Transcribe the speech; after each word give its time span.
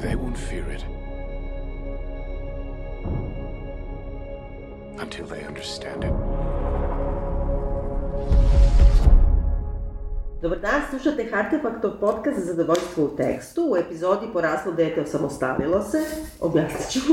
They 0.00 0.14
won't 0.14 0.38
fear 0.38 0.68
it. 0.70 0.84
Until 4.98 5.26
they 5.26 5.44
understand 5.44 6.04
it. 6.04 6.12
Dobar 10.42 10.58
dan, 10.58 10.80
slušate 10.90 11.28
Artefaktov 11.32 11.90
podcast 12.00 12.38
za 12.38 12.44
zadovoljstvo 12.44 13.04
u 13.04 13.16
tekstu. 13.16 13.68
U 13.72 13.76
epizodi 13.76 14.26
Poraslo 14.32 14.72
dete 14.72 15.00
osamostalilo 15.00 15.82
se. 15.82 15.98
Objasnit 16.40 16.90
ću. 16.90 17.00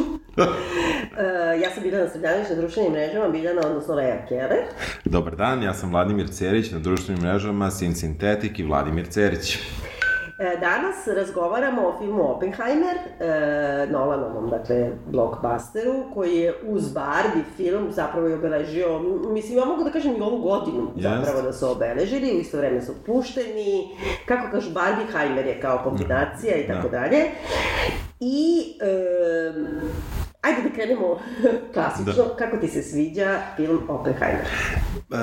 E, 1.18 1.21
eh, 1.21 1.61
ja 1.61 1.70
sam 1.73 1.84
Biljana 1.84 2.09
Sredanić 2.09 2.50
na 2.50 2.55
društvenim 2.55 2.91
mrežama, 2.91 3.30
Biljana, 3.30 3.61
odnosno 3.66 3.96
Lea 3.96 4.25
Keller. 4.27 4.59
Dobar 5.05 5.36
dan, 5.36 5.64
ja 5.64 5.73
sam 5.73 5.91
Vladimir 5.91 6.30
Cerić 6.30 6.71
na 6.71 6.80
društvenim 6.80 7.23
mrežama 7.23 7.71
Sin 7.71 7.96
Sintetik 7.96 8.59
i 8.59 8.64
Vladimir 8.64 9.07
Cerić. 9.09 9.57
E, 10.39 10.57
Danas 10.59 11.07
razgovaramo 11.07 11.87
o 11.87 11.99
filmu 11.99 12.31
Oppenheimer, 12.31 12.97
e, 13.19 13.88
Nolanovom, 13.91 14.49
dakle, 14.49 14.89
blockbusteru, 15.07 15.93
koji 16.13 16.35
je 16.35 16.53
uz 16.67 16.93
Barbie 16.93 17.43
film 17.57 17.91
zapravo 17.91 18.27
je 18.27 18.35
obeležio, 18.35 18.99
mislim, 19.30 19.57
ja 19.57 19.66
mogu 19.66 19.83
da 19.83 19.89
kažem 19.91 20.16
i 20.17 20.21
ovu 20.21 20.38
godinu 20.38 20.91
zapravo 20.95 21.41
da 21.41 21.53
su 21.53 21.71
obeležili, 21.71 22.35
u 22.38 22.39
isto 22.39 22.57
vreme 22.57 22.81
su 22.81 22.94
pušteni, 23.05 23.88
kako 24.25 24.52
kažu, 24.52 24.71
Barbieheimer 24.71 25.45
je 25.45 25.61
kao 25.61 25.80
kombinacija 25.83 26.55
i 26.55 26.67
tako 26.67 26.88
Da. 26.89 26.99
dalje. 26.99 27.25
I, 28.19 28.63
e, 28.81 29.52
ajde 30.49 30.70
da 30.70 30.76
krenemo 30.76 31.20
klasično, 31.73 32.23
kako 32.38 32.58
ti 32.58 32.67
se 32.67 32.84
sviđa 32.84 33.41
film 33.55 33.80
Oppenheimer? 33.88 34.45
E, 35.12 35.16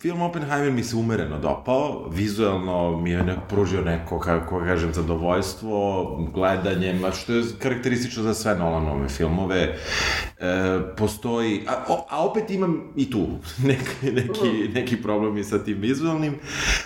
film 0.00 0.22
Oppenheimer 0.22 0.72
mi 0.72 0.84
se 0.84 0.96
umereno 0.96 1.38
dopao, 1.38 2.08
vizualno 2.10 3.00
mi 3.00 3.10
je 3.10 3.22
nek, 3.22 3.38
pružio 3.48 3.80
neko, 3.80 4.18
kako 4.18 4.60
kažem, 4.60 4.92
zadovoljstvo, 4.92 6.04
gledanjem, 6.34 7.02
što 7.12 7.32
je 7.32 7.44
karakteristično 7.58 8.22
za 8.22 8.34
sve 8.34 8.54
Nolanove 8.54 9.08
filmove. 9.08 9.60
E, 9.60 9.74
postoji, 10.96 11.64
a, 11.68 11.84
o, 11.88 12.06
a 12.10 12.24
opet 12.26 12.50
imam 12.50 12.92
i 12.96 13.10
tu 13.10 13.26
neki, 13.68 14.12
neki, 14.12 14.70
neki 14.74 15.02
problemi 15.02 15.44
sa 15.44 15.64
tim 15.64 15.78
vizualnim. 15.80 16.34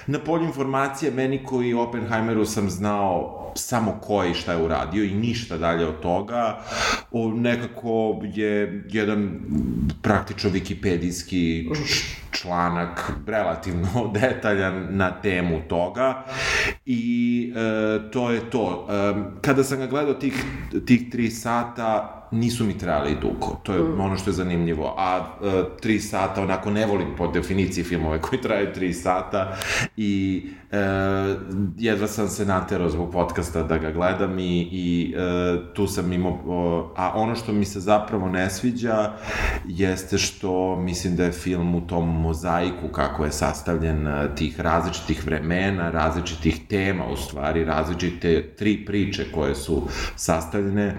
Na 0.07 0.19
polju 0.19 0.45
informacije, 0.45 1.11
meni 1.11 1.45
koji 1.45 1.75
Oppenheimeru 1.75 2.45
sam 2.45 2.71
znao 2.71 3.44
samo 3.55 3.99
ko 4.03 4.23
je 4.23 4.31
i 4.31 4.35
šta 4.35 4.53
je 4.53 4.59
uradio 4.59 5.05
i 5.05 5.15
ništa 5.15 5.59
dalje 5.59 5.87
od 5.87 6.01
toga. 6.01 6.61
O, 7.11 7.31
nekako 7.31 7.91
je 8.25 8.85
jedan 8.91 9.41
praktično 10.03 10.51
wikipedijski 10.51 11.75
č- 11.77 12.24
članak 12.35 13.13
relativno 13.27 13.89
detaljan 14.21 14.87
na 14.91 15.11
temu 15.11 15.61
toga 15.69 16.25
i 16.87 17.53
e, 17.57 18.11
to 18.11 18.31
je 18.31 18.51
to. 18.51 18.87
E, 18.91 19.15
kada 19.41 19.65
sam 19.65 19.79
ga 19.79 19.87
gledao 19.87 20.15
tih, 20.15 20.45
tih 20.87 21.11
tri 21.11 21.31
sata, 21.31 22.21
nisu 22.35 22.65
mi 22.65 22.79
trajali 22.79 23.17
dugo. 23.21 23.61
To 23.63 23.73
je 23.73 23.83
mm. 23.83 24.01
ono 24.01 24.17
što 24.17 24.31
je 24.31 24.35
zanimljivo. 24.35 24.95
A 24.99 25.21
e, 25.43 25.63
tri 25.81 26.01
sata, 26.01 26.43
onako 26.43 26.71
ne 26.71 26.87
volim 26.87 27.17
po 27.19 27.27
definiciji 27.27 27.85
filmove 27.85 28.21
koji 28.21 28.41
traju 28.41 28.73
tri 28.75 28.93
sata 28.93 29.57
i 29.97 30.45
e, 30.73 30.79
jedva 31.79 32.07
sam 32.07 32.29
se 32.29 32.47
naterao 32.47 32.89
zbog 32.89 33.13
podcasta 33.13 33.63
da 33.63 33.79
ga 33.79 33.91
gledam 33.91 34.39
i, 34.39 34.69
i 34.73 35.15
e, 35.17 35.75
tu 35.75 35.87
sam 35.87 36.13
imao, 36.13 36.39
o, 36.47 36.93
a 36.97 37.13
ono 37.15 37.35
što 37.35 37.53
mi 37.53 37.65
se 37.65 37.81
zapravo 37.81 38.29
ne 38.29 38.51
sviđa 38.51 39.13
jeste 39.69 40.19
što 40.19 40.77
mislim 40.77 41.17
da 41.17 41.25
je 41.25 41.33
film 41.33 41.75
u 41.75 41.87
tom 41.87 42.21
mozaiku 42.25 42.89
kako 42.93 43.25
je 43.25 43.33
sastavljen 43.33 44.07
e, 44.07 44.35
tih 44.35 44.61
različitih 44.61 45.27
vremena, 45.27 45.91
različitih 45.91 46.67
tema 46.69 47.05
u 47.07 47.17
stvari, 47.17 47.65
različite 47.65 48.55
tri 48.57 48.85
priče 48.87 49.27
koje 49.35 49.55
su 49.55 49.83
sastavljene, 50.17 50.97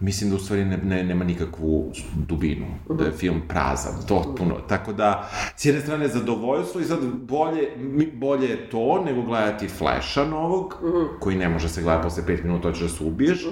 mislim 0.00 0.30
da 0.30 0.36
u 0.36 0.38
stvari 0.38 0.64
ne, 0.64 0.76
ne, 0.76 1.02
nema 1.04 1.24
nikakvu 1.24 1.92
dubinu, 2.28 2.66
da 2.98 3.04
je 3.04 3.12
film 3.12 3.42
prazan, 3.48 3.92
potpuno. 4.08 4.54
Tako 4.68 4.92
da, 4.92 5.28
s 5.56 5.64
jedne 5.64 5.80
strane 5.80 6.08
zadovoljstvo 6.08 6.80
i 6.80 6.84
sad 6.84 6.98
bolje, 7.28 7.68
bolje 8.14 8.48
je 8.48 8.70
to 8.70 9.02
nego 9.04 9.22
gledati 9.22 9.68
Flasha 9.68 10.24
novog, 10.24 10.74
koji 11.20 11.36
ne 11.36 11.48
može 11.48 11.68
se 11.68 11.82
gledati 11.82 12.04
posle 12.04 12.22
5 12.22 12.44
minuta, 12.44 12.68
hoćeš 12.68 12.82
da 12.82 12.88
se 12.88 13.04
ubiješ, 13.04 13.46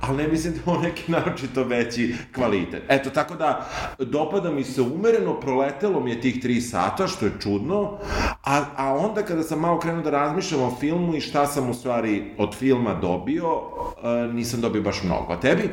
ali 0.00 0.16
ne 0.16 0.28
mislim 0.28 0.52
da 0.52 0.58
je 0.70 0.76
on 0.76 0.82
neki 0.82 1.12
naročito 1.12 1.64
veći 1.64 2.14
kvalitet. 2.34 2.82
Eto, 2.88 3.10
tako 3.10 3.34
da, 3.34 3.68
dopada 3.98 4.50
mi 4.50 4.64
se 4.64 4.82
umereno, 4.82 5.40
proletelo 5.40 6.00
mi 6.00 6.10
je 6.10 6.20
tih 6.20 6.44
3 6.44 6.61
sata, 6.62 7.06
što 7.06 7.24
je 7.24 7.32
čudno, 7.40 7.98
a, 8.44 8.64
a 8.76 8.94
onda 8.94 9.22
kada 9.22 9.42
sam 9.42 9.60
malo 9.60 9.78
krenuo 9.80 10.02
da 10.02 10.10
razmišljam 10.10 10.62
o 10.62 10.76
filmu 10.80 11.14
i 11.14 11.20
šta 11.20 11.46
sam 11.46 11.70
u 11.70 11.74
stvari 11.74 12.24
od 12.38 12.54
filma 12.54 12.94
dobio, 12.94 13.52
uh, 13.56 14.34
nisam 14.34 14.60
dobio 14.60 14.82
baš 14.82 15.02
mnogo. 15.02 15.32
A 15.32 15.40
tebi? 15.40 15.70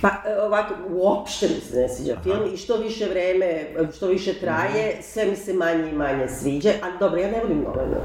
Pa 0.00 0.08
e, 0.08 0.40
ovako, 0.42 0.74
uopšte 0.90 1.48
mi 1.48 1.60
se 1.60 1.76
ne 1.76 1.88
sviđa 1.88 2.16
film 2.22 2.54
i 2.54 2.56
što 2.56 2.76
više 2.76 3.06
vreme, 3.06 3.64
što 3.96 4.06
više 4.06 4.34
traje, 4.34 4.60
Mhm. 4.90 5.02
sve 5.02 5.26
mi 5.26 5.36
se 5.36 5.52
manje 5.52 5.90
i 5.90 5.94
manje 5.94 6.28
sviđa, 6.28 6.70
ali 6.82 6.92
dobro, 7.00 7.20
ja 7.20 7.30
ne 7.30 7.40
volim 7.42 7.58
Nolana. 7.62 7.96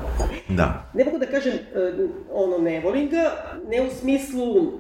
Da. 0.50 0.84
Ne 0.94 1.06
mogu 1.06 1.18
da 1.18 1.25
kažem, 1.25 1.53
e, 1.53 1.94
ono, 2.34 2.57
ne 2.57 2.80
volim 2.81 3.09
ga, 3.09 3.31
ne 3.69 3.81
u 3.81 3.90
smislu 4.00 4.72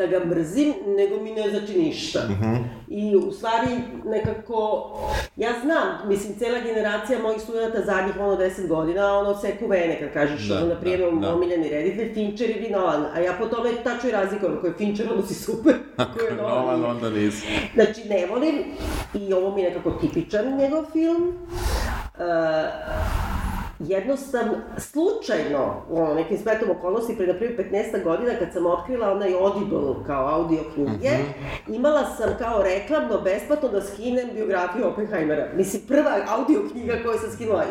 da 0.00 0.06
ga 0.06 0.24
mrzim, 0.24 0.74
nego 0.86 1.22
mi 1.22 1.30
ne 1.32 1.50
znači 1.50 1.78
ništa. 1.78 2.20
Mhm. 2.30 2.54
I 2.88 3.16
u 3.16 3.32
stvari 3.32 3.66
nekako, 4.04 4.90
ja 5.36 5.50
znam, 5.62 6.08
mislim, 6.08 6.38
cela 6.38 6.58
generacija 6.60 7.18
mojih 7.22 7.42
studenta 7.42 7.82
zadnjih 7.84 8.14
ono 8.20 8.36
10 8.36 8.68
godina, 8.68 9.18
ono 9.18 9.34
seku 9.34 9.66
vene 9.66 9.98
kad 10.00 10.12
kažeš, 10.12 10.48
Da, 10.48 10.56
ono, 10.56 10.66
na 10.66 10.80
primjer, 10.80 11.14
da, 11.14 11.20
da. 11.20 11.34
omiljeni 11.34 11.68
reditelj, 11.68 12.14
Fincher 12.14 12.50
ili 12.50 12.70
Nolan, 12.70 13.04
a 13.14 13.20
ja 13.20 13.32
po 13.38 13.46
tome 13.46 13.70
tačno 13.84 14.08
i 14.08 14.12
razlikujem, 14.12 14.58
ako 14.58 14.66
je 14.66 14.74
Fincher, 14.78 15.08
onda 15.12 15.26
si 15.26 15.34
super, 15.34 15.74
ako 15.96 16.20
je 16.24 16.34
Nolan, 16.36 16.80
Nolan, 16.80 16.84
onda 16.96 17.10
nisi. 17.10 17.46
Znači, 17.74 18.08
ne 18.08 18.26
volim, 18.26 18.54
i 19.14 19.32
ovo 19.32 19.54
mi 19.54 19.62
je 19.62 19.68
nekako 19.68 19.90
tipičan 19.90 20.56
njegov 20.56 20.84
film. 20.92 21.32
Uh, 22.18 23.39
jednostavno, 23.80 24.52
slučajno, 24.78 25.82
u 25.88 26.02
ono, 26.02 26.14
nekim 26.14 26.38
spletom 26.38 26.70
okolnosti, 26.70 27.16
pre 27.16 27.26
na 27.26 27.34
primjer 27.34 27.70
15 27.72 28.04
godina, 28.04 28.32
kad 28.38 28.52
sam 28.52 28.66
otkrila 28.66 29.12
onaj 29.12 29.34
Audible 29.34 29.80
kao 30.06 30.28
audio 30.28 30.58
knjige, 30.74 31.10
imala 31.68 32.04
sam 32.16 32.28
kao 32.38 32.62
reklamno, 32.62 33.20
besplatno 33.20 33.68
da 33.68 33.82
skinem 33.82 34.28
biografiju 34.34 34.86
Oppenheimera. 34.86 35.48
Mislim, 35.56 35.82
prva 35.88 36.10
audio 36.28 36.60
knjiga 36.72 36.94
koju 37.04 37.18
sam 37.18 37.30
skinula. 37.30 37.64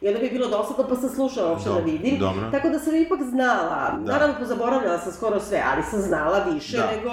I 0.00 0.08
onda 0.08 0.20
bi 0.20 0.30
bilo 0.30 0.48
dosadno, 0.48 0.88
pa 0.88 0.96
sam 0.96 1.08
slušala 1.10 1.50
uopšte 1.50 1.70
da 1.70 1.78
vidim. 1.78 2.18
dobro. 2.18 2.50
Tako 2.52 2.68
da 2.68 2.78
sam 2.78 2.94
ipak 2.96 3.22
znala. 3.22 3.98
Da. 4.04 4.12
Naravno, 4.12 4.34
pozaboravljala 4.38 4.98
sam 4.98 5.12
skoro 5.12 5.40
sve, 5.40 5.62
ali 5.72 5.82
sam 5.82 6.00
znala 6.00 6.44
više 6.54 6.76
Da. 6.76 6.86
nego 6.96 7.10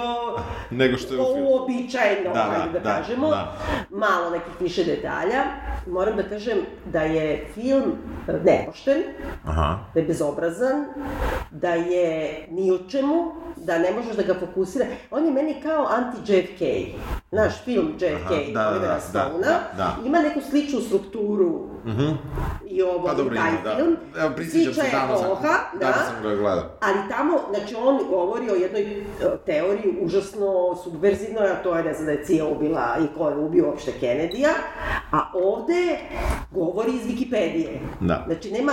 Nego 0.82 0.96
što 0.96 1.14
je 1.14 1.20
u 1.20 1.24
filmu. 1.24 1.50
uobičajeno, 1.50 2.30
Da, 2.34 2.66
da, 2.66 2.72
da, 2.72 2.78
da, 2.78 2.96
kažemo, 2.96 3.30
da. 3.30 3.56
malo 3.90 4.30
nekih 4.30 4.52
više 4.60 4.84
detalja. 4.84 5.42
Moram 5.86 6.16
da 6.16 6.22
kažem 6.22 6.58
da 6.84 7.02
je 7.02 7.46
film 7.54 7.92
nepošten, 8.44 9.02
Aha. 9.44 9.78
da 9.94 10.00
je 10.00 10.06
bezobrazan, 10.06 10.84
da 11.50 11.74
je 11.74 12.46
ni 12.50 12.70
o 12.70 12.78
čemu, 12.78 13.32
da 13.56 13.78
ne 13.78 13.90
možeš 13.90 14.16
da 14.16 14.22
ga 14.22 14.34
fokusira. 14.34 14.86
On 15.10 15.24
je 15.24 15.32
meni 15.32 15.60
kao 15.62 15.86
anti-JFK. 15.86 16.92
Naš 17.32 17.52
film 17.64 17.94
JFK, 17.98 18.30
Aha, 18.30 18.34
da, 18.54 18.62
da, 18.62 18.68
Olivera 18.68 18.94
da, 18.94 19.00
Stona, 19.00 19.38
da, 19.40 19.72
da. 19.76 19.96
ima 20.04 20.18
neku 20.18 20.40
sličnu 20.50 20.80
strukturu 20.80 21.68
i 22.66 22.82
ovo, 22.82 23.06
Pa 23.06 23.14
dobro, 23.14 23.36
taj 23.36 23.50
da. 23.64 23.76
film. 23.76 23.96
Evo, 24.18 24.30
prisjećam 24.36 24.74
se, 24.74 24.80
Slična 24.80 24.98
davno 24.98 25.16
sam, 25.16 25.26
epoha, 25.26 25.54
davno 25.80 26.02
sam 26.06 26.22
ga 26.22 26.36
gledao. 26.36 26.64
Ali 26.80 26.98
tamo, 27.08 27.40
znači 27.50 27.74
on 27.74 27.98
govori 28.10 28.50
o 28.50 28.54
jednoj 28.54 28.82
e, 28.82 29.04
teoriji 29.46 29.98
užasno 30.00 30.76
subverzivnoj, 30.84 31.50
a 31.50 31.62
to 31.62 31.76
je 31.76 31.84
ne 31.84 31.94
znam 31.94 32.06
da 32.06 32.12
je 32.12 32.24
CIA 32.24 32.46
ubila 32.46 32.96
i 33.04 33.18
ko 33.18 33.28
je 33.28 33.36
ubio 33.36 33.66
uopšte 33.66 33.92
Kennedy-a, 34.00 34.52
a 35.12 35.30
ovde 35.34 35.98
govori 36.50 36.92
iz 36.92 37.06
Wikipedije. 37.06 37.78
Da. 38.00 38.24
Znači 38.26 38.50
nema 38.50 38.72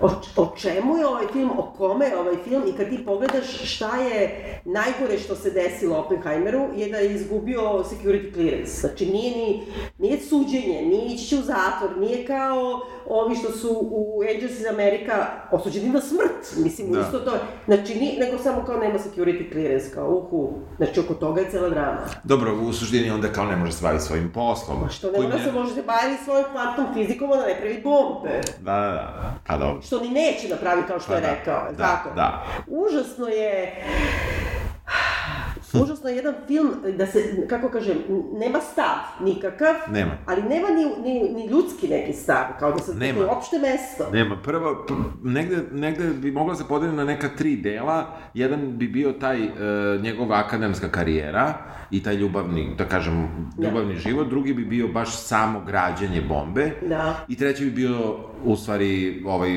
o, 0.00 0.10
o 0.36 0.54
čemu 0.56 0.96
je 0.96 1.06
ovaj 1.06 1.26
film, 1.32 1.50
o 1.58 1.72
kome 1.78 2.06
je 2.06 2.18
ovaj 2.18 2.36
film 2.44 2.62
i 2.68 2.72
kad 2.76 2.88
ti 2.88 3.04
pogledaš 3.04 3.62
šta 3.74 3.96
je 3.96 4.42
najgore 4.64 5.18
što 5.18 5.36
se 5.36 5.50
desilo 5.50 5.96
Oppenheimeru 5.96 6.60
je 6.76 6.88
da 6.88 6.96
je 6.98 7.14
izgubio 7.14 7.60
security 7.60 8.34
clearance. 8.34 8.80
Znači 8.80 9.06
nije 9.06 9.36
ni, 9.36 9.62
nije 9.98 10.20
suđenje, 10.20 10.82
nije 10.82 11.14
ići 11.14 11.36
u 11.38 11.42
zatvor, 11.42 11.98
nije 11.98 12.26
kao 12.26 12.80
ovi 13.06 13.36
što 13.36 13.52
su 13.52 13.78
u 13.90 14.22
Angels 14.34 14.52
iz 14.60 14.66
Amerika 14.66 15.26
osuđeni 15.52 15.88
na 15.88 16.00
smrt. 16.00 16.64
Mislim, 16.64 16.92
Da. 16.92 17.00
isto 17.00 17.18
to. 17.18 17.32
Znači, 17.66 17.94
ni, 17.94 18.16
nego 18.18 18.38
samo 18.42 18.64
kao 18.64 18.76
nema 18.78 18.98
security 18.98 19.52
clearance, 19.52 19.90
kao 19.94 20.10
uhu. 20.10 20.52
Znači, 20.76 21.00
oko 21.00 21.14
toga 21.14 21.40
je 21.40 21.50
cela 21.50 21.68
drama. 21.68 21.98
Dobro, 22.24 22.56
u 22.68 22.72
suštini 22.72 23.10
onda 23.10 23.32
kao 23.32 23.44
ne 23.44 23.56
može 23.56 23.72
se 23.72 23.82
baviti 23.82 24.04
svojim 24.04 24.32
poslom. 24.34 24.88
Što 24.90 25.10
ne 25.10 25.20
mora 25.20 25.38
se 25.38 25.52
možete 25.52 25.82
baviti 25.82 26.24
svojom 26.24 26.44
kvantnom 26.52 26.86
fizikom, 26.94 27.28
da 27.30 27.46
ne 27.46 27.56
pravi 27.60 27.80
bombe. 27.82 28.40
Da, 28.60 28.72
da, 28.72 28.92
da. 28.92 29.34
Pa 29.46 29.58
dobro. 29.58 29.82
Što 29.86 30.00
ni 30.00 30.08
neće 30.10 30.48
napravi 30.48 30.82
kao 30.88 31.00
što 31.00 31.08
Pa 31.08 31.14
je 31.14 31.20
da, 31.20 31.30
rekao, 31.34 31.66
je 31.66 31.72
da, 31.72 31.84
tako? 31.84 32.14
da. 32.14 32.44
Užasno 32.66 33.26
je... 33.28 33.84
užasno 35.82 36.08
je 36.10 36.16
jedan 36.16 36.34
film 36.46 36.74
da 36.98 37.06
se, 37.06 37.46
kako 37.48 37.68
kažem, 37.68 37.96
nema 38.32 38.60
stav 38.60 39.24
nikakav, 39.26 39.74
Nema. 39.90 40.10
ali 40.26 40.42
nema 40.42 40.68
ni, 40.68 40.84
ni, 40.84 41.28
ni 41.34 41.46
ljudski 41.46 41.88
neki 41.88 42.12
stav, 42.12 42.44
kao 42.58 42.72
da 42.72 42.78
se 42.78 42.94
Nema. 42.94 43.18
to 43.18 43.24
je 43.24 43.30
opšte 43.30 43.58
mesto. 43.58 44.10
Nema, 44.12 44.36
prvo, 44.42 44.86
negde, 45.22 45.56
negde 45.72 46.08
bi 46.08 46.30
mogla 46.30 46.54
se 46.54 46.64
podeliti 46.68 46.96
na 46.96 47.04
neka 47.04 47.28
tri 47.38 47.56
dela. 47.56 48.06
Jedan 48.34 48.78
bi 48.78 48.88
bio 48.88 49.12
taj 49.12 49.44
e, 49.44 49.48
njegova 50.02 50.36
akademska 50.46 50.88
karijera 50.88 51.54
i 51.90 52.02
taj 52.02 52.14
ljubavni, 52.14 52.74
da 52.78 52.84
kažem, 52.84 53.28
ljubavni 53.58 53.96
život. 53.96 54.28
Drugi 54.28 54.54
bi 54.54 54.64
bio 54.64 54.88
baš 54.88 55.16
samo 55.16 55.60
građenje 55.60 56.20
bombe. 56.20 56.72
Da. 56.88 57.14
I 57.28 57.36
treći 57.36 57.64
bi 57.64 57.70
bio, 57.70 58.16
u 58.44 58.56
stvari, 58.56 59.22
ovaj, 59.26 59.50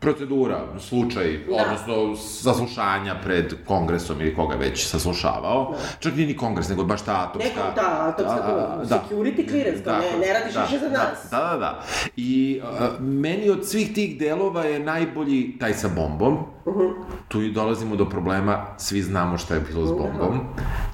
procedura, 0.00 0.58
slučaj, 0.78 1.38
Da. 1.38 1.54
odnosno 1.56 2.16
saslušanja 2.16 3.14
pred 3.24 3.54
kongresom 3.66 4.20
ili 4.20 4.34
koga 4.34 4.54
već 4.56 4.86
saslušavao. 4.86 5.74
Čak 5.98 6.14
nije 6.16 6.26
ni 6.28 6.36
kongres, 6.36 6.68
nego 6.68 6.84
baš 6.84 7.02
ta 7.02 7.26
atomska... 7.28 7.48
Neko, 7.50 7.74
da, 7.74 8.08
atomska 8.08 8.42
a, 8.44 8.80
a, 8.80 8.84
security 8.84 9.48
clearance, 9.48 9.84
kao 9.84 9.98
ne- 9.98 10.26
ne 10.26 10.32
radiš 10.32 10.54
više 10.62 10.78
za 10.78 10.88
nas. 10.88 11.30
Da, 11.30 11.38
da, 11.40 11.56
da. 11.58 11.82
I 12.16 12.60
a, 12.80 12.88
meni 13.00 13.50
od 13.50 13.68
svih 13.68 13.94
tih 13.94 14.18
delova 14.18 14.62
je 14.62 14.78
najbolji 14.78 15.56
taj 15.60 15.74
sa 15.74 15.88
bombom. 15.88 16.38
Mhm. 16.68 16.86
Tu 17.28 17.42
i 17.42 17.52
dolazimo 17.52 17.96
do 17.96 18.08
problema, 18.08 18.66
svi 18.78 19.02
znamo 19.02 19.38
šta 19.38 19.54
je 19.54 19.60
bilo 19.60 19.86
s 19.86 19.90
bombom. 19.90 20.40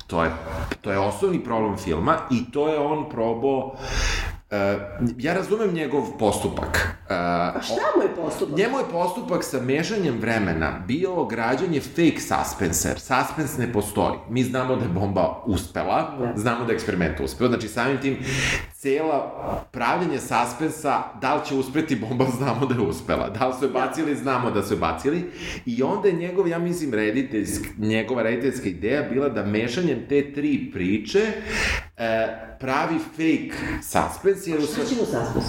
To 0.07 0.25
je, 0.25 0.31
to 0.81 0.91
je 0.91 0.99
osnovni 0.99 1.44
problem 1.44 1.76
filma 1.76 2.17
i 2.31 2.50
to 2.50 2.69
je 2.69 2.79
on 2.79 3.11
probao 3.11 3.75
Uh, 4.50 4.56
ja 5.19 5.35
razumem 5.35 5.75
njegov 5.75 6.19
postupak. 6.19 6.97
Uh, 7.00 7.11
A 7.11 7.61
šta 7.62 7.82
mu 7.97 8.02
je 8.02 8.08
postupak? 8.17 8.58
Njemu 8.58 8.79
je 8.79 8.85
postupak 8.93 9.44
sa 9.44 9.61
mešanjem 9.61 10.19
vremena 10.20 10.82
bio 10.87 11.25
građanje 11.25 11.81
fake 11.81 12.20
suspense, 12.20 12.88
jer 12.88 13.00
suspense 13.00 13.61
ne 13.61 13.73
postoji. 13.73 14.19
Mi 14.31 14.43
znamo 14.43 14.76
da 14.76 14.82
je 14.82 14.88
bomba 14.88 15.43
uspela, 15.47 16.17
Da. 16.19 16.32
znamo 16.37 16.64
da 16.64 16.73
je 16.73 16.75
eksperiment 16.75 17.20
uspeo, 17.20 17.49
znači 17.49 17.69
samim 17.69 17.99
tim 17.99 18.17
cela 18.73 19.32
pravljenje 19.73 20.19
suspensa, 20.19 21.02
da 21.20 21.35
li 21.35 21.41
će 21.47 21.55
uspeti 21.55 21.97
bomba, 21.97 22.26
znamo 22.38 22.67
da 22.67 22.75
je 22.75 22.81
uspela. 22.81 23.29
Da 23.31 23.47
li 23.47 23.55
su 23.58 23.64
je 23.64 23.70
bacili, 23.70 24.17
znamo 24.17 24.50
da 24.50 24.62
su 24.62 24.75
je 24.75 24.79
bacili. 24.79 25.31
I 25.67 25.82
onda 25.82 26.08
je 26.08 26.14
njegov, 26.14 26.49
ja 26.49 26.58
mislim, 26.58 26.94
rediteljsk, 26.94 27.64
njegova 27.79 28.23
rediteljska 28.23 28.69
ideja 28.69 29.02
bila 29.02 29.29
da 29.29 29.44
mešanjem 29.44 29.99
te 30.08 30.32
tri 30.32 30.70
priče 30.73 31.20
pravi 32.58 32.99
fake 32.99 33.52
suspense, 33.82 34.50
jer 34.50 34.61
u 34.61 34.67
Šta 34.67 34.85
ćemo 34.85 35.05
saspus? 35.06 35.44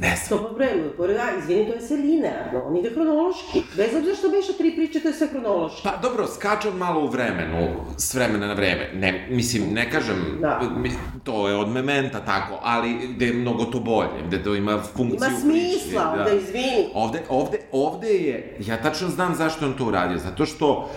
Ne 0.00 0.16
znam. 0.18 0.38
To 0.38 0.48
po 0.48 0.54
vremenu, 0.54 0.90
po 0.96 1.04
ja, 1.06 1.38
izvini, 1.38 1.66
to 1.66 1.74
je 1.74 1.80
sve 1.80 1.96
linearno, 1.96 2.62
on 2.62 2.76
ide 2.76 2.90
hronološki. 2.90 3.62
Bez 3.76 3.94
obzira 3.94 4.16
što 4.16 4.28
meša 4.28 4.52
tri 4.52 4.76
priče, 4.76 5.00
to 5.00 5.08
je 5.08 5.14
sve 5.14 5.26
hronološki. 5.26 5.80
Pa 5.84 5.96
dobro, 5.98 6.26
skače 6.28 6.68
on 6.68 6.76
malo 6.76 7.00
u 7.00 7.08
vremenu, 7.08 7.68
s 7.96 8.14
vremena 8.14 8.46
na 8.46 8.52
vreme. 8.54 8.90
Ne, 8.94 9.26
mislim, 9.30 9.62
ne 9.72 9.90
kažem, 9.90 10.38
Da. 10.40 10.60
mi- 10.76 10.92
to 11.24 11.48
je 11.48 11.56
od 11.56 11.68
mementa 11.68 12.20
tako, 12.20 12.60
ali 12.62 13.08
gde 13.08 13.26
je 13.26 13.32
mnogo 13.32 13.64
to 13.64 13.80
bolje, 13.80 14.22
gde 14.26 14.42
to 14.42 14.54
ima 14.54 14.78
funkciju 14.86 15.16
Ima 15.18 15.38
smisla, 15.40 16.12
priče, 16.14 16.24
da 16.24 16.36
izvini. 16.36 16.86
Ovde, 16.94 17.22
ovde, 17.28 17.58
ovde 17.72 18.08
je, 18.08 18.56
ja 18.60 18.76
tačno 18.78 19.08
znam 19.08 19.34
zašto 19.34 19.66
on 19.66 19.72
to 19.72 19.84
uradio, 19.84 20.18
zato 20.18 20.46
što 20.46 20.90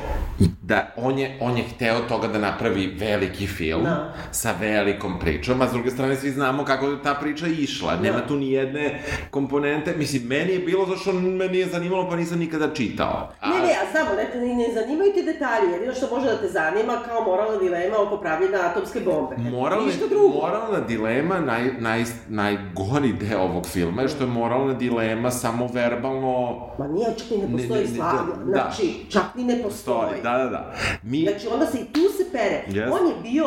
da 0.61 0.93
on 0.97 1.19
je, 1.19 1.37
on 1.41 1.57
je 1.57 1.63
hteo 1.65 1.99
toga 1.99 2.27
da 2.27 2.39
napravi 2.39 2.87
veliki 2.89 3.47
film 3.47 3.83
Da. 3.83 4.13
sa 4.31 4.53
velikom 4.59 5.19
pričom, 5.19 5.61
a 5.61 5.67
s 5.67 5.73
druge 5.73 5.91
strane 5.91 6.15
svi 6.15 6.31
znamo 6.31 6.65
kako 6.65 6.87
je 6.87 7.03
ta 7.03 7.13
priča 7.13 7.47
išla. 7.47 7.95
Nema 7.95 8.19
tu 8.19 8.35
ni 8.35 8.51
jedne 8.51 8.90
komponente, 9.31 9.93
mislim, 9.97 10.23
meni 10.23 10.53
je 10.53 10.59
bilo 10.59 10.85
zašto 10.85 11.13
me 11.13 11.47
nije 11.47 11.67
zanimalo, 11.67 12.09
pa 12.09 12.15
nisam 12.15 12.39
nikada 12.39 12.73
čitao. 12.73 13.29
Ne, 13.43 13.59
ne, 13.59 13.73
a 13.73 13.91
znamo, 13.91 14.09
ne, 14.15 14.47
ne, 14.47 14.55
ne 14.55 14.73
zanimaju 14.73 15.11
te 15.13 15.21
detalji, 15.23 15.71
jedino 15.73 15.93
što 15.93 16.15
može 16.15 16.27
da 16.27 16.37
te 16.37 16.47
zanima 16.47 16.93
kao 17.05 17.23
moralna 17.23 17.57
dilema 17.57 17.95
oko 17.99 18.17
pravljena 18.17 18.57
atomske 18.61 18.99
bombe. 18.99 19.35
Moralna, 19.51 19.85
Ništa 19.85 20.07
drugo. 20.07 20.27
moralna 20.27 20.79
dilema, 20.79 21.39
naj, 21.39 21.63
naj, 21.79 22.03
najgori 22.29 23.13
deo 23.13 23.39
ovog 23.39 23.65
filma 23.65 24.01
je 24.01 24.07
što 24.07 24.23
je 24.23 24.27
moralna 24.27 24.73
dilema 24.73 25.31
samo 25.31 25.69
verbalno 25.73 26.59
Ma 26.79 26.87
nije, 26.87 27.07
čak 27.17 27.29
ni 27.31 27.37
ne 27.37 27.47
postoji 27.51 27.83
ne, 27.83 27.89
ne, 27.89 27.95
slavlja, 27.95 28.35
da, 28.35 28.51
znači, 28.51 29.05
čak 29.09 29.23
ni 29.35 29.43
ne 29.43 29.63
postoji. 29.63 30.07
stoji. 30.07 30.21
Da, 30.23 30.37
da, 30.37 30.45
da. 30.45 30.73
Mi, 31.03 31.21
Znači, 31.29 31.47
onda 31.53 31.65
se 31.65 31.77
i 31.77 31.85
tu 31.85 31.99
se 32.17 32.31
pere. 32.31 32.63
Yes. 32.69 32.91
On 32.91 33.07
je 33.07 33.13
bio, 33.23 33.45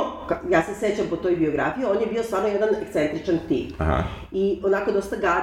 ja 0.51 0.63
se 0.63 0.75
sećam 0.75 1.07
po 1.11 1.17
toj 1.17 1.37
biografiji, 1.37 1.85
on 1.85 2.01
je 2.01 2.07
bio 2.07 2.23
stvarno 2.23 2.49
jedan 2.49 2.69
ekscentričan 2.83 3.39
tip. 3.49 3.81
Aha. 3.81 4.03
I 4.33 4.61
onako 4.65 4.93
dosta 4.93 5.17
gadan, 5.17 5.34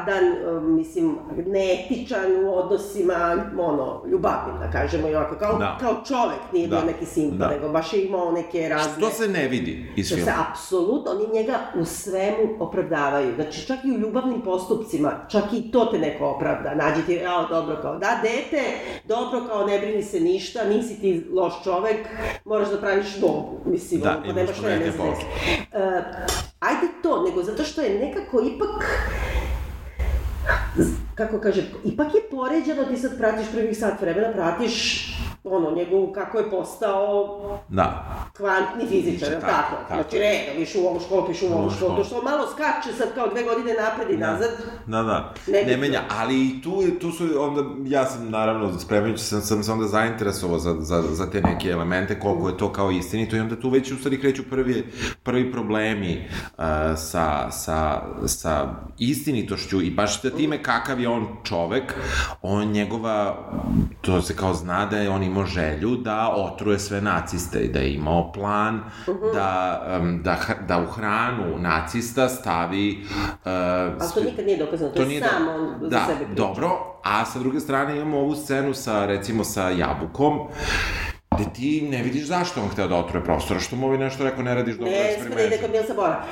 um, 0.58 0.76
mislim, 0.76 1.18
neetičan 1.46 2.46
u 2.46 2.54
odnosima, 2.56 3.46
ono, 3.60 4.04
ljubavnim, 4.12 4.60
da 4.60 4.72
kažemo, 4.72 5.08
i 5.08 5.16
ovako, 5.16 5.36
kao, 5.36 5.58
Da. 5.58 5.78
kao 5.80 5.94
čovek, 6.08 6.40
nije 6.54 6.68
Da. 6.68 6.76
bio 6.76 6.86
neki 6.86 7.06
simpa, 7.06 7.36
Da. 7.38 7.48
nego 7.48 7.70
baš 7.70 7.94
je 7.94 8.06
imao 8.06 8.32
neke 8.32 8.70
razne... 8.70 8.94
što 8.98 9.10
se 9.10 9.28
ne 9.28 9.48
vidi 9.48 9.94
iz 9.96 10.08
Što 10.08 10.16
se 10.16 10.34
apsolutno, 10.50 11.12
oni 11.12 11.34
njega 11.34 11.60
u 11.76 11.86
svemu 11.86 12.56
opravdavaju. 12.60 13.36
Znači, 13.36 13.68
čak 13.68 13.78
i 13.86 13.92
u 13.92 14.00
ljubavnim 14.00 14.42
postupcima, 14.42 15.12
čak 15.30 15.44
i 15.54 15.72
to 15.72 15.86
te 15.86 16.00
neko 16.00 16.26
opravda. 16.26 16.76
Nađe 16.76 17.06
ti, 17.06 17.16
evo, 17.16 17.46
dobro, 17.50 17.78
kao, 17.82 17.98
da, 17.98 18.20
dete, 18.22 18.64
dobro, 19.08 19.42
kao, 19.48 19.66
ne 19.66 19.80
brini 19.80 20.04
se 20.04 20.20
ništa, 20.20 20.64
nisi 20.64 21.02
ti 21.02 21.28
loš 21.34 21.64
čovek, 21.64 22.08
moraš 22.46 22.70
da 22.70 22.78
praviš 22.78 23.22
bombu. 23.22 23.60
Mislim, 23.66 24.02
Da, 24.02 24.10
ono, 24.10 24.22
pa 24.28 24.34
nemaš 24.34 24.60
vreme 24.62 24.92
za. 24.92 25.04
Uh, 25.04 25.14
ajde 26.60 26.88
to, 27.04 27.24
nego 27.24 27.44
zato 27.44 27.64
što 27.64 27.82
je 27.82 28.00
nekako 28.00 28.42
ipak 28.56 28.70
kako 31.16 31.40
kažem, 31.40 31.66
ipak 31.84 32.14
je 32.14 32.22
poređeno, 32.32 32.86
ti 32.86 32.98
sad 32.98 33.18
pratiš 33.18 33.48
prvih 33.52 33.78
sat 33.78 34.02
vremena, 34.02 34.34
pratiš 34.34 35.08
ono, 35.44 35.72
njegovu, 35.72 36.12
kako 36.14 36.38
je 36.38 36.50
postao 36.50 37.38
Da. 37.70 38.06
kvantni 38.38 38.88
fizičar, 38.88 39.30
Tako, 39.30 39.46
tako? 39.46 39.76
tako. 39.88 39.94
Znači, 39.94 40.18
redom, 40.20 40.64
išao 40.64 40.82
u 40.82 40.86
ovu 40.88 41.00
školu, 41.00 41.28
pišu 41.28 41.48
u 41.48 41.54
ovu 41.54 41.70
školu, 41.70 41.96
to 41.96 42.04
što 42.04 42.22
malo 42.22 42.48
skače 42.52 42.98
sad 42.98 43.14
kao 43.16 43.28
dve 43.28 43.44
godine 43.44 43.74
napred 43.74 44.10
i 44.10 44.18
nazad, 44.18 44.50
Da, 44.88 45.04
da. 45.04 45.34
Nebitno. 45.48 45.72
Ne 45.72 45.78
menja, 45.78 46.02
ali 46.20 46.48
i 46.48 46.62
tu, 46.62 46.82
tu 47.02 47.12
su 47.12 47.24
onda, 47.40 47.62
ja 47.86 48.06
sam 48.06 48.30
naravno, 48.30 48.80
spremajući 48.80 49.24
sam, 49.24 49.42
sam 49.42 49.64
se 49.64 49.72
onda 49.72 49.88
zainteresovao 49.88 50.60
za, 50.60 50.76
za, 50.80 51.02
za 51.02 51.32
te 51.32 51.42
neke 51.42 51.70
elemente, 51.70 52.20
koliko 52.20 52.50
je 52.50 52.58
to 52.58 52.74
kao 52.74 52.92
istinito 52.92 53.36
i 53.36 53.40
onda 53.40 53.60
tu 53.60 53.70
već 53.70 53.92
u 53.92 53.98
stvari 53.98 54.22
kreću 54.22 54.44
prvi, 54.50 54.92
prvi 55.24 55.52
problemi 55.52 56.28
uh, 56.58 56.64
sa, 56.98 57.52
sa, 57.52 58.02
sa 58.26 58.68
istinitošću 58.98 59.82
i 59.82 59.92
baš 59.92 60.22
da 60.22 60.30
time 60.30 60.64
kakav 60.64 61.00
je 61.00 61.10
on 61.10 61.28
čovek, 61.44 61.94
on 62.42 62.68
njegova, 62.68 63.38
to 64.02 64.22
se 64.22 64.36
kao 64.36 64.54
zna 64.54 64.86
da 64.86 64.98
je 64.98 65.10
on 65.10 65.24
imao 65.32 65.46
želju 65.46 65.96
da 65.96 66.30
otruje 66.30 66.80
sve 66.80 67.02
naciste 67.02 67.60
i 67.60 67.68
da 67.68 67.80
je 67.80 67.94
imao 67.94 68.32
plan 68.32 68.82
da, 69.34 69.82
um, 70.02 70.22
da, 70.24 70.38
da 70.68 70.80
u 70.80 70.86
hranu 70.86 71.60
nacista 71.60 72.30
stavi 72.30 73.00
uh, 73.02 73.08
ali 73.46 74.12
to 74.16 74.24
nikad 74.24 74.46
nije 74.46 74.58
dokazano, 74.58 74.92
to, 74.92 75.02
je 75.02 75.20
da- 75.20 75.28
sam 75.28 75.48
on 75.48 75.70
za 75.82 75.88
da, 75.90 76.06
sebe 76.08 76.26
priča. 76.26 76.34
dobro, 76.38 76.70
a 77.04 77.26
sa 77.26 77.40
druge 77.40 77.60
strane 77.60 77.96
imamo 77.96 78.20
ovu 78.20 78.36
scenu 78.36 78.74
sa, 78.74 79.06
recimo, 79.06 79.44
sa 79.44 79.70
jabukom, 79.70 80.40
gde 81.32 81.46
ti 81.52 81.82
ne 81.84 82.04
vidiš 82.04 82.26
zašto 82.26 82.62
on 82.62 82.70
hteo 82.70 82.88
da 82.88 82.96
otruje 82.98 83.24
profesora, 83.24 83.60
što 83.60 83.76
mu 83.76 83.88
ovi 83.88 83.98
nešto 83.98 84.24
rekao, 84.24 84.44
ne 84.44 84.56
radiš 84.56 84.76
dobro 84.76 84.92
Ne, 84.92 84.98
sme 85.14 85.30
da 85.30 85.42
ide 85.42 85.56
eksperiment. 85.56 85.62
kod 85.62 85.72
Nilsa 85.72 85.94
Bora. 85.94 86.24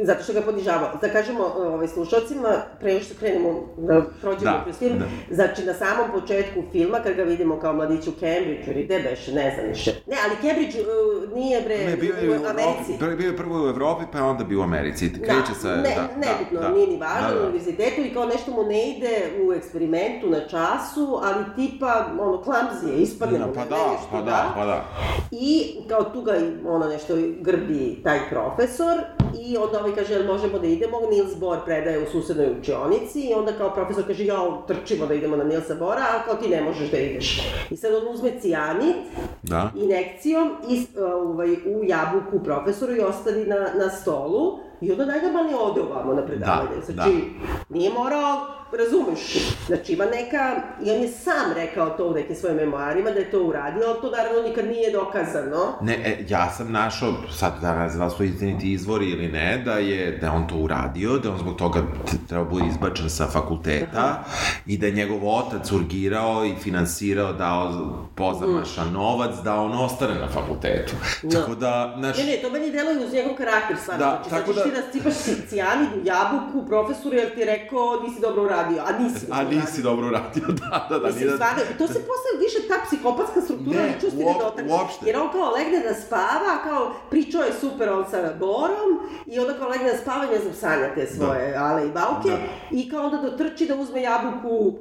Zato 0.00 0.22
što 0.22 0.32
ga 0.32 0.40
ponižavao. 0.42 0.90
Da 1.00 1.08
kažemo 1.08 1.44
ovaj, 1.56 1.88
slušalcima, 1.88 2.48
pre 2.80 2.88
nego 2.88 3.00
što 3.00 3.14
krenemo 3.14 3.48
da 3.78 4.02
prođemo 4.20 4.50
Da, 4.52 4.64
kroz 4.64 4.76
film, 4.76 4.98
da. 4.98 5.06
znači 5.30 5.64
na 5.64 5.74
samom 5.74 6.06
početku 6.12 6.62
filma, 6.72 6.98
kad 6.98 7.14
ga 7.14 7.22
vidimo 7.22 7.60
kao 7.60 7.72
mladić 7.72 8.06
u 8.06 8.12
Cambridgeu, 8.12 8.46
ili 8.68 8.84
gde 8.84 8.98
beše, 9.00 9.32
ne 9.32 9.52
znam 9.54 9.68
više. 9.68 9.90
Ne, 10.06 10.16
ali 10.24 10.34
Cambridge 10.42 10.78
uh, 10.80 10.86
nije 11.34 11.62
bre 11.62 11.78
Ne, 11.80 11.96
bio 11.96 12.14
je 12.14 12.30
u 12.30 12.34
Evropi, 12.34 12.50
Americi. 12.52 12.92
prvi- 13.00 13.16
bio 13.16 13.26
je 13.26 13.36
prvo 13.36 13.64
u 13.64 13.68
Evropi, 13.68 14.04
pa 14.12 14.22
onda 14.22 14.44
bio 14.44 14.60
u 14.60 14.64
Americi. 14.64 15.12
Kreće 15.14 15.54
sa... 15.54 15.68
ne, 15.68 15.82
da, 15.90 16.02
nebitno, 16.18 16.60
da, 16.60 16.68
da. 16.68 16.74
nije 16.74 16.86
ni 16.86 16.96
važno, 16.98 17.28
Da, 17.28 17.34
da. 17.34 17.40
univerzitetu 17.42 18.00
i 18.02 18.14
kao 18.14 18.26
nešto 18.26 18.50
mu 18.52 18.62
ne 18.64 18.88
ide 18.88 19.14
u 19.40 19.52
eksperimentu 19.52 20.26
na 20.28 20.40
času, 20.40 21.20
ali 21.22 21.44
tipa, 21.56 21.92
ono, 22.12 22.42
klamzije, 22.42 22.98
ispadne 22.98 23.38
Da, 23.38 23.46
pa 23.46 23.64
da, 23.66 23.76
pa 24.10 24.25
da, 24.30 24.52
pa 24.54 24.64
da. 24.66 24.84
I 25.30 25.74
kao 25.88 26.04
tu 26.04 26.22
ga 26.22 26.32
ono 26.66 26.86
nešto 26.86 27.14
grbi 27.40 28.00
taj 28.04 28.18
profesor 28.30 28.98
i 29.40 29.56
onda 29.56 29.80
ovaj 29.80 29.94
kaže, 29.94 30.14
jel 30.14 30.26
možemo 30.26 30.58
da 30.58 30.66
idemo, 30.66 31.00
Nils 31.10 31.36
Bohr 31.36 31.58
predaje 31.64 32.02
u 32.02 32.10
susednoj 32.12 32.50
učionici 32.60 33.20
i 33.20 33.34
onda 33.34 33.52
kao 33.52 33.74
profesor 33.74 34.06
kaže, 34.06 34.24
ja, 34.24 34.62
trčimo 34.68 35.06
da 35.06 35.14
idemo 35.14 35.36
na 35.36 35.44
Nilsa 35.44 35.74
Bora, 35.74 36.02
a 36.02 36.24
kao 36.24 36.34
ti 36.34 36.48
ne 36.48 36.60
možeš 36.62 36.90
da 36.90 36.98
ideš. 36.98 37.42
I 37.70 37.76
sad 37.76 37.94
on 37.94 38.14
uzme 38.14 38.40
cijanid 38.40 38.94
Da. 39.42 39.70
injekcijom 39.76 40.50
i, 40.70 40.86
ovaj, 41.00 41.52
u 41.52 41.84
jabuku 41.84 42.44
profesoru 42.44 42.96
i 42.96 43.00
ostavi 43.00 43.44
na, 43.44 43.56
na 43.74 43.90
stolu 43.90 44.58
i 44.80 44.92
onda 44.92 45.04
najnormalnije 45.04 45.56
ode 45.56 45.80
ovamo 45.80 46.14
na 46.14 46.26
predavanje. 46.26 46.76
Da, 46.86 46.92
znači, 46.92 47.24
nije 47.68 47.90
morao, 47.92 48.46
razumeš, 48.78 49.20
znači 49.66 49.92
ima 49.92 50.04
neka, 50.04 50.56
i 50.84 50.90
on 50.90 51.02
je 51.02 51.08
sam 51.08 51.52
rekao 51.54 51.90
to 51.90 52.08
u 52.08 52.14
nekim 52.14 52.36
svojim 52.36 52.56
memoarima 52.56 53.10
da 53.10 53.18
je 53.18 53.30
to 53.30 53.42
uradio, 53.42 53.82
ali 53.86 54.00
to 54.00 54.10
naravno 54.10 54.48
nikad 54.48 54.66
nije 54.66 54.92
dokazano. 54.92 55.72
Ne, 55.82 55.94
e, 55.94 56.24
ja 56.28 56.50
sam 56.50 56.72
našao, 56.72 57.12
sad 57.32 57.52
da 57.60 57.78
ne 57.78 57.88
znam 57.88 58.08
da 58.08 58.14
su 58.14 58.24
izvori 58.62 59.10
ili 59.10 59.28
ne, 59.28 59.62
da 59.64 59.72
je, 59.72 60.18
da 60.18 60.32
on 60.32 60.48
to 60.48 60.54
uradio, 60.56 61.18
da 61.18 61.30
on 61.30 61.38
zbog 61.38 61.56
toga 61.56 61.82
treba 62.28 62.44
bude 62.44 62.64
izbačen 62.66 63.10
sa 63.10 63.26
fakulteta 63.26 64.24
i 64.66 64.78
da 64.78 64.86
je 64.86 64.92
njegov 64.92 65.28
otac 65.28 65.72
urgirao 65.72 66.44
i 66.44 66.54
finansirao, 66.62 67.32
dao 67.32 67.72
pozamaša 68.14 68.84
novac 68.84 69.34
da 69.44 69.54
on 69.54 69.72
ostane 69.72 70.14
na 70.14 70.28
fakultetu. 70.28 70.92
Da. 71.22 71.40
Tako 71.40 71.54
da, 71.54 71.94
znaš, 71.98 72.18
Ne, 72.18 72.24
ne, 72.24 72.36
to 72.42 72.50
meni 72.50 72.70
deluje 72.70 73.06
uz 73.06 73.12
njegov 73.12 73.34
karakter 73.36 73.76
stvarno. 73.82 74.04
Da, 74.04 74.10
znači, 74.10 74.30
tako 74.30 74.52
da- 74.52 74.65
ti 74.66 74.76
rastipaš 74.76 75.14
ci- 75.16 75.48
cijanid 75.48 75.88
u 75.92 76.00
jabuku 76.04 76.68
profesoru 76.68 77.16
jer 77.16 77.34
ti 77.34 77.40
je 77.40 77.46
rekao 77.46 78.00
nisi 78.00 78.20
dobro 78.20 78.42
uradio, 78.42 78.82
a 78.82 79.02
nisi 79.02 79.26
a 79.26 79.36
dobro 79.36 79.56
nisi 79.56 79.82
dobro 79.82 80.06
uradio, 80.06 80.44
da, 80.60 80.86
da, 80.90 80.98
da. 80.98 81.06
Mislim, 81.06 81.28
da- 81.28 81.34
stvarno, 81.34 81.60
to 81.78 81.86
se 81.86 81.98
posle 82.02 82.30
više 82.40 82.68
ta 82.68 82.74
psihopatska 82.86 83.40
struktura 83.40 83.76
Ne, 83.76 83.86
ličnosti 83.86 84.18
ne 84.18 84.34
dotakne. 84.34 84.72
uopšte. 84.72 85.06
Jer 85.06 85.16
on 85.16 85.28
kao 85.32 85.50
legne 85.50 85.78
da 85.80 85.94
spava, 85.96 86.52
kao 86.64 86.80
pričao 87.10 87.42
je 87.42 87.52
super 87.54 87.88
on 87.90 88.04
sa 88.10 88.16
Borom, 88.36 88.90
i 89.26 89.38
onda 89.38 89.52
kao 89.54 89.68
legne 89.68 89.92
da 89.92 89.98
spava 89.98 90.24
i 90.24 90.28
ne 90.28 90.38
znam, 90.38 90.54
sanja 90.54 90.94
te 90.94 91.06
svoje 91.08 91.56
ale 91.58 91.86
i 91.86 91.90
bauke, 91.90 92.28
Da. 92.30 92.38
i 92.72 92.90
kao 92.90 93.02
onda 93.02 93.16
dotrči 93.18 93.66
da 93.66 93.74
uzme 93.76 94.02
jabuku 94.02 94.48
uh, 94.58 94.74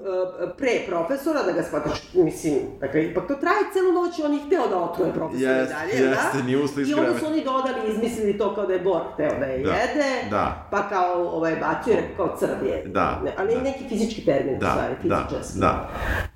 pre 0.57 0.71
profesora, 0.87 1.43
da 1.43 1.51
ga 1.51 1.63
shvataš, 1.63 1.99
mislim, 2.15 2.55
dakle, 2.79 3.05
ipak 3.05 3.27
to 3.27 3.35
traje 3.35 3.63
celu 3.73 3.91
noć 3.93 4.19
i 4.19 4.23
on 4.23 4.33
je 4.33 4.39
hteo 4.41 4.67
da 4.67 4.77
otruje 4.77 5.13
profesora 5.13 5.51
Jest, 5.51 5.71
i 5.71 5.75
dalje, 5.75 6.09
jeste, 6.09 6.37
da? 6.37 6.43
nije 6.43 6.57
usled 6.59 6.87
I 6.87 6.93
onda 6.95 7.19
su 7.19 7.25
oni 7.25 7.43
dodali, 7.43 7.79
izmislili 7.87 8.37
to 8.37 8.55
kao 8.55 8.65
da 8.65 8.73
je 8.73 8.79
Bor 8.79 9.01
hteo 9.13 9.29
da 9.31 9.45
je 9.45 9.57
Da, 9.59 9.71
jede, 9.77 10.29
da. 10.29 10.67
pa 10.71 10.89
kao 10.89 11.29
ovaj 11.29 11.55
bacio 11.55 11.93
i 11.93 11.95
rekao 11.95 12.27
kao 12.27 12.37
crv 12.37 12.65
je. 12.65 12.83
Da, 12.85 13.21
Ne, 13.25 13.31
ali 13.37 13.55
da. 13.55 13.61
neki 13.61 13.83
fizički 13.89 14.25
termin, 14.25 14.59
Da, 14.59 14.71
stvari, 14.71 14.93
da, 15.03 15.17
fizičarski. 15.17 15.59
da. 15.59 15.89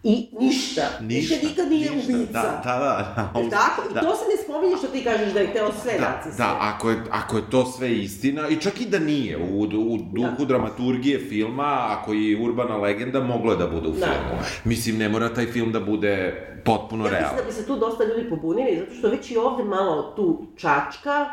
I 0.03 0.29
ništa. 0.39 0.81
Ništa, 1.01 1.36
Više 1.36 1.48
nikad 1.48 1.69
nije 1.69 1.91
ništa, 1.91 2.13
ubica. 2.13 2.31
Da, 2.34 2.62
da, 2.65 2.75
da. 2.75 3.13
da. 3.34 3.50
Tako? 3.50 3.81
I 3.91 3.93
da. 3.93 4.01
to 4.01 4.15
se 4.15 4.24
ne 4.27 4.43
spominje 4.43 4.77
što 4.77 4.88
ti 4.88 5.03
kažeš 5.03 5.34
da 5.34 5.39
je 5.39 5.48
hteo 5.48 5.72
sve 5.74 5.93
Da, 5.93 6.10
naciste. 6.10 6.43
da, 6.43 6.58
ako 6.60 6.89
je, 6.89 6.98
ako 7.12 7.38
je 7.38 7.43
to 7.50 7.65
sve 7.67 7.93
istina, 7.93 8.48
i 8.50 8.58
čak 8.58 8.81
i 8.81 8.86
da 8.86 9.00
nije, 9.00 9.38
u, 9.39 9.62
u 9.62 9.67
duhu 9.98 10.46
dramaturgije 10.46 11.19
filma, 11.19 11.63
ako 11.89 12.13
je 12.13 12.38
urbana 12.39 12.77
legenda, 12.77 13.19
moglo 13.22 13.51
je 13.51 13.58
da 13.58 13.67
bude 13.67 13.88
u 13.88 13.91
Da. 13.91 14.05
filmu. 14.05 14.41
Mislim, 14.65 14.98
ne 14.98 15.10
mora 15.10 15.29
taj 15.29 15.46
film 15.46 15.72
da 15.72 15.79
bude 15.79 16.46
potpuno 16.66 17.06
Ja 17.06 17.12
mislim 17.12 17.38
da 17.38 17.44
bi 17.44 17.51
se 17.51 17.66
tu 17.66 17.75
dosta 17.75 18.04
ljudi 18.04 18.30
pobunili, 18.30 18.80
zato 18.80 18.94
što 18.94 19.10
već 19.10 19.32
i 19.32 19.38
ovde 19.38 19.63
malo 19.63 20.13
tu 20.16 20.46
čačka, 20.56 21.25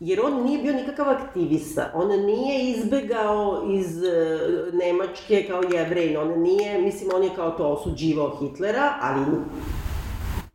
jer 0.00 0.20
on 0.20 0.42
nije 0.44 0.62
bio 0.62 0.72
nikakav 0.72 1.08
aktivista. 1.08 1.90
On 1.94 2.08
nije 2.08 2.70
izbegao 2.70 3.62
iz 3.68 4.02
e, 4.02 4.38
Nemačke 4.72 5.46
kao 5.48 5.62
jevrejn, 5.72 6.16
on 6.16 6.40
nije, 6.40 6.78
mislim, 6.78 7.10
on 7.14 7.22
je 7.22 7.30
kao 7.36 7.50
to 7.50 7.68
osuđivao 7.68 8.36
Hitlera, 8.40 8.92
ali 9.00 9.20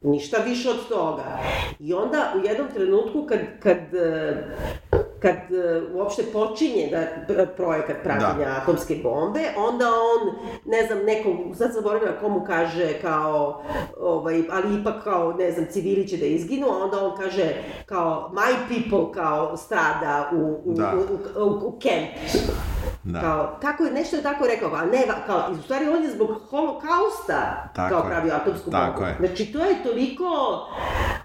ništa 0.02 0.38
više 0.38 0.70
od 0.70 0.88
toga. 0.90 1.40
I 1.80 1.94
onda 1.94 2.34
u 2.36 2.46
jednom 2.46 2.68
trenutku 2.74 3.26
kad, 3.26 3.40
kad 3.60 3.94
e, 3.94 4.44
kad 5.26 5.36
e, 5.36 5.82
uopšte 5.94 6.24
počinje 6.34 6.90
da 7.28 7.46
projekat 7.46 7.98
pravljenja 8.04 8.46
Da. 8.46 8.60
atomske 8.62 8.96
bombe, 9.04 9.40
onda 9.58 9.86
on, 9.86 10.36
ne 10.66 10.86
znam, 10.88 11.00
nekom, 11.06 11.54
sad 11.56 11.72
zaboravila 11.74 12.12
komu 12.22 12.44
kaže 12.48 12.94
kao, 13.02 13.64
ovaj, 14.00 14.44
ali 14.52 14.82
ipak 14.82 15.04
kao, 15.04 15.34
ne 15.34 15.52
znam, 15.52 15.66
civili 15.70 16.08
će 16.08 16.18
da 16.18 16.26
izginu, 16.26 16.68
a 16.68 16.84
onda 16.84 17.06
on 17.06 17.18
kaže 17.18 17.54
kao, 17.86 18.32
my 18.34 18.54
people 18.68 19.22
kao 19.22 19.58
strada 19.58 20.30
u, 20.34 20.62
u, 20.66 20.74
Da. 20.74 20.94
u, 21.38 21.42
u, 21.42 21.68
u 21.68 21.80
camp. 21.82 22.34
Da. 23.04 23.22
Kao, 23.22 23.58
kako 23.62 23.84
je, 23.84 23.92
nešto 23.92 24.16
je 24.16 24.24
tako 24.24 24.48
rekao, 24.48 24.72
a 24.74 24.86
ne, 24.86 25.04
kao, 25.28 25.42
u 25.52 25.64
stvari 25.64 25.88
on 25.88 26.04
je 26.04 26.10
zbog 26.10 26.30
holokausta 26.50 27.70
Tako 27.76 27.90
kao 27.96 28.04
pravio 28.10 28.34
atomsku 28.34 28.72
Tako 28.72 28.92
bombu. 29.02 29.06
je. 29.06 29.16
Znači, 29.28 29.54
to 29.54 29.60
je 29.60 29.84
toliko, 29.84 30.26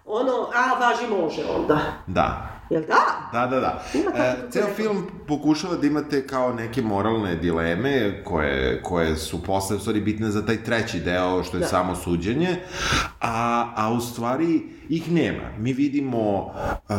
ono, 0.07 0.33
a, 0.55 0.81
važi 0.81 1.23
može 1.23 1.43
onda. 1.57 1.79
Da. 2.07 2.47
Jel 2.71 2.83
da? 2.83 3.31
Da, 3.33 3.47
da, 3.47 3.61
da. 3.61 3.83
E, 4.17 4.51
ceo 4.51 4.67
film 4.77 5.07
pokušava 5.29 5.77
da 5.77 5.87
imate 5.87 6.27
kao 6.27 6.53
neke 6.53 6.83
moralne 6.83 7.35
dileme 7.37 8.25
koje, 8.25 8.83
koje 8.83 9.17
su 9.17 9.43
posle 9.43 9.77
u 9.77 9.79
stvari 9.79 10.01
bitne 10.01 10.31
za 10.31 10.47
taj 10.47 10.65
treći 10.65 11.01
deo 11.01 11.43
što 11.43 11.57
je 11.57 11.61
Da. 11.61 11.67
samo 11.67 11.95
suđenje, 11.97 12.57
a, 13.21 13.67
a 13.77 13.93
u 13.93 14.01
stvari 14.01 14.63
ih 14.89 15.13
nema. 15.13 15.43
Mi 15.59 15.73
vidimo, 15.73 16.45
uh, 16.45 16.95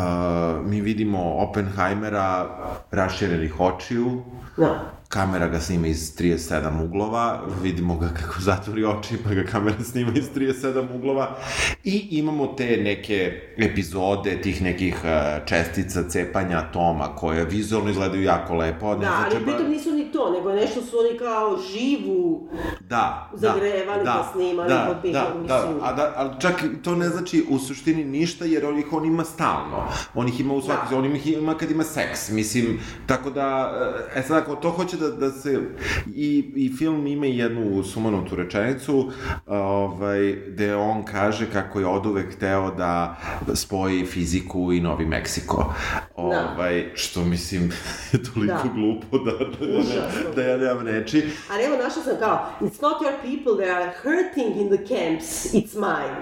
mi 0.65 0.81
vidimo 0.81 1.33
Oppenheimera 1.33 2.49
raširenih 2.91 3.59
očiju, 3.59 4.21
Da. 4.57 5.00
Kamera 5.11 5.47
ga 5.47 5.59
snima 5.59 5.87
iz 5.87 6.15
37 6.17 6.83
uglova, 6.83 7.41
vidimo 7.63 7.97
ga 7.97 8.07
kako 8.07 8.39
zatvori 8.39 8.85
oči, 8.85 9.17
pa 9.23 9.29
ga 9.33 9.43
kamera 9.43 9.83
snima 9.83 10.11
iz 10.15 10.29
37 10.35 10.95
uglova 10.95 11.37
i 11.83 12.07
imamo 12.11 12.47
te 12.47 12.77
neke 12.77 13.41
epizode 13.57 14.41
tih 14.41 14.61
nekih 14.61 14.95
uh, 15.03 15.45
čestica 15.45 16.03
cepanja 16.09 16.57
atoma 16.57 17.15
koje 17.15 17.45
vizualno 17.45 17.89
izgledaju 17.89 18.23
jako 18.23 18.55
lepo. 18.55 18.93
Ne 18.93 18.99
Da, 18.99 19.05
znači 19.05 19.35
ali 19.35 19.45
pritom 19.45 19.71
nisu 19.71 19.91
ni 19.91 20.11
to, 20.11 20.31
nego 20.31 20.53
nešto 20.53 20.81
su 20.81 20.97
oni 20.99 21.19
kao 21.19 21.57
živu 21.73 22.49
da, 22.91 23.29
zagrevali 23.33 24.05
pa 24.05 24.29
snimali 24.33 24.69
da, 24.69 24.85
pod 24.87 25.11
da, 25.11 25.19
da, 25.19 25.39
mislim. 25.59 25.83
a 25.83 25.93
da, 25.93 26.13
ali 26.15 26.29
čak 26.39 26.53
to 26.83 26.95
ne 26.95 27.09
znači 27.09 27.45
u 27.49 27.59
suštini 27.59 28.03
ništa, 28.05 28.45
jer 28.45 28.65
on 28.65 28.79
ih 28.79 28.93
on 28.93 29.05
ima 29.05 29.23
stalno. 29.23 29.83
On 30.13 30.27
ih 30.27 30.39
ima 30.39 30.53
u 30.53 30.61
svakoj, 30.61 30.87
Da. 30.89 30.97
on 30.97 31.05
ih 31.05 31.27
ima 31.27 31.57
kad 31.57 31.71
ima 31.71 31.83
seks, 31.83 32.29
mislim, 32.29 32.79
tako 33.07 33.29
da, 33.29 33.73
e 34.15 34.21
sad 34.21 34.37
ako 34.37 34.55
to 34.55 34.69
hoće 34.69 34.97
da, 34.97 35.09
da 35.09 35.31
se, 35.31 35.59
i, 36.07 36.53
i 36.55 36.75
film 36.77 37.07
ima 37.07 37.25
jednu 37.25 37.83
sumanutu 37.83 38.35
rečenicu, 38.35 39.11
ovaj, 39.47 40.35
gde 40.47 40.75
on 40.75 41.03
kaže 41.03 41.51
kako 41.53 41.79
je 41.79 41.85
od 41.85 42.05
uvek 42.05 42.35
hteo 42.35 42.71
da 42.71 43.17
spoji 43.53 44.05
fiziku 44.05 44.73
i 44.73 44.81
Novi 44.81 45.05
Meksiko. 45.05 45.73
Ovaj, 46.15 46.91
što 46.93 47.23
mislim, 47.23 47.71
je 48.11 48.23
toliko 48.33 48.53
Da. 48.53 48.69
glupo 48.73 49.17
da, 49.17 49.31
da, 49.31 49.65
ja 49.65 49.79
Užasno. 49.79 50.31
da 50.35 50.41
ja 50.41 50.57
nemam 50.57 50.87
reči. 50.87 51.29
Ali 51.51 51.63
evo, 51.63 51.77
našla 51.77 52.03
sam 52.03 52.13
kao, 52.19 52.49
it's 52.81 52.89
not 52.89 53.01
your 53.01 53.17
people 53.21 53.55
that 53.57 53.69
are 53.69 53.91
hurting 53.91 54.57
in 54.57 54.69
the 54.69 54.77
camps, 54.77 55.53
it's 55.53 55.75
mine. 55.75 56.15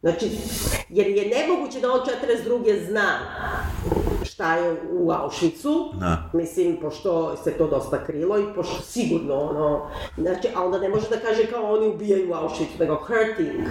Znači, 0.00 0.30
jer 0.88 1.06
je 1.06 1.28
nemoguće 1.28 1.80
da 1.80 1.92
on 1.92 2.00
42. 2.00 2.86
zna 2.88 3.18
šta 4.22 4.54
je 4.56 4.76
u 4.90 5.10
Auschwitzu, 5.10 6.00
Da. 6.00 6.30
mislim, 6.32 6.76
pošto 6.80 7.36
se 7.36 7.50
to 7.50 7.66
dosta 7.66 8.04
krilo 8.04 8.38
i 8.38 8.54
pošto 8.54 8.82
sigurno 8.82 9.34
ono, 9.34 9.86
znači, 10.18 10.48
a 10.54 10.64
onda 10.64 10.78
ne 10.78 10.88
može 10.88 11.08
da 11.08 11.16
kaže 11.16 11.46
kao 11.46 11.74
oni 11.74 11.86
ubijaju 11.86 12.30
u 12.30 12.34
Auschwitzu, 12.34 12.80
nego 12.80 12.94
hurting. 12.94 13.66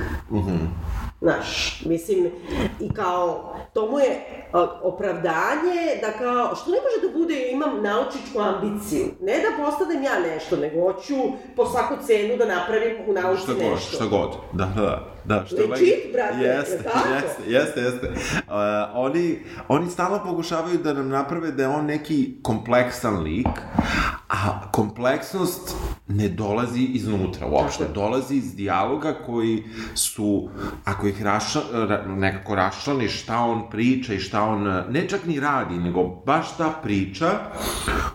Znaš, 1.24 1.82
mislim, 1.86 2.32
i 2.80 2.94
kao, 2.94 3.54
to 3.74 3.92
mu 3.92 4.00
je 4.00 4.26
opravdanje 4.82 5.82
da 6.02 6.12
kao, 6.12 6.56
što 6.56 6.72
ne 6.72 6.78
može 6.78 7.08
da 7.08 7.20
bude, 7.20 7.52
imam 7.52 7.84
naučičku 7.84 8.40
ambiciju, 8.40 9.06
ne 9.22 9.34
da 9.34 9.64
postanem 9.64 10.04
ja 10.04 10.20
nešto, 10.20 10.56
nego 10.58 10.82
hoću 10.82 11.16
po 11.56 11.66
svaku 11.66 11.94
cenu 12.08 12.38
da 12.38 12.46
napravim 12.46 12.96
u 13.08 13.14
nauci 13.14 13.44
Šta 13.44 13.54
god, 13.54 13.62
nešto. 13.62 13.96
šta 13.96 14.06
god. 14.06 14.30
Da, 14.54 14.66
da, 14.66 14.82
da. 14.82 15.13
Što 15.48 15.56
je 15.56 15.68
Legit, 15.68 15.88
legi- 15.88 16.14
brate, 16.14 16.44
jeste, 16.44 16.74
je 16.74 16.84
tako? 16.84 17.10
jeste, 17.10 17.44
jeste, 17.48 17.80
jeste. 17.82 18.08
Uh, 18.08 18.54
oni, 18.94 19.40
oni 19.68 19.90
stalno 19.90 20.24
pokušavaju 20.24 20.78
da 20.78 20.94
nam 20.94 21.10
naprave 21.10 21.52
da 21.52 21.64
je 21.64 21.70
on 21.70 21.86
neki 21.86 22.36
kompleksan 22.42 23.20
lik, 23.20 23.48
a 24.30 24.72
kompleksnost 24.72 25.76
ne 26.08 26.30
dolazi 26.30 26.82
iznutra 26.82 27.48
uopšte. 27.48 27.84
Tako. 27.84 27.94
Dolazi 27.94 28.36
iz 28.36 28.56
dijaloga 28.56 29.14
koji 29.26 29.64
su, 29.96 30.50
ako 30.86 31.08
ih 31.08 31.24
raša, 31.24 31.60
ra, 31.74 32.06
nekako 32.08 32.56
raščlaniš 32.56 33.22
šta 33.24 33.38
on 33.40 33.70
priča 33.70 34.14
i 34.14 34.20
šta 34.20 34.44
on, 34.44 34.64
ne 34.90 35.08
čak 35.10 35.26
ni 35.26 35.40
radi, 35.40 35.78
nego 35.78 36.04
baš 36.26 36.58
ta 36.58 36.70
priča, 36.84 37.30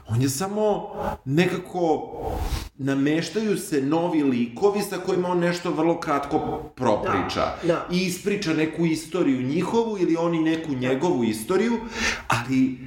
on 0.08 0.22
je 0.22 0.28
samo 0.28 0.88
nekako 1.24 2.08
nameštaju 2.78 3.58
se 3.58 3.82
novi 3.82 4.22
likovi 4.22 4.82
sa 4.82 4.96
kojima 4.96 5.28
on 5.28 5.38
nešto 5.38 5.70
vrlo 5.70 6.00
kratko 6.00 6.38
propriča. 6.74 7.40
Da, 7.62 7.66
da. 7.66 7.86
I 7.92 8.02
ispriča 8.02 8.54
neku 8.54 8.86
istoriju 8.86 9.42
njihovu 9.42 9.98
ili 9.98 10.16
oni 10.16 10.38
neku 10.38 10.74
njegovu 10.74 11.24
istoriju, 11.24 11.76
ali 12.28 12.78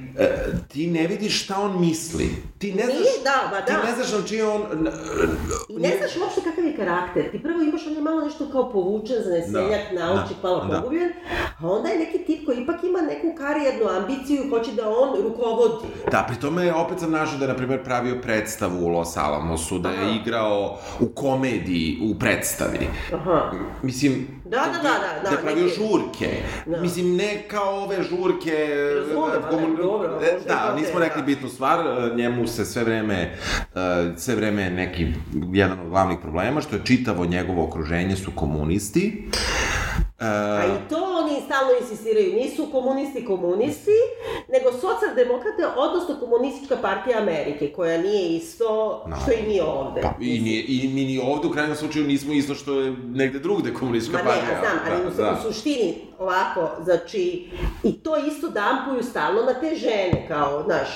ti 0.68 0.86
ne 0.86 1.06
vidiš 1.06 1.44
šta 1.44 1.60
on 1.60 1.80
misli. 1.80 2.30
Ti 2.58 2.72
ne 2.72 2.82
znaš, 2.82 2.96
Nije, 2.96 3.18
da, 3.24 3.48
ba 3.50 3.60
Ti 3.60 3.72
da. 3.72 3.82
ne 3.82 3.94
znaš 3.94 4.12
na 4.12 4.26
čiji 4.28 4.42
on... 4.42 4.60
I 5.68 5.74
ne 5.74 5.96
znaš 5.98 6.16
uopšte 6.16 6.40
kakav 6.40 6.64
je 6.64 6.76
karakter. 6.76 7.30
Ti 7.30 7.42
prvo 7.42 7.62
imaš, 7.62 7.86
on 7.86 7.92
je 7.92 8.00
malo 8.00 8.20
nešto 8.20 8.48
kao 8.52 8.72
povučen 8.72 9.16
za 9.24 9.30
neseljak, 9.30 9.80
Da, 9.92 10.06
naučnik, 10.06 10.38
da, 10.42 10.48
malo 10.48 10.64
da. 10.64 10.76
pogubljen, 10.76 11.10
A 11.58 11.68
onda 11.68 11.88
je 11.88 11.98
neki 11.98 12.18
tip 12.18 12.46
koji 12.46 12.58
ipak 12.58 12.84
ima 12.84 13.00
neku 13.00 13.36
karijernu 13.38 13.88
ambiciju 13.90 14.44
i 14.44 14.50
hoće 14.50 14.72
da 14.72 14.88
on 14.88 15.22
rukovodi. 15.22 15.86
Da, 16.10 16.24
pri 16.28 16.36
tome 16.36 16.74
opet 16.74 16.98
sam 16.98 17.10
našao 17.10 17.38
da 17.38 17.44
je, 17.44 17.48
na 17.48 17.56
primjer, 17.56 17.84
pravio 17.84 18.20
predstavu 18.22 18.84
u 18.84 18.88
Los 18.88 19.16
Alamosu, 19.16 19.78
da 19.78 19.88
je 19.90 19.98
Aha. 19.98 20.10
igrao 20.22 20.78
u 21.00 21.06
komediji, 21.08 21.98
u 22.02 22.18
predstavi. 22.18 22.88
Aha. 23.14 23.50
Mislim, 23.82 24.41
Da, 24.52 24.58
da, 24.58 24.72
da, 24.74 24.82
da, 24.82 24.88
da, 25.14 25.22
da 25.24 25.30
je 25.30 25.42
pravio 25.42 25.64
neki- 25.64 25.76
žurke. 25.76 26.30
Da. 26.66 26.80
Mislim, 26.80 27.16
ne 27.16 27.42
kao 27.42 27.74
ove 27.74 27.96
žurke... 28.02 28.68
Razumem, 28.96 29.42
komun- 29.42 29.76
dobro, 29.78 30.08
možda 30.10 30.26
E, 30.26 30.28
je 30.28 30.38
Da, 30.48 30.74
nismo 30.74 31.00
rekli 31.00 31.22
da. 31.22 31.26
bitnu 31.26 31.48
stvar, 31.48 31.78
e, 31.78 32.14
njemu 32.14 32.46
se 32.46 32.64
sve 32.64 32.84
vreme, 32.84 33.14
e, 33.14 33.30
sve 34.16 34.34
vreme 34.34 34.70
neki, 34.70 35.06
jedan 35.52 35.80
od 35.80 35.88
glavnih 35.88 36.18
problema, 36.20 36.60
što 36.60 36.76
je 36.76 36.82
čitavo 36.84 37.24
njegovo 37.26 37.64
okruženje 37.64 38.16
su 38.16 38.30
komunisti. 38.32 39.28
E, 40.20 40.26
A 40.26 40.64
i 40.66 40.88
to 40.88 41.11
stalno 41.44 41.70
insistiraju, 41.80 42.32
nisu 42.32 42.66
komunisti 42.72 43.24
komunisti, 43.24 43.98
nego 44.48 44.72
socijaldemokrate, 44.72 45.66
odnosno 45.76 46.16
komunistička 46.20 46.76
partija 46.76 47.18
Amerike, 47.18 47.72
koja 47.72 47.98
nije 47.98 48.36
isto 48.36 49.00
što 49.22 49.32
i 49.32 49.48
mi 49.48 49.60
ovde. 49.60 50.00
Pa, 50.02 50.14
i, 50.20 50.40
nije, 50.40 50.64
I 50.68 50.90
mi 50.94 51.04
ni 51.04 51.18
ovde 51.18 51.48
u 51.48 51.50
krajnjem 51.50 51.76
slučaju 51.76 52.06
nismo 52.06 52.32
isto 52.32 52.54
što 52.54 52.80
je 52.80 52.94
negde 53.14 53.38
drugde 53.38 53.74
komunistička 53.74 54.18
Ma 54.18 54.30
ne, 54.30 54.36
partija. 54.36 54.52
ja 54.52 54.60
znam, 54.60 54.78
ali 54.92 55.06
u, 55.06 55.10
da, 55.16 55.22
da. 55.22 55.38
u 55.38 55.52
suštini 55.52 55.94
ovako, 56.22 56.70
znači, 56.84 57.50
i 57.82 58.02
to 58.02 58.16
isto 58.16 58.48
dampuju 58.48 59.02
stalno 59.02 59.42
na 59.42 59.54
te 59.54 59.74
žene, 59.74 60.24
kao, 60.28 60.62
znaš, 60.62 60.88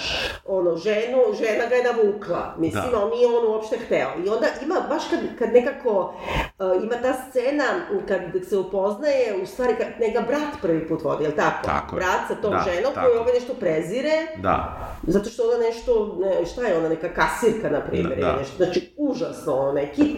ono, 0.47 0.77
ženu, 0.77 1.19
žena 1.39 1.67
ga 1.69 1.75
je 1.75 1.85
navukla, 1.85 2.55
mislim, 2.59 2.85
Da. 2.93 3.05
on 3.05 3.11
nije 3.11 3.27
on 3.29 3.47
uopšte 3.47 3.77
hteo. 3.79 4.09
I 4.27 4.29
onda 4.29 4.47
ima, 4.63 4.75
baš 4.89 5.03
kad, 5.11 5.21
kad 5.39 5.53
nekako, 5.53 6.15
uh, 6.59 6.83
ima 6.83 6.95
ta 7.03 7.13
scena, 7.13 7.65
kad 8.09 8.21
se 8.49 8.57
upoznaje, 8.57 9.43
u 9.43 9.47
stvari, 9.47 9.75
kad 9.79 9.87
njega 10.01 10.21
brat 10.21 10.61
prvi 10.63 10.89
put 10.89 11.03
vodi, 11.03 11.25
jel 11.25 11.33
tako? 11.37 11.67
Tako 11.67 11.97
je. 11.97 12.01
Brat 12.01 12.21
sa 12.29 12.35
tom 12.35 12.51
Da, 12.53 12.65
ženom 12.73 12.95
tako. 12.95 13.07
koju 13.07 13.21
ovaj 13.21 13.33
nešto 13.35 13.55
prezire, 13.55 14.13
Da, 14.43 14.79
Zato 15.03 15.31
što 15.31 15.43
ona 15.43 15.59
nešto, 15.59 16.17
ne, 16.21 16.47
šta 16.47 16.63
je 16.63 16.79
ona, 16.79 16.89
neka 16.89 17.09
kasirka, 17.09 17.71
na 17.71 17.81
primjer, 17.81 18.21
Da, 18.21 18.27
da. 18.27 18.37
nešto, 18.37 18.57
znači 18.57 18.95
užasno 18.97 19.55
ono 19.55 19.73
neki. 19.73 20.17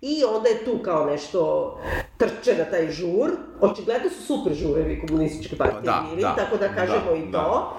I 0.00 0.24
onda 0.24 0.48
je 0.48 0.64
tu 0.64 0.78
kao 0.84 1.04
nešto 1.06 1.78
trče 2.20 2.58
na 2.58 2.64
taj 2.64 2.90
žur. 2.90 3.30
Očigledno 3.60 4.10
su 4.10 4.22
super 4.22 4.52
žurevi 4.54 5.02
komunističke 5.06 5.56
partije 5.56 5.82
Da, 5.82 6.04
bili, 6.10 6.22
da, 6.22 6.34
tako 6.36 6.56
da 6.56 6.68
kažemo 6.68 7.10
da, 7.10 7.16
i 7.16 7.26
da. 7.26 7.38
to. 7.38 7.76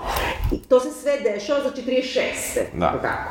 I 0.51 0.61
to 0.61 0.79
se 0.79 0.91
sve 0.91 1.19
dešava 1.19 1.59
za 1.63 1.69
46. 1.69 2.79
Da. 2.79 2.91
Tako. 3.01 3.29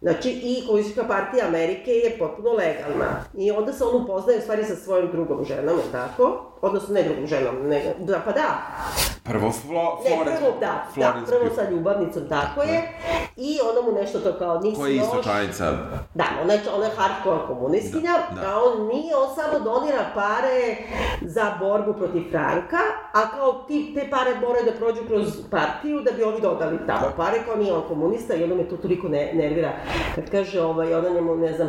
Znači, 0.00 0.30
i 0.30 0.66
komunistička 0.66 1.04
partija 1.04 1.46
Amerike 1.46 1.90
je 1.90 2.18
potpuno 2.18 2.50
legalna. 2.52 3.24
I 3.34 3.50
onda 3.50 3.72
se 3.72 3.84
on 3.84 4.02
upoznaje 4.02 4.38
u 4.38 4.42
stvari 4.42 4.64
sa 4.64 4.76
svojom 4.76 5.10
drugom 5.12 5.44
ženom, 5.44 5.78
tako? 5.92 6.57
Odnosno, 6.62 6.94
ne 6.94 7.02
drugom 7.02 7.26
ženom, 7.26 7.68
nego, 7.68 7.88
da, 7.98 8.20
pa 8.24 8.32
da, 8.32 8.48
prvo 9.24 9.52
Flo, 9.52 10.00
ne, 10.04 10.10
Florence, 10.10 10.40
prvo, 10.40 10.52
da, 10.60 10.66
da, 10.66 10.84
Florence 10.94 11.32
prvo 11.32 11.44
Pugh, 11.44 11.54
sa 11.56 11.70
ljubavnicom, 11.70 12.22
tako 12.28 12.62
je. 12.62 12.82
I 13.36 13.58
ona 13.70 13.80
mu 13.86 14.00
nešto 14.00 14.18
to 14.18 14.38
kao, 14.38 14.60
nisi 14.60 14.76
koja 14.76 14.88
je 14.88 14.96
isto 14.96 15.16
još... 15.16 15.24
članica 15.24 15.64
Da, 16.14 16.24
ona 16.42 16.52
je, 16.52 16.60
ona 16.76 16.84
je 16.84 16.92
hardcore 16.96 17.46
komunistkinja, 17.46 18.12
Da, 18.30 18.40
da. 18.40 18.48
a 18.48 18.62
on 18.62 18.86
nije, 18.86 19.16
on 19.16 19.28
samo 19.34 19.64
donira 19.64 20.04
pare 20.14 20.76
za 21.22 21.56
borbu 21.60 21.92
protiv 21.92 22.22
Franka, 22.30 22.82
a 23.12 23.30
kao 23.30 23.52
ti, 23.52 23.92
te 23.94 24.10
pare 24.10 24.34
moraju 24.40 24.64
da 24.64 24.72
prođu 24.72 25.00
kroz 25.06 25.26
partiju 25.50 26.00
da 26.00 26.10
bi 26.12 26.22
ovi 26.22 26.40
dodali 26.40 26.78
tamo 26.86 27.06
pare, 27.16 27.38
kao 27.46 27.56
nije 27.56 27.72
on 27.72 27.82
komunista 27.88 28.34
i 28.34 28.42
onda 28.42 28.54
me 28.54 28.68
to 28.68 28.76
toliko 28.76 29.08
ne, 29.08 29.32
nervira. 29.34 29.72
Kad 30.14 30.30
kaže, 30.30 30.62
ovaj, 30.62 30.94
ona 30.94 31.08
njemu, 31.08 31.36
ne 31.36 31.52
znam, 31.52 31.68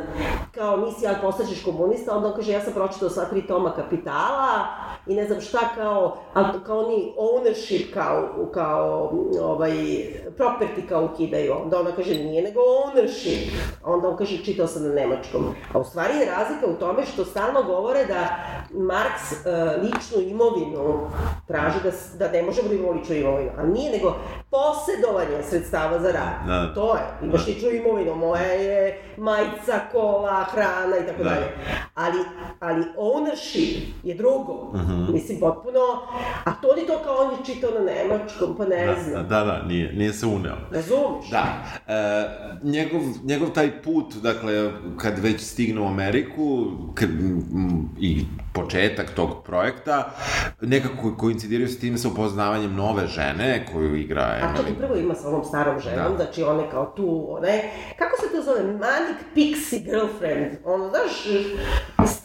kao 0.56 0.78
nisi, 0.78 1.08
ali 1.08 1.18
postaćeš 1.22 1.64
komunista, 1.64 2.16
onda 2.16 2.28
on 2.28 2.36
kaže, 2.36 2.52
ja 2.52 2.62
sam 2.62 2.74
pročitao 2.74 3.10
sva 3.10 3.26
tri 3.26 3.48
toma 3.48 3.72
kapitala 3.76 4.79
i 5.10 5.16
ne 5.16 5.26
znam 5.26 5.42
šta, 5.42 5.60
kao, 5.76 6.18
kao 6.66 6.80
oni 6.80 7.14
ownership, 7.18 7.94
kao, 7.94 8.50
kao, 8.54 9.12
ovaj, 9.42 9.72
property 10.38 10.90
kao 10.90 11.10
ukidaju. 11.14 11.54
Onda 11.64 11.80
ona 11.80 11.92
kaže, 11.92 12.14
nije 12.14 12.44
nego 12.44 12.60
ownership. 12.60 13.52
A 13.84 13.92
onda 13.92 14.08
on 14.08 14.18
kaže, 14.18 14.44
čitao 14.44 14.68
sam 14.68 14.84
na 14.84 14.94
nemačkom. 14.94 15.46
A 15.74 15.80
u 15.80 15.84
stvari 15.84 16.18
je 16.18 16.26
razlika 16.26 16.68
u 16.68 16.80
tome 16.80 17.06
što 17.06 17.26
stalno 17.26 17.64
govore 17.64 18.06
da 18.06 18.36
Marks 18.74 19.32
e, 19.32 19.52
ličnu 19.82 20.30
imovinu 20.30 21.10
traži 21.48 21.78
da, 21.84 21.92
da 22.26 22.32
ne 22.32 22.44
možemo 22.44 22.68
da 22.68 22.76
imamo 22.76 22.92
ličnu 22.92 23.16
imovinu. 23.16 23.52
A 23.58 23.64
nije 23.64 23.92
nego 23.92 24.16
posedovanje 24.52 25.44
sredstava 25.44 26.00
za 26.00 26.12
rad. 26.12 26.48
Da. 26.48 26.74
To 26.74 26.96
je. 26.96 27.02
Imaš 27.24 27.48
ličnu 27.48 27.70
imovinu. 27.70 28.16
Moja 28.16 28.42
je 28.44 29.02
majica, 29.18 29.80
kola, 29.92 30.44
hrana 30.44 30.98
i 30.98 31.08
tako 31.08 31.24
Da. 31.24 31.30
dalje. 31.30 31.48
Ali, 31.96 32.18
ali 32.60 32.84
ownership 32.98 33.80
je 34.04 34.16
drugo. 34.16 34.72
Mhm. 34.76 35.14
Mislim, 35.14 35.40
potpuno... 35.40 35.80
A 36.46 36.52
to 36.52 36.76
ni 36.76 36.88
to 36.88 37.00
kao 37.00 37.16
on 37.18 37.32
je 37.32 37.46
čitao 37.46 37.70
na 37.72 37.80
nemačkom, 37.82 38.56
pa 38.58 38.66
ne 38.66 38.86
Da, 38.86 38.96
znam. 39.02 39.28
da, 39.28 39.44
da, 39.44 39.62
nije, 39.64 39.94
nije 39.94 40.14
se 40.14 40.26
uneo. 40.26 40.56
Razumeš? 40.72 41.30
Da, 41.32 41.44
e, 41.88 42.26
njegov, 42.64 43.02
njegov 43.24 43.50
taj 43.50 43.82
put, 43.82 44.14
dakle, 44.14 44.72
kad 44.98 45.20
već 45.20 45.42
stigne 45.42 45.82
u 45.82 45.88
Ameriku, 45.88 46.66
kad, 46.94 47.10
m, 47.10 47.42
i 48.00 48.26
početak 48.62 49.12
tog 49.12 49.44
projekta, 49.44 50.12
nekako 50.62 51.18
koincidiraju 51.18 51.68
s 51.68 51.80
tim 51.80 51.98
sa 51.98 52.08
upoznavanjem 52.08 52.76
nove 52.76 53.08
žene 53.08 53.66
koju 53.74 53.96
igra 53.96 54.22
A 54.22 54.56
čekaj, 54.58 54.72
Emily. 54.72 54.78
prvo 54.78 54.96
ima 54.96 55.16
sa 55.16 55.28
onom 55.28 55.44
starom 55.44 55.80
ženom, 55.80 56.12
Da. 56.12 56.16
znači 56.26 56.44
ona 56.44 56.62
je 56.64 56.70
kao 56.72 56.94
tu, 56.96 57.26
ona 57.30 57.48
je, 57.48 57.70
kako 58.00 58.16
se 58.18 58.36
to 58.36 58.42
zove, 58.44 58.64
manic 58.64 59.18
pixie 59.36 59.84
girlfriend, 59.84 60.52
ono, 60.66 60.90
znaš, 60.90 61.28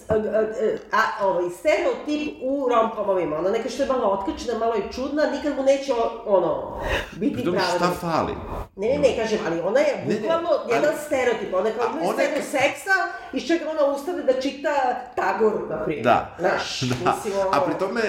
a, 0.09 0.15
a, 0.15 0.45
a, 0.93 1.27
ovaj, 1.27 1.45
stereotip 1.51 2.11
u 2.43 2.69
romkomovima, 2.69 3.39
ona 3.39 3.51
neka 3.51 3.69
što 3.69 3.83
je 3.83 3.89
malo 3.89 4.07
otkačena, 4.09 4.59
malo 4.59 4.75
je 4.75 4.83
čudna, 4.93 5.23
nikad 5.27 5.57
mu 5.57 5.63
neće, 5.63 5.93
o- 5.95 6.23
ono, 6.29 6.81
biti 7.13 7.35
Pritom, 7.35 7.55
prava. 7.55 7.69
šta 7.69 7.91
fali? 7.91 8.33
Ne, 8.77 8.89
ne, 8.89 8.99
ne, 8.99 9.17
kažem, 9.19 9.39
ali 9.47 9.61
ona 9.61 9.81
je 9.81 9.97
ne, 9.99 10.15
bukvalno 10.15 10.49
ali- 10.53 10.73
jedan 10.73 10.95
stereotip, 11.07 11.55
ona 11.55 11.69
je 11.69 11.75
kao 11.75 11.87
ima 11.87 12.13
scenu 12.13 12.37
ka- 12.37 12.43
seksa, 12.43 12.97
iz 13.33 13.43
čega 13.43 13.65
ona 13.71 13.85
ustane 13.87 14.23
da 14.23 14.41
čita 14.41 14.71
Tagoru, 15.17 15.67
na 15.69 15.85
primjer. 15.85 16.05
Da. 16.05 16.37
Znaš, 16.39 16.81
Da. 16.95 16.95
mislim, 17.07 17.41
ono... 17.41 17.51
A 17.53 17.61
pri 17.61 17.75
tome, 17.77 18.01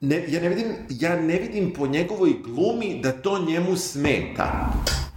ne, 0.00 0.24
ja 0.28 0.40
ne 0.40 0.48
vidim, 0.48 0.66
ja 0.90 1.16
ne 1.16 1.36
vidim 1.36 1.72
po 1.72 1.86
njegovoj 1.86 2.30
glumi 2.44 3.00
da 3.02 3.12
to 3.12 3.38
njemu 3.40 3.76
smeta. 3.76 4.66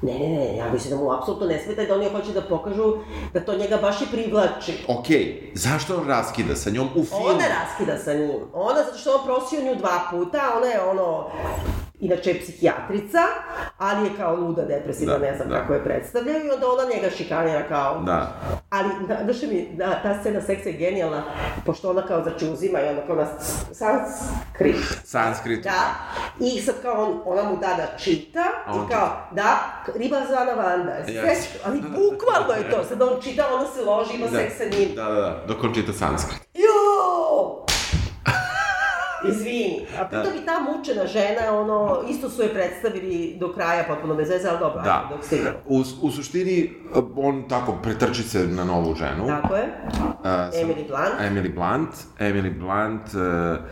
Ne, 0.01 0.13
ne, 0.13 0.29
ne, 0.29 0.57
ja 0.57 0.73
mislim 0.73 0.89
da 0.91 1.03
mu 1.03 1.11
apsolutno 1.11 1.47
ne 1.47 1.59
smeta 1.59 1.81
i 1.81 1.87
da 1.87 1.95
oni 1.95 2.05
hoće 2.07 2.31
da 2.31 2.41
pokažu 2.41 2.93
da 3.33 3.39
to 3.39 3.55
njega 3.55 3.77
baš 3.77 4.01
i 4.01 4.05
privlači. 4.11 4.73
Okej, 4.89 5.51
zašto 5.55 5.97
on 5.97 6.07
raskida 6.17 6.55
sa 6.55 6.69
njom 6.69 6.89
u 6.95 7.05
filmu? 7.05 7.25
Ona 7.25 7.45
raskida 7.47 7.97
sa 7.97 8.13
njim. 8.13 8.31
Ona, 8.53 8.83
zato 8.83 8.97
što 8.97 9.15
on 9.15 9.25
prosio 9.25 9.61
nju 9.61 9.75
dva 9.75 9.99
puta, 10.11 10.41
ona 10.57 10.67
je 10.67 10.81
ono, 10.81 11.29
inače 11.99 12.29
je 12.29 12.39
psihijatrica, 12.39 13.19
ali 13.77 14.07
je 14.07 14.13
kao 14.17 14.35
luda, 14.35 14.65
depresivna, 14.65 15.13
Da, 15.13 15.25
ne 15.25 15.35
znam 15.35 15.49
da. 15.49 15.59
kako 15.59 15.73
je 15.73 15.83
predstavljaju, 15.83 16.45
i 16.45 16.51
onda 16.51 16.67
ona 16.67 16.95
njega 16.95 17.09
šikanira 17.09 17.63
kao... 17.67 18.01
Da. 18.03 18.33
Ali, 18.69 18.89
znaš 19.23 19.41
mi, 19.41 19.69
da, 19.73 19.99
ta 20.03 20.19
scena 20.19 20.41
seksa 20.41 20.69
je 20.69 20.75
genijalna, 20.75 21.23
pošto 21.65 21.89
ona 21.89 22.01
kao, 22.01 22.23
znači, 22.23 22.45
uzima 22.45 22.79
i 22.81 22.89
onda 22.89 23.01
kao 23.07 23.15
na 23.15 23.25
sanskrit. 23.71 24.75
Sanskrit. 25.05 25.63
Da, 25.63 25.81
i 26.39 26.61
sad 26.61 26.75
kao 26.81 27.03
on, 27.05 27.21
ona 27.25 27.43
mu 27.43 27.55
da 27.57 27.67
da 27.67 27.97
čita, 27.97 28.43
A 28.65 28.73
on 28.73 28.85
i 28.85 28.89
kao, 28.91 29.27
da, 29.31 29.57
riba 29.95 30.17
zvana 30.27 30.51
Vanda, 30.53 30.93
Yes. 31.07 31.23
yes. 31.23 31.45
ali 31.65 31.81
bukvalno 31.81 32.53
je 32.53 32.71
to, 32.71 32.83
sad 32.83 33.01
on 33.01 33.21
čita, 33.21 33.53
ona 33.53 33.65
se 33.67 33.81
loži, 33.81 34.13
ima 34.15 34.27
Da, 34.27 34.37
seks 34.37 34.57
sa 34.57 34.63
njim. 34.63 34.95
da, 34.95 35.03
da, 35.03 35.21
da, 35.21 35.43
dok 35.47 35.63
on 35.63 35.73
čita 35.73 35.93
sanskrit. 35.93 36.39
Jo! 36.53 36.86
Izvini. 39.29 39.85
A 39.99 40.05
pritom 40.05 40.31
i 40.33 40.45
ta 40.45 40.59
mučena 40.61 41.05
žena, 41.07 41.27
ono, 41.51 41.77
isto 42.09 42.29
su 42.29 42.41
je 42.41 42.49
predstavili 42.49 43.07
do 43.39 43.53
kraja, 43.53 43.83
potpuno 43.83 44.15
bez 44.15 44.29
veze, 44.29 44.49
ali 44.49 44.59
dobro, 44.59 44.81
Da. 44.81 45.07
dok 45.11 45.23
stignemo. 45.23 45.57
U, 45.67 45.77
u 46.01 46.11
suštini, 46.11 46.73
on 47.17 47.43
tako 47.49 47.77
pretrči 47.83 48.23
se 48.23 48.39
na 48.39 48.63
novu 48.63 48.95
ženu. 48.95 49.27
Tako 49.27 49.55
je. 49.55 49.63
A, 50.23 50.51
sam- 50.51 50.61
Emily 50.61 50.87
Blunt. 50.87 51.19
Emily 51.21 51.55
Blunt. 51.55 51.89
Emily 52.19 52.59
Blunt, 52.59 53.01
uh, 53.07 53.65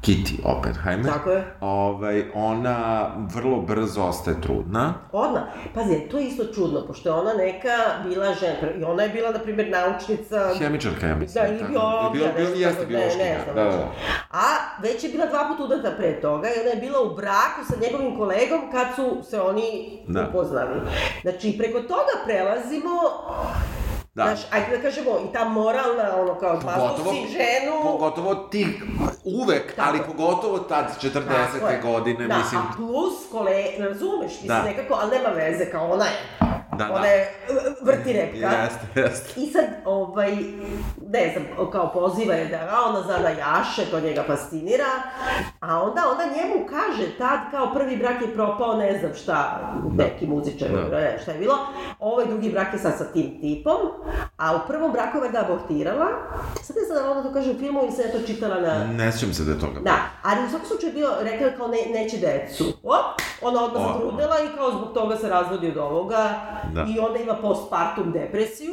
Kitty 0.00 0.34
Oppenheimer. 0.44 1.06
Tako 1.06 1.30
je. 1.30 1.44
Ovaj, 1.60 2.24
ona 2.34 3.06
vrlo 3.26 3.60
brzo 3.60 4.02
ostaje 4.02 4.40
trudna. 4.40 4.94
Odmah. 5.12 5.42
Pazi, 5.74 6.00
to 6.00 6.18
je 6.18 6.26
isto 6.26 6.44
čudno, 6.46 6.86
pošto 6.86 7.08
je 7.08 7.12
ona 7.12 7.32
neka 7.34 7.76
bila 8.04 8.34
žena, 8.34 8.54
i 8.72 8.84
ona 8.84 9.02
je 9.02 9.08
bila, 9.08 9.30
na 9.30 9.38
primjer, 9.38 9.68
naučnica... 9.70 10.54
Hemičarka, 10.58 11.06
ja 11.06 11.16
mislim. 11.16 11.44
Da, 11.44 11.48
ili 11.48 11.58
tako. 11.58 11.72
biologija, 11.72 12.32
Bio, 12.32 12.46
bio, 12.46 12.54
jeste 12.56 12.70
tako, 12.72 12.82
ne, 12.82 12.88
biološki, 12.88 13.18
ne 13.18 13.38
da, 13.46 13.54
da, 13.54 13.70
da. 13.70 13.90
A 14.30 14.44
već 14.82 14.99
je 15.02 15.12
bila 15.12 15.26
dva 15.26 15.48
puta 15.48 15.64
udata 15.64 15.90
pre 15.90 16.20
toga 16.20 16.48
i 16.48 16.60
ona 16.60 16.70
je 16.70 16.76
bila 16.76 17.00
u 17.02 17.14
braku 17.14 17.60
sa 17.68 17.74
njegovim 17.80 18.18
kolegom 18.18 18.60
kad 18.72 18.86
su 18.96 19.30
se 19.30 19.40
oni 19.40 19.98
Da. 20.08 20.26
upoznali. 20.28 20.80
Znači, 21.22 21.54
preko 21.58 21.80
toga 21.80 22.12
prelazimo 22.24 22.90
Da. 24.14 24.22
Znaš, 24.24 24.40
ajde 24.50 24.76
da 24.76 24.82
kažemo, 24.82 25.10
i 25.10 25.32
ta 25.32 25.44
moralna, 25.44 26.16
ono 26.16 26.34
kao, 26.34 26.60
Pogotovo, 26.60 27.12
si 27.12 27.32
ženu... 27.32 27.82
pogotovo 27.82 28.34
ti, 28.34 28.80
uvek, 29.24 29.76
Tako. 29.76 29.88
ali 29.88 30.00
pogotovo 30.06 30.58
tad, 30.58 30.84
40. 31.02 31.12
Tako 31.60 31.88
godine, 31.88 32.26
da, 32.28 32.38
mislim, 32.38 32.60
a 32.60 32.64
plus 32.76 33.14
kole, 33.32 33.52
razumeš, 33.78 34.30
mislim 34.32 34.48
Da. 34.48 34.62
nekako, 34.62 34.94
ali 34.94 35.10
nema 35.10 35.28
veze, 35.28 35.70
kao 35.70 35.90
ona 35.90 36.04
je. 36.04 36.10
Da, 36.78 36.84
da. 36.84 36.94
Ona 36.94 37.06
je 37.06 37.20
e, 37.22 37.30
vrti 37.82 38.12
repka. 38.12 38.36
Jeste, 38.36 39.00
jeste. 39.00 39.40
I 39.40 39.46
sad, 39.46 39.64
ovaj, 39.84 40.36
ne 41.08 41.32
znam, 41.32 41.70
kao 41.70 41.92
poziva 41.92 42.34
je 42.34 42.46
da 42.46 42.56
a 42.56 42.88
ona 42.88 43.02
zna 43.02 43.18
da 43.18 43.28
jaše, 43.28 43.90
to 43.90 44.00
njega 44.00 44.24
fascinira, 44.26 44.84
a 45.60 45.82
onda 45.82 46.02
ona 46.12 46.24
njemu 46.24 46.66
kaže 46.70 47.18
tad 47.18 47.38
kao 47.50 47.74
prvi 47.74 47.96
brak 47.96 48.22
je 48.22 48.34
propao, 48.34 48.76
ne 48.76 48.98
znam 48.98 49.14
šta, 49.14 49.60
neki 49.96 50.26
muzičar, 50.26 50.68
Da. 50.68 50.98
ne, 50.98 51.18
šta 51.22 51.32
je 51.32 51.38
bilo, 51.38 51.58
ovaj 51.98 52.26
drugi 52.26 52.50
brak 52.50 52.72
je 52.72 52.78
sad 52.78 52.98
sa 52.98 53.04
tim 53.04 53.40
tipom, 53.40 53.76
a 54.36 54.56
u 54.56 54.58
prvom 54.66 54.92
braku 54.92 55.18
je 55.18 55.30
da 55.30 55.40
abortirala, 55.40 56.06
sad 56.62 56.76
ne 56.76 56.82
znam 56.86 57.04
da 57.04 57.10
ona 57.10 57.22
to 57.22 57.32
kaže 57.32 57.50
u 57.50 57.58
filmu 57.58 57.82
ili 57.82 57.92
sam 57.92 58.04
ja 58.04 58.12
to 58.12 58.26
čitala 58.26 58.60
na... 58.60 58.84
Ne 58.84 59.12
sjećam 59.12 59.34
se 59.34 59.44
da 59.44 59.52
je 59.52 59.60
toga. 59.60 59.80
Da, 59.80 59.96
ali 60.22 60.46
u 60.46 60.50
svakom 60.50 60.68
slučaju 60.68 60.90
je 60.90 60.94
bio, 60.94 61.10
rekla 61.20 61.46
je 61.46 61.56
kao 61.56 61.68
ne, 61.68 62.00
neće 62.00 62.16
decu. 62.16 62.64
Op, 62.82 63.20
ona 63.42 63.64
odmah 63.64 63.82
zatrudnela 63.86 64.36
i 64.40 64.56
kao 64.56 64.70
zbog 64.70 64.92
toga 64.94 65.16
se 65.16 65.28
razvodi 65.28 65.68
od 65.68 65.76
ovoga 65.76 66.30
Da. 66.72 66.86
i 66.88 66.98
onda 66.98 67.18
ima 67.18 67.34
postpartum 67.34 68.12
depresiju. 68.12 68.72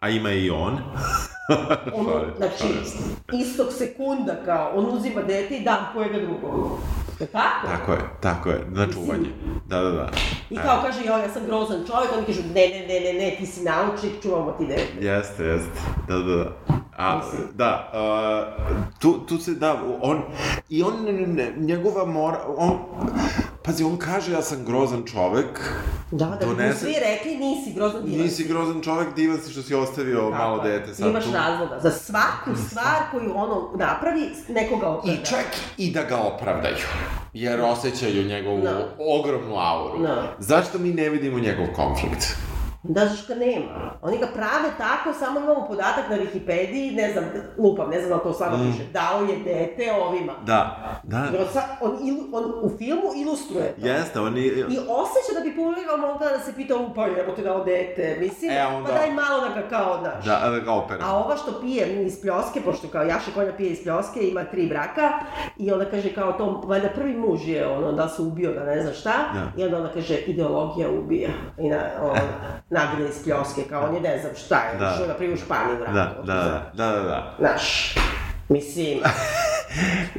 A 0.00 0.08
ima 0.08 0.32
i 0.32 0.50
on. 0.50 0.72
Ono, 1.94 2.10
Šalim, 2.10 2.34
znači, 2.36 2.64
istog 3.32 3.66
sekunda 3.72 4.36
kao, 4.44 4.72
on 4.74 4.86
uzima 4.96 5.22
dete 5.22 5.56
i 5.56 5.64
da 5.64 5.90
kojega 5.94 6.18
drugog. 6.18 6.78
Tako? 7.18 7.66
Tako 7.66 7.92
je, 7.92 8.00
tako 8.20 8.50
je, 8.50 8.66
na 8.70 8.86
čuvanje. 8.92 9.28
Da, 9.66 9.80
da, 9.80 9.90
da. 9.90 10.10
I 10.50 10.56
kao 10.56 10.82
kaže, 10.82 11.00
joj, 11.04 11.20
ja 11.20 11.28
sam 11.28 11.42
grozan 11.46 11.84
čovjek, 11.86 12.12
oni 12.16 12.26
kažu, 12.26 12.42
ne, 12.54 12.68
ne, 12.68 12.86
ne, 12.88 13.00
ne, 13.00 13.12
ne, 13.12 13.36
ti 13.38 13.46
si 13.46 13.64
naučnik, 13.64 14.22
čuvamo 14.22 14.52
ti 14.52 14.66
dete. 14.66 15.06
Jeste, 15.06 15.44
jeste. 15.44 15.80
Da, 16.08 16.18
da, 16.18 16.36
da. 16.36 16.52
A, 16.98 17.20
da, 17.54 17.92
uh, 17.94 18.64
tu, 18.98 19.26
tu 19.26 19.38
se, 19.38 19.54
da, 19.54 19.82
on, 20.02 20.22
i 20.68 20.82
on, 20.82 20.92
njegova 21.56 22.04
mora, 22.04 22.38
on, 22.56 22.78
pazi, 23.62 23.84
on 23.84 23.96
kaže 23.98 24.32
ja 24.32 24.42
sam 24.42 24.64
grozan 24.64 25.02
čovek, 25.04 25.60
Da, 26.10 26.26
da 26.26 26.36
bi 26.36 26.46
mu 26.46 26.52
Donese- 26.52 26.74
svi 26.74 26.94
rekli, 27.00 27.36
nisi 27.36 27.72
grozan 27.72 28.04
divan. 28.04 28.20
nisi 28.20 28.44
grozan 28.44 28.80
čovek, 28.82 29.14
divan 29.14 29.38
si 29.38 29.52
što 29.52 29.62
si 29.62 29.74
ostavio 29.74 30.16
Tako 30.20 30.30
malo 30.32 30.56
je. 30.58 30.70
dete 30.70 30.94
sad 30.94 31.10
Imaš 31.10 31.24
tu. 31.24 31.32
razloga. 31.32 31.80
Za 31.80 31.90
svaku 31.90 32.50
stvar 32.60 32.96
koju 33.10 33.32
ono 33.36 33.70
napravi, 33.76 34.28
nekoga 34.48 34.88
opravda. 34.88 35.12
I 35.12 35.26
čak 35.26 35.46
i 35.78 35.90
da 35.90 36.02
ga 36.02 36.16
opravdaju, 36.18 36.76
jer 37.32 37.60
osjećaju 37.62 38.24
njegovu 38.24 38.60
Da. 38.60 38.88
ogromnu 39.00 39.56
auru. 39.56 40.02
Da. 40.02 40.36
Zašto 40.38 40.78
mi 40.78 40.88
ne 40.90 41.08
vidimo 41.08 41.38
njegov 41.38 41.66
konflikt? 41.76 42.36
Da, 42.84 43.06
zašto 43.06 43.28
ga 43.28 43.40
nema? 43.40 43.66
Oni 44.02 44.18
ga 44.18 44.26
prave 44.26 44.68
tako, 44.78 45.12
samo 45.14 45.40
imamo 45.40 45.66
podatak 45.66 46.04
na 46.10 46.16
Wikipediji, 46.16 46.94
ne 46.94 47.12
znam, 47.12 47.24
lupam, 47.58 47.90
ne 47.90 48.00
znam 48.00 48.10
da 48.10 48.18
to 48.18 48.32
stvarno 48.32 48.58
Mm. 48.58 48.60
piše, 48.62 48.84
dao 48.86 49.20
je 49.22 49.36
dete 49.38 49.92
ovima. 49.94 50.32
Da, 50.44 50.76
da, 51.04 51.18
Jer 51.32 51.40
on, 51.40 51.46
sa- 51.48 51.76
on, 51.80 51.98
ilu, 52.02 52.18
on 52.32 52.44
u 52.62 52.70
filmu 52.70 53.02
ilustruje 53.16 53.74
to. 53.74 53.86
jeste, 53.86 54.20
oni... 54.20 54.40
I 54.40 54.78
osjeća 54.80 55.32
da 55.34 55.40
bi 55.42 55.56
publika 55.56 55.96
mogla 55.98 56.28
da 56.28 56.38
se 56.40 56.52
pita, 56.54 56.74
pa 56.94 57.06
jebo 57.06 57.32
te 57.32 57.42
dao 57.42 57.64
dete, 57.64 58.16
mislim, 58.20 58.50
E, 58.50 58.66
onda- 58.66 58.88
pa 58.88 58.94
daj 58.94 59.10
malo 59.12 59.40
da 59.40 59.60
ga 59.60 59.68
kao, 59.68 59.98
daš. 59.98 60.24
Da, 60.24 60.50
da 60.50 60.58
ga 60.58 60.72
opera. 60.72 60.98
A 61.02 61.16
ova 61.16 61.36
što 61.36 61.60
pije 61.60 62.04
iz 62.04 62.20
pljoske, 62.22 62.60
pošto 62.60 62.88
kao 62.88 63.02
Jaša 63.02 63.30
Konja 63.34 63.52
pije 63.52 63.70
iz 63.70 63.82
pljoske, 63.82 64.20
ima 64.22 64.44
tri 64.44 64.66
braka, 64.66 65.10
i 65.56 65.72
onda 65.72 65.84
kaže 65.84 66.08
kao 66.10 66.32
to, 66.32 66.62
valjda 66.64 66.88
prvi 66.88 67.14
muž 67.14 67.48
je 67.48 67.66
ono, 67.68 67.92
da 67.92 68.08
se 68.08 68.22
ubio, 68.22 68.52
da 68.52 68.64
ne 68.64 68.82
znam 68.82 68.94
šta, 68.94 69.12
Da. 69.34 69.52
i 69.56 69.64
onda 69.64 69.76
ona 69.76 69.88
kaže, 69.88 70.14
ideologija 70.16 70.88
ubija. 70.90 71.30
I 71.58 71.68
na, 71.68 71.78
on, 72.02 72.18
nagne 72.72 73.08
iz 73.08 73.22
pljoske, 73.24 73.62
kao 73.70 73.84
on 73.88 73.94
je 73.94 74.00
ne 74.00 74.18
znam 74.18 74.32
šta 74.36 74.56
je, 74.56 74.78
Da. 74.78 74.92
išao 74.94 75.06
na 75.06 75.14
primjer 75.14 75.38
u 75.38 75.42
Španiju 75.44 75.76
vratu. 75.76 75.92
Da, 76.22 76.34
da, 76.34 76.42
da, 76.42 76.70
da, 76.74 76.92
da, 76.92 77.02
da. 77.02 77.34
Znaš, 77.38 77.94
mislim, 78.48 78.98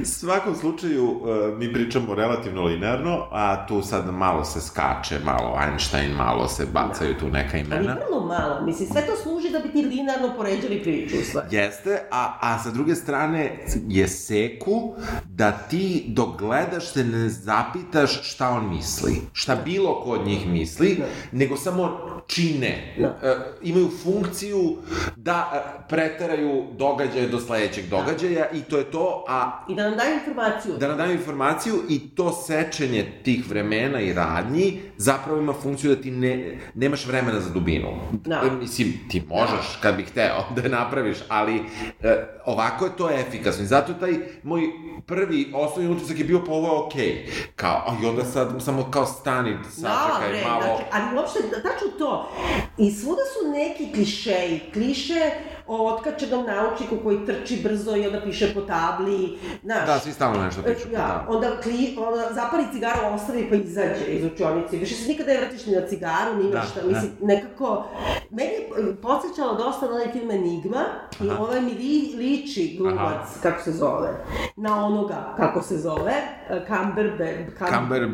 U 0.01 0.05
svakom 0.05 0.55
slučaju, 0.55 1.09
uh, 1.09 1.57
mi 1.57 1.73
pričamo 1.73 2.15
relativno 2.15 2.63
linearno, 2.63 3.27
a 3.31 3.67
tu 3.67 3.81
sad 3.81 4.13
malo 4.13 4.43
se 4.45 4.61
skače, 4.61 5.19
malo 5.25 5.59
Einstein, 5.67 6.11
malo 6.11 6.47
se 6.47 6.65
bacaju 6.65 7.17
tu 7.19 7.29
neka 7.29 7.57
ali 7.57 7.65
imena. 7.65 7.97
vrlo 8.07 8.25
malo, 8.25 8.61
mislim, 8.65 8.89
sve 8.89 9.01
to 9.01 9.15
služi 9.23 9.49
da 9.49 9.59
bi 9.59 9.71
ti 9.71 9.81
linearno 9.87 10.33
poređali 10.37 10.83
priču, 10.83 11.15
stvari. 11.29 11.47
Jeste, 11.55 12.01
a, 12.11 12.37
a 12.41 12.59
sa 12.59 12.71
druge 12.71 12.95
strane 12.95 13.65
je 13.87 14.07
seku 14.07 14.95
da 15.25 15.51
ti 15.51 16.05
dok 16.07 16.37
gledaš 16.39 16.93
se 16.93 17.03
ne 17.03 17.29
zapitaš 17.29 18.29
šta 18.33 18.49
on 18.49 18.69
misli, 18.69 19.21
šta 19.33 19.55
bilo 19.55 20.01
ko 20.01 20.09
od 20.09 20.27
njih 20.27 20.47
misli, 20.47 21.03
nego 21.31 21.57
samo 21.57 21.99
čine, 22.27 22.95
Da. 22.99 23.19
E, 23.23 23.35
imaju 23.61 23.89
funkciju 24.03 24.77
da 25.15 25.51
e, 25.53 25.87
preteraju 25.89 26.63
događaje 26.77 27.27
do 27.27 27.39
sledećeg 27.39 27.89
događaja 27.89 28.49
i 28.53 28.61
to 28.61 28.77
je 28.77 28.91
to, 28.91 29.25
a 29.27 29.42
I 29.69 29.75
da 29.75 29.83
nam 29.83 29.97
daju 29.97 30.13
informaciju. 30.13 30.73
da 30.77 30.87
nam 30.87 30.97
daju 30.97 31.11
informaciju 31.11 31.75
i 31.89 32.09
to 32.09 32.31
sečenje 32.33 33.11
tih 33.23 33.49
vremena 33.49 33.99
i 34.01 34.13
radnji 34.13 34.81
zapravo 34.97 35.39
ima 35.39 35.53
funkciju 35.53 35.95
da 35.95 36.01
ti 36.01 36.11
ne, 36.11 36.57
nemaš 36.73 37.05
vremena 37.05 37.39
za 37.39 37.49
dubinu. 37.49 37.89
Da. 38.11 38.41
E, 38.45 38.51
Mislim, 38.51 38.93
ti 39.09 39.23
možeš 39.29 39.77
kad 39.81 39.95
bih 39.95 40.07
hteo 40.07 40.43
da 40.55 40.61
je 40.61 40.69
napraviš, 40.69 41.17
ali 41.27 41.61
e, 42.01 42.15
ovako 42.45 42.85
je 42.85 42.91
to 42.97 43.09
efikasno 43.11 43.63
i 43.63 43.67
zato 43.67 43.93
taj 43.93 44.13
moj 44.43 44.61
prvi 45.05 45.51
osnovni 45.55 45.91
utisak 45.91 46.19
je 46.19 46.25
bio 46.25 46.43
pa 46.45 46.51
ovo 46.51 46.67
je 46.67 46.85
okej. 46.85 47.25
Kao, 47.55 47.83
a 47.87 48.03
i 48.03 48.05
onda 48.05 48.25
sad 48.25 48.63
samo 48.63 48.91
kao 48.91 49.05
stani, 49.05 49.57
sačekaj 49.71 50.29
bre, 50.29 50.43
malo. 50.43 50.63
Znači, 50.63 50.83
ali 50.91 51.17
uopšte, 51.17 51.39
da- 51.41 51.69
tačno 51.69 51.87
to. 51.99 52.31
I 52.77 52.91
svuda 52.91 53.21
su 53.23 53.51
neki 53.51 53.93
klišeji. 53.93 54.61
Kliše 54.73 55.31
o 55.67 55.87
otkačenom 55.87 56.45
naučniku 56.45 56.95
koji 57.03 57.25
trči 57.25 57.61
brzo 57.63 57.95
i 57.95 58.07
onda 58.07 58.21
piše 58.21 58.53
po 58.53 58.61
tabli. 58.61 59.37
Znaš, 59.63 59.87
Da, 59.87 59.99
svi 59.99 60.11
stalno 60.11 60.43
nešto 60.43 60.61
pričaju. 60.61 60.93
Ja, 60.93 60.99
Da. 60.99 61.25
onda, 61.29 61.57
kli, 61.63 61.97
onda 61.99 62.33
zapali 62.33 62.63
cigaru, 62.73 63.15
ostavi 63.15 63.49
pa 63.49 63.55
izađe 63.55 64.05
iz 64.07 64.25
učionice. 64.25 64.77
Više 64.77 64.95
se 64.95 65.07
nikada 65.07 65.33
ne 65.33 65.39
vratiš 65.39 65.65
ni 65.65 65.75
na 65.75 65.87
cigaru, 65.87 66.35
ni 66.37 66.43
na 66.43 66.49
Da, 66.49 66.61
šta. 66.61 66.81
da. 66.81 66.87
Mislim, 66.87 67.11
nekako... 67.21 67.85
Meni 68.29 68.49
je 68.51 68.95
podsjećalo 69.01 69.53
dosta 69.55 69.85
na 69.85 69.91
onaj 69.91 70.11
film 70.11 70.31
Enigma 70.31 70.83
i 71.21 71.29
Aha. 71.29 71.43
ovaj 71.43 71.61
mi 71.61 71.71
li, 71.71 72.13
liči 72.17 72.75
glumac, 72.79 73.27
kako 73.43 73.61
se 73.63 73.71
zove, 73.71 74.09
na 74.55 74.85
onoga, 74.85 75.33
kako 75.37 75.61
se 75.61 75.77
zove, 75.77 76.13
eh, 76.49 76.61
Cumberbatch. 76.67 77.57
Kamber 77.71 78.07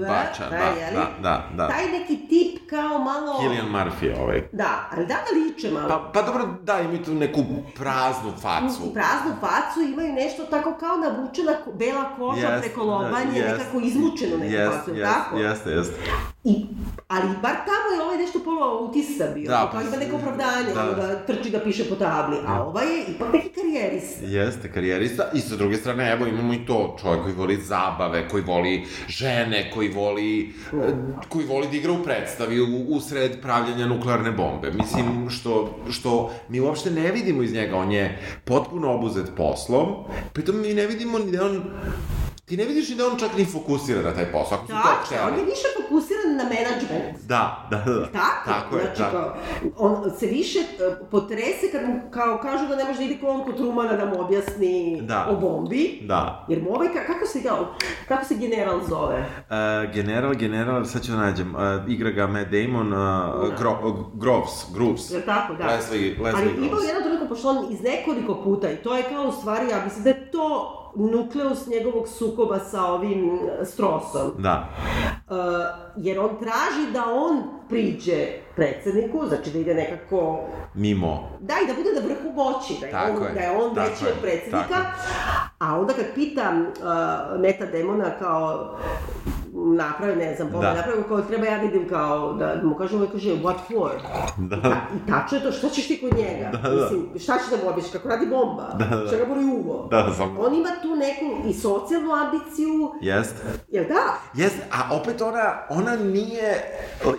bača, 0.00 0.50
da, 0.50 0.56
jeli? 0.56 0.94
da, 0.94 1.06
da, 1.22 1.48
da. 1.56 1.68
Taj 1.68 1.86
neki 1.88 2.16
tip 2.28 2.70
kao 2.70 2.98
malo... 2.98 3.40
Killian 3.40 3.66
Murphy 3.66 4.22
ovaj. 4.22 4.48
Da, 4.52 4.88
ali 4.92 5.06
da 5.06 5.14
ga 5.14 5.38
liče 5.40 5.70
malo. 5.70 5.88
Pa, 5.88 6.10
pa 6.14 6.22
dobro, 6.26 6.46
da, 6.62 6.80
imaju 6.94 7.04
tu 7.04 7.14
neku 7.14 7.44
praznu 7.76 8.32
facu. 8.42 8.84
U 8.84 8.92
praznu 8.92 9.32
facu 9.40 9.80
imaju 9.92 10.12
nešto 10.12 10.44
tako 10.44 10.74
kao 10.80 10.96
navučena 10.96 11.52
bela 11.78 12.04
koža 12.16 12.46
Jest, 12.48 12.64
preko 12.64 12.82
lobanje, 12.84 13.40
da, 13.40 13.46
jest. 13.46 13.58
nekako 13.58 13.80
izmučeno 13.80 14.36
neku 14.36 14.52
Jest, 14.52 14.76
facu, 14.76 14.94
jest, 14.94 15.12
tako? 15.12 15.38
Jeste, 15.38 15.70
jeste. 15.70 15.94
I, 16.44 16.66
ali 17.08 17.28
bar 17.42 17.56
tamo 17.66 17.96
je 17.96 18.02
ovaj 18.02 18.18
nešto 18.18 18.38
polo 18.44 18.78
autista 18.78 19.24
bio, 19.34 19.50
Da, 19.50 19.68
kao 19.72 19.80
pa 19.80 19.82
ima 19.82 19.96
neko 19.96 20.16
opravdanje, 20.16 20.74
da. 20.74 20.82
da 20.84 21.26
trči 21.26 21.50
da 21.50 21.60
piše 21.60 21.88
po 21.88 21.94
tabli, 21.94 22.36
a 22.46 22.62
ovaj 22.64 22.86
je 22.86 23.04
ipak 23.08 23.32
neki 23.32 23.48
karijerist. 23.48 24.16
Jeste, 24.22 24.72
karijerista. 24.72 25.24
I 25.34 25.40
sa 25.40 25.56
druge 25.56 25.76
strane, 25.76 26.12
evo, 26.12 26.26
imamo 26.26 26.54
i 26.54 26.66
to, 26.66 26.96
čovjek 27.00 27.22
koji 27.22 27.34
voli 27.34 27.56
zabave, 27.56 28.28
koji 28.28 28.42
voli 28.42 28.86
žene, 29.08 29.70
koji 29.74 29.88
voli, 29.88 30.54
e, 30.72 30.92
koji 31.28 31.46
voli 31.46 31.66
da 31.70 31.76
igra 31.76 31.92
u 31.92 32.02
predstavi 32.04 32.60
u, 32.60 32.86
usred 32.88 33.40
pravljanja 33.42 33.86
nuklearne 33.86 34.30
bombe. 34.30 34.70
Mislim, 34.70 35.30
što, 35.30 35.78
što 35.90 36.30
mi 36.48 36.60
uopšte 36.60 36.83
ne 36.90 37.12
vidimo 37.12 37.42
iz 37.42 37.52
njega, 37.52 37.76
on 37.76 37.92
je 37.92 38.18
potpuno 38.44 38.94
obuzet 38.94 39.26
poslom, 39.36 39.86
pritom 40.32 40.60
mi 40.60 40.74
ne 40.74 40.86
vidimo 40.86 41.18
ni 41.18 41.32
da 41.32 41.44
on 41.44 41.62
Ti 42.44 42.56
ne 42.56 42.64
vidiš 42.64 42.88
ni 42.88 42.94
da 42.94 43.06
on 43.06 43.18
čak 43.18 43.36
ni 43.36 43.44
fokusira 43.44 44.02
na 44.02 44.14
taj 44.14 44.32
posao, 44.32 44.58
ako 44.58 44.66
su 44.66 44.72
to 44.72 44.78
Tačno, 44.82 45.26
on 45.26 45.38
je 45.38 45.44
više 45.44 45.68
fokusiran 45.76 46.13
na 46.34 46.44
menadžment. 46.44 47.26
Da, 47.26 47.68
da, 47.70 47.76
da. 47.78 48.06
Tako, 48.06 48.44
tako 48.46 48.76
je, 48.76 48.82
znači, 48.84 48.98
tako. 48.98 49.12
kao, 49.12 49.34
on 49.78 50.10
se 50.10 50.26
više 50.26 50.58
e, 50.58 50.64
potrese 51.10 51.34
kad 51.72 51.82
mu 51.82 52.00
kao 52.10 52.38
kažu 52.38 52.66
da 52.66 52.76
ne 52.76 52.84
može 52.84 52.98
da 52.98 53.04
ide 53.04 53.16
ko 53.16 53.26
on 53.28 53.44
kod 53.44 53.56
Trumana 53.56 53.92
da 53.92 54.06
mu 54.06 54.20
objasni 54.20 55.00
Da. 55.02 55.26
o 55.30 55.36
bombi. 55.36 56.00
Da. 56.02 56.46
Jer 56.48 56.62
mu 56.62 56.70
ovaj, 56.70 56.88
ka- 56.88 57.06
kako 57.06 57.26
se 57.26 57.40
ga, 57.40 57.50
kako 58.08 58.24
se 58.24 58.34
general 58.36 58.80
zove? 58.80 59.18
Uh, 59.18 59.94
general, 59.94 60.34
general, 60.34 60.84
sad 60.84 61.02
ću 61.02 61.12
da 61.12 61.18
nađem, 61.18 61.54
uh, 61.54 61.60
igra 61.88 62.10
ga 62.10 62.26
Matt 62.26 62.50
Damon, 62.50 62.92
uh, 62.92 62.98
Gro, 63.58 63.78
uh, 63.84 63.94
Groves, 64.14 64.50
Groves. 64.74 65.10
Jel 65.10 65.22
tako, 65.22 65.54
da. 65.54 65.66
Leslie, 65.66 66.10
Leslie 66.10 66.32
Ali 66.34 66.50
imao 66.56 66.68
Groves. 66.68 66.88
jedan 66.88 67.02
trenutak, 67.02 67.28
pošto 67.28 67.48
on 67.48 67.72
iz 67.72 67.80
nekoliko 67.82 68.34
puta, 68.34 68.70
i 68.70 68.76
to 68.76 68.96
je 68.96 69.02
kao 69.04 69.24
u 69.24 69.32
stvari, 69.32 69.68
ja 69.68 69.84
mislim 69.84 70.04
da 70.04 70.10
je 70.10 70.30
to 70.30 70.80
nukleus 70.96 71.66
njegovog 71.66 72.08
sukoba 72.08 72.58
sa 72.58 72.84
ovim 72.84 73.30
e, 73.34 73.64
Strosom. 73.64 74.32
Da. 74.38 74.68
Uh, 75.28 75.36
jer 75.96 76.18
on 76.18 76.28
traži 76.28 76.92
da 76.92 77.04
on 77.12 77.42
priđe 77.68 78.26
predsedniku, 78.56 79.26
znači 79.28 79.50
da 79.50 79.58
ide 79.58 79.74
nekako 79.74 80.40
Mimo. 80.74 81.28
Da, 81.40 81.54
i 81.64 81.66
da 81.66 81.74
bude 81.74 81.90
na 81.94 82.00
vrhu 82.00 82.32
moći, 82.34 82.74
da 82.80 82.86
je 82.86 82.92
Tako 82.92 83.20
on, 83.20 83.26
je, 83.26 83.32
da 83.34 83.40
je 83.40 83.50
on 83.50 83.74
veći 83.74 84.04
od 84.04 84.20
predsjednika. 84.22 84.68
tako 84.68 84.98
A 85.58 85.80
onda 85.80 85.92
kad 85.92 86.04
pitam 86.14 86.60
uh, 86.60 87.40
Meta 87.40 87.66
Demona 87.66 88.10
kao 88.18 88.76
naprave, 89.54 90.16
ne 90.16 90.34
znam, 90.34 90.50
Da. 90.50 90.74
naprave, 90.74 91.02
kao 91.08 91.20
treba 91.20 91.46
ja 91.46 91.58
da 91.58 91.64
idem 91.64 91.88
kao, 91.88 92.32
da 92.32 92.60
mu 92.64 92.74
kažem, 92.74 92.96
ovaj 92.96 93.08
kaže, 93.10 93.30
what 93.32 93.56
for? 93.68 93.90
Da. 94.50 94.56
I, 94.56 94.60
ta, 94.60 94.68
I 94.96 95.08
tačno 95.08 95.38
je 95.38 95.44
to, 95.44 95.52
šta 95.52 95.68
ćeš 95.68 95.88
ti 95.88 96.00
kod 96.00 96.18
njega? 96.18 96.50
Da, 96.52 96.68
da. 96.70 96.74
Mislim, 96.74 97.06
šta 97.16 97.32
ćeš 97.34 97.50
da 97.52 97.68
objasniš, 97.68 97.92
kako 97.92 98.08
radi 98.08 98.26
bomba? 98.26 98.76
Da, 98.78 98.96
da. 98.96 99.06
Šta 99.06 99.16
ga 99.16 99.24
boli 99.26 99.44
uvo? 99.46 99.88
Da, 99.90 100.12
samo- 100.12 100.40
On 100.40 100.54
ima 100.54 100.68
tu 100.82 100.88
neku 100.90 101.48
i 101.48 101.54
socijalnu 101.54 102.10
ambiciju, 102.12 102.90
Jest. 103.02 103.34
jel 103.68 103.84
da? 103.84 104.02
Jest, 104.36 104.56
a 104.72 104.94
opet 104.94 105.22
ona, 105.22 105.54
ona 105.70 105.96
nije 105.96 106.54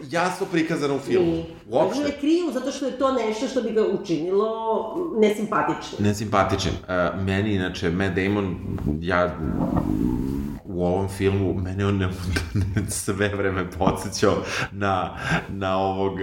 jasno 0.04 0.45
prikazana 0.45 0.93
u 0.93 1.00
filmu. 1.00 1.32
I 1.32 1.45
Uopšte. 1.69 2.02
je 2.02 2.12
kriju 2.12 2.52
zato 2.54 2.71
što 2.71 2.86
je 2.86 2.91
to 2.91 3.12
nešto 3.13 3.48
što 3.48 3.62
bi 3.62 3.71
ga 3.71 3.84
učinilo 3.84 4.50
nesimpatičnim. 5.19 6.04
Nesimpatičan. 6.04 6.71
Uh, 6.74 6.89
meni, 7.21 7.54
inače, 7.54 7.89
Matt 7.89 8.15
Damon, 8.15 8.56
ja 9.00 9.36
u 10.65 10.86
ovom 10.86 11.08
filmu, 11.10 11.54
mene 11.56 11.86
on 11.86 11.98
ne, 11.98 12.10
sve 13.04 13.28
vreme 13.28 13.66
podsjećao 13.78 14.36
na, 14.72 15.18
na 15.50 15.78
ovog, 15.78 16.14
uh, 16.14 16.20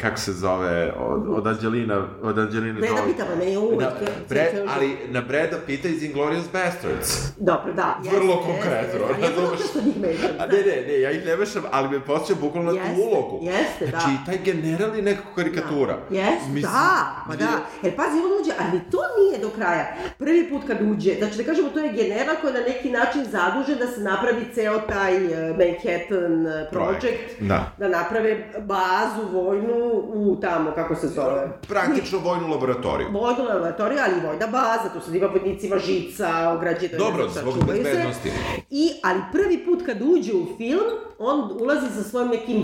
kako 0.00 0.18
se 0.18 0.32
zove, 0.32 0.92
od, 0.98 1.28
od 1.28 1.46
Angelina, 1.46 2.06
od 2.22 2.38
Angelina 2.38 2.78
Breda 2.80 2.94
Jolie. 2.96 3.12
Pitta, 3.12 3.24
pa 3.30 3.36
meni 3.36 3.52
je 3.52 3.58
uvek... 3.58 3.80
Na, 3.80 3.90
Bre, 4.28 4.52
ali 4.68 4.96
na 5.08 5.20
Breda 5.20 5.58
Pitta 5.66 5.88
iz 5.88 6.02
Inglourious 6.02 6.46
Bastards. 6.52 7.32
Dobro, 7.36 7.72
da. 7.72 7.98
Vrlo 8.12 8.34
jeste, 8.34 8.46
konkretno, 8.46 8.98
jeste. 9.08 9.40
A 9.40 9.44
ja 9.44 9.56
što 9.70 9.80
njih 9.80 9.96
mešam. 10.00 10.30
A 10.38 10.46
ne, 10.46 10.58
ne, 10.58 10.86
ne, 10.86 11.00
ja 11.00 11.10
ih 11.10 11.26
ne 11.26 11.36
mešam, 11.36 11.62
ali 11.70 11.88
me 11.88 12.04
podsjeća 12.04 12.40
bukvalno 12.40 12.72
na 12.72 12.78
tu 12.78 12.90
Jeste, 12.90 13.02
ulogu. 13.02 13.40
jeste, 13.44 13.86
da. 13.86 13.90
Znači, 13.90 14.12
taj 14.26 14.38
general 14.44 14.96
je 14.96 15.02
nekako 15.02 15.34
karikatura. 15.34 15.98
Jeste, 16.10 16.48
Mislim, 16.48 16.62
da, 16.72 17.24
pa 17.28 17.36
da. 17.36 17.50
Jer 17.82 17.96
pazi, 17.96 18.16
on 18.18 18.32
uđe, 18.40 18.52
ali 18.58 18.80
to 18.90 18.98
nije 19.18 19.38
do 19.38 19.50
kraja. 19.50 19.96
Prvi 20.18 20.50
put 20.50 20.62
kad 20.66 20.78
uđe, 20.90 21.14
znači 21.18 21.36
da 21.36 21.44
kažemo, 21.44 21.68
to 21.68 21.78
je 21.78 21.92
general 21.92 22.36
koji 22.40 22.50
je 22.52 22.60
na 22.60 22.66
neki 22.66 22.90
način 22.90 23.24
zadužen 23.24 23.78
da 23.78 23.86
se 23.86 24.00
napravi 24.00 24.44
ceo 24.54 24.78
taj 24.78 25.16
eh, 25.16 25.41
Manhattan 25.48 26.46
eh, 26.46 26.68
Project, 26.70 27.40
Da. 27.40 27.72
da 27.78 27.88
naprave 27.88 28.50
bazu 28.60 29.28
vojnu 29.32 29.76
u 30.14 30.36
tamo, 30.40 30.72
kako 30.74 30.94
se 30.94 31.08
zove? 31.08 31.48
Praktično 31.68 32.18
vojnu 32.18 32.48
laboratoriju. 32.48 33.08
Vojnu 33.12 33.44
laboratoriju, 33.48 33.98
ali 34.04 34.14
i 34.18 34.26
vojna 34.26 34.46
baza, 34.46 34.88
tu 34.94 35.00
sad 35.04 35.14
ima 35.14 35.26
vojnicima 35.26 35.78
žica, 35.78 36.28
ograđeno. 36.56 36.98
Dobro, 36.98 37.28
zbog 37.28 37.54
bezbednosti. 37.66 38.30
I, 38.70 38.90
ali 39.02 39.20
prvi 39.32 39.64
put 39.64 39.86
kad 39.86 40.02
uđe 40.02 40.32
u 40.34 40.46
film, 40.56 40.84
on 41.18 41.62
ulazi 41.62 41.86
sa 41.96 42.02
svojim 42.02 42.28
nekim 42.28 42.62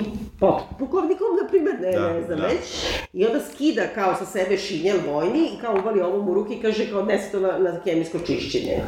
pukovnikom, 0.78 1.26
na 1.42 1.48
primjer, 1.48 1.74
ne, 1.80 1.92
Da, 1.92 2.12
ne 2.12 2.22
znam 2.22 2.38
da. 2.38 2.46
već, 2.46 2.86
i 3.12 3.26
onda 3.26 3.40
skida 3.52 3.82
kao 3.94 4.14
sa 4.14 4.24
sebe 4.26 4.56
šinjel 4.56 4.96
vojni 5.06 5.38
i 5.38 5.60
kao 5.60 5.74
uvali 5.74 6.00
ovom 6.00 6.28
u 6.28 6.34
ruke 6.34 6.54
i 6.54 6.62
kaže 6.62 6.90
kao 6.90 7.00
odnese 7.00 7.30
to 7.32 7.40
na, 7.40 7.58
na 7.58 7.80
kemijsko 7.84 8.18
čišćenje. 8.18 8.78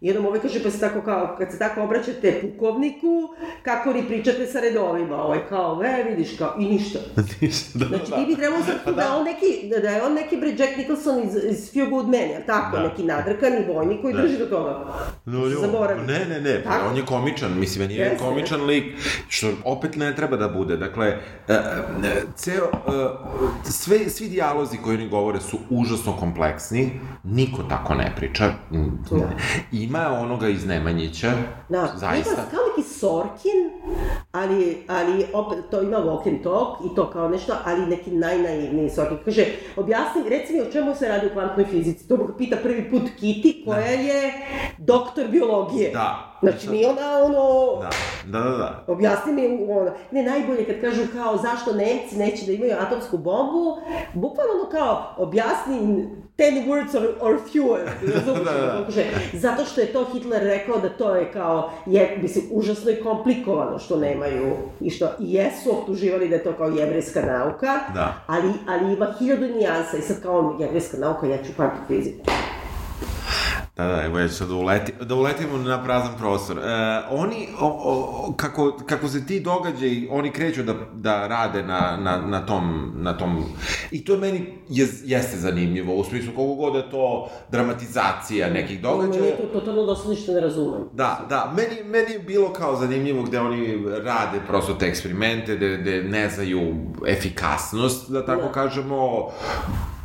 I 0.00 0.10
onda 0.10 0.22
mu 0.22 0.28
ovaj 0.28 0.40
kaže, 0.40 0.62
pa 0.62 0.70
se 0.70 0.80
tako 0.80 1.02
kao, 1.02 1.34
kad 1.38 1.52
se 1.52 1.58
tako 1.58 1.82
obraćate 1.82 2.40
pukovniku, 2.42 3.28
kako 3.62 3.92
ni 3.92 4.06
pričate 4.06 4.46
sa 4.46 4.60
redovima, 4.60 5.22
ovaj 5.22 5.38
kao, 5.48 5.82
e, 5.84 6.04
vidiš 6.10 6.36
kao, 6.38 6.54
i 6.58 6.64
ništa. 6.64 6.98
da, 7.74 7.86
Znači 7.86 8.04
ti 8.12 8.24
bi 8.28 8.36
trebalo 8.36 8.62
sad 8.64 8.94
da, 8.96 9.02
je 9.02 9.08
on 9.10 9.24
neki, 9.24 9.68
da, 9.70 9.78
da 9.80 9.88
je 9.90 10.02
on 10.02 10.14
neki 10.14 10.36
bre 10.36 10.48
Jack 10.50 10.76
Nicholson 10.76 11.22
iz, 11.22 11.34
iz 11.34 11.72
Few 11.74 11.90
Good 11.90 12.08
Men, 12.08 12.30
jel 12.30 12.40
tako? 12.46 12.76
Da. 12.76 12.82
Neki 12.82 13.02
nadrkani 13.04 13.64
vojnik 13.74 14.00
koji 14.02 14.14
drži 14.14 14.38
do 14.38 14.46
toga. 14.46 14.84
No, 15.24 15.46
jo, 15.46 15.60
Zaboravim. 15.60 16.06
ne, 16.06 16.24
ne, 16.24 16.40
ne, 16.40 16.62
pa 16.64 16.70
Tako? 16.70 16.88
on 16.88 16.96
je 16.96 17.06
komičan, 17.06 17.58
mislim, 17.58 17.82
meni 17.82 17.94
je 17.94 18.06
Jeste, 18.06 18.24
komičan 18.24 18.64
lik, 18.64 18.84
što 19.28 19.46
opet 19.64 19.96
ne 19.96 20.16
treba 20.16 20.36
da 20.36 20.48
bude, 20.48 20.76
dakle, 20.76 21.06
e, 21.48 21.58
ceo, 22.36 22.64
e, 22.64 22.70
sve, 23.64 23.98
svi 24.08 24.28
dijalozi 24.28 24.76
koji 24.76 24.96
oni 24.96 25.08
govore 25.08 25.40
su 25.40 25.58
užasno 25.70 26.16
kompleksni, 26.16 26.90
niko 27.24 27.62
tako 27.62 27.94
ne 27.94 28.12
priča, 28.16 28.44
Da. 29.10 29.28
ima 29.72 30.18
onoga 30.20 30.48
iz 30.48 30.66
Nemanjića, 30.66 31.32
Da, 31.68 31.92
zaista, 31.96 32.30
neki 32.42 32.56
Sorkin, 33.00 33.70
ali, 34.32 34.84
ali 34.88 35.26
opet 35.32 35.58
to 35.70 35.82
ima 35.82 35.96
walk 35.98 36.28
and 36.28 36.42
talk 36.42 36.80
i 36.84 36.94
to 36.96 37.10
kao 37.10 37.28
nešto, 37.28 37.52
ali 37.64 37.86
neki 37.86 38.10
najnaivniji 38.10 38.90
Sorkin. 38.90 39.18
Kaže, 39.24 39.46
objasni, 39.76 40.28
reci 40.28 40.52
mi 40.52 40.60
o 40.60 40.72
čemu 40.72 40.94
se 40.94 41.08
radi 41.08 41.26
u 41.26 41.30
kvantnoj 41.30 41.66
fizici. 41.66 42.08
To 42.08 42.16
ga 42.16 42.36
pita 42.38 42.56
prvi 42.62 42.90
put 42.90 43.02
Kitty, 43.20 43.64
koja 43.64 43.86
je 43.86 44.32
doktor 44.78 45.28
biologije. 45.28 45.90
Da. 45.90 46.29
Znači, 46.42 46.70
nije 46.70 46.88
ona 46.88 47.24
ono... 47.24 47.76
da, 47.80 47.90
da, 48.38 48.44
da, 48.44 48.56
da. 48.56 48.84
Objasni 48.86 49.32
mi 49.32 49.72
ono, 49.72 49.90
ne 50.10 50.22
najbolje 50.22 50.64
kad 50.64 50.80
kažu 50.80 51.02
kao 51.12 51.36
zašto 51.36 51.72
Nemci 51.72 52.16
neće 52.16 52.46
da 52.46 52.52
imaju 52.52 52.74
atomsku 52.80 53.18
bombu, 53.18 53.76
bukvalno 54.14 54.52
ono 54.60 54.70
kao 54.70 55.14
objasni 55.16 56.08
ten 56.36 56.54
words 56.54 56.96
or, 56.98 57.04
or 57.20 57.38
fewer, 57.52 57.84
razumiješ? 58.14 58.44
Da, 58.44 58.52
da, 58.52 58.70
da. 59.32 59.38
Zato 59.38 59.64
što 59.64 59.80
je 59.80 59.92
to 59.92 60.04
Hitler 60.12 60.42
rekao 60.42 60.78
da 60.78 60.88
to 60.88 61.14
je 61.14 61.32
kao, 61.32 61.70
je, 61.86 62.18
mislim, 62.22 62.44
užasno 62.52 62.90
i 62.90 63.02
komplikovano 63.02 63.78
što 63.78 63.96
nemaju 63.96 64.52
i 64.80 64.90
što 64.90 65.06
i 65.06 65.32
jesu 65.32 65.78
optuživali 65.78 66.28
da 66.28 66.34
je 66.34 66.44
to 66.44 66.52
kao 66.52 66.68
jevrejska 66.68 67.22
nauka, 67.22 67.80
Da. 67.94 68.14
ali, 68.26 68.52
ali 68.68 68.92
ima 68.92 69.06
hiljadu 69.18 69.46
nijansa 69.46 69.96
i 69.96 70.02
sad 70.02 70.22
kao 70.22 70.38
on, 70.38 70.60
jevrejska 70.60 70.96
nauka, 70.96 71.26
ja 71.26 71.36
ću 71.36 71.52
kvantnu 71.56 71.80
fiziku. 71.88 72.24
Da, 73.80 73.86
da, 73.86 74.02
evo 74.04 74.18
ja 74.18 74.28
ću 74.28 74.44
da, 74.44 74.54
uleti, 74.54 74.92
da 75.00 75.14
uletimo 75.14 75.58
na 75.58 75.84
prazan 75.84 76.10
prostor. 76.18 76.58
E, 76.58 76.62
oni, 77.10 77.48
o, 77.60 77.66
o, 77.66 78.32
kako, 78.36 78.76
kako 78.86 79.08
se 79.08 79.26
ti 79.26 79.40
događaj, 79.40 80.06
oni 80.10 80.30
kreću 80.32 80.62
da, 80.62 80.74
da 80.94 81.26
rade 81.26 81.62
na, 81.62 81.98
na, 82.00 82.16
na, 82.26 82.46
tom, 82.46 82.92
na 82.96 83.16
tom... 83.16 83.44
I 83.90 84.04
to 84.04 84.12
je 84.12 84.18
meni 84.18 84.46
je, 84.68 84.88
jeste 85.04 85.36
zanimljivo, 85.36 85.94
u 85.94 86.04
smislu 86.04 86.32
koliko 86.36 86.54
god 86.54 86.74
je 86.74 86.90
to 86.90 87.28
dramatizacija 87.50 88.50
nekih 88.50 88.70
Meni 88.70 88.82
događaja. 88.82 89.24
je 89.24 89.36
to 89.36 89.60
totalno 89.60 89.86
da 89.86 89.96
se 89.96 90.08
ništa 90.08 90.32
ne 90.32 90.40
razumem. 90.40 90.80
Da, 90.92 91.26
da, 91.28 91.52
meni, 91.56 91.90
meni 91.90 92.12
je 92.12 92.18
bilo 92.18 92.52
kao 92.52 92.76
zanimljivo 92.76 93.22
gde 93.22 93.40
oni 93.40 93.84
rade 94.04 94.40
prosto 94.46 94.74
te 94.74 94.86
eksperimente, 94.86 95.56
gde, 95.56 95.76
gde 95.76 96.02
ne 96.02 96.28
znaju 96.28 96.60
efikasnost, 97.06 98.10
da 98.10 98.26
tako 98.26 98.42
Da. 98.42 98.52
kažemo, 98.52 99.28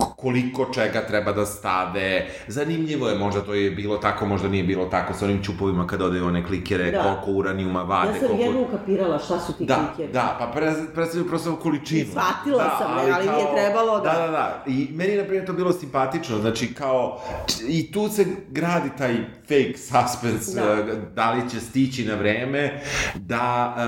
koliko 0.08 0.66
čega 0.66 1.02
treba 1.02 1.32
da 1.32 1.46
stave. 1.46 2.06
Zanimljivo 2.48 3.10
je, 3.10 3.18
možda 3.18 3.42
to 3.42 3.54
je 3.54 3.72
bilo 3.72 3.98
tako, 3.98 4.26
možda 4.26 4.48
nije 4.48 4.64
bilo 4.64 4.86
tako 4.86 5.14
sa 5.14 5.26
onim 5.26 5.44
čupovima 5.44 5.88
kada 5.88 6.06
odaju 6.06 6.28
one 6.28 6.46
klikere, 6.46 6.92
Da. 6.92 7.02
koliko 7.04 7.32
uranijuma 7.32 7.84
vade, 7.84 8.08
Ja 8.08 8.16
sam 8.16 8.28
koliko... 8.28 8.44
jednu 8.44 8.62
ukapirala 8.64 9.20
šta 9.20 9.40
su 9.40 9.54
ti 9.54 9.66
Da, 9.66 9.76
klikeri. 9.88 10.14
da, 10.14 10.36
pa 10.40 10.48
pre, 10.50 10.62
predstavljaju 10.96 11.30
prosto 11.30 11.56
količinu. 11.56 12.12
Shvatila 12.12 12.64
da, 12.64 12.78
sam, 12.80 12.96
ne, 12.98 13.12
ali 13.12 13.28
nije 13.28 13.46
trebalo 13.56 14.00
da- 14.00 14.12
Da, 14.12 14.20
da, 14.20 14.28
da. 14.28 14.64
I 14.68 14.88
meni, 14.92 15.16
na 15.16 15.24
primjer, 15.24 15.46
to 15.46 15.54
bilo 15.54 15.74
simpatično, 15.74 16.38
znači, 16.38 16.74
kao, 16.74 17.22
i 17.62 17.92
tu 17.92 18.10
se 18.10 18.26
gradi 18.50 18.90
taj 18.98 19.16
fake 19.42 19.74
suspense, 19.78 20.56
Da. 20.56 20.76
da, 20.76 20.94
da 21.16 21.32
li 21.32 21.50
će 21.50 21.60
stići 21.60 22.06
na 22.06 22.16
vreme, 22.16 22.82
da, 23.16 23.76
e, 23.78 23.82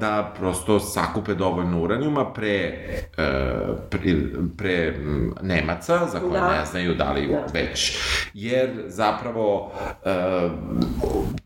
da 0.00 0.32
prosto 0.38 0.80
sakupe 0.80 1.34
dovoljno 1.34 1.82
uranijuma 1.82 2.24
pre, 2.26 2.48
e, 2.48 3.30
pre, 3.90 4.00
pre 4.56 4.94
m, 4.96 5.34
Nemaca, 5.64 6.06
za 6.12 6.20
koje 6.20 6.40
Da. 6.40 6.58
ne 6.58 6.64
znaju 6.64 6.94
da 6.94 7.12
li 7.12 7.26
Da. 7.26 7.46
već, 7.52 7.98
jer 8.34 8.70
zapravo 8.86 9.72
e, 10.04 10.48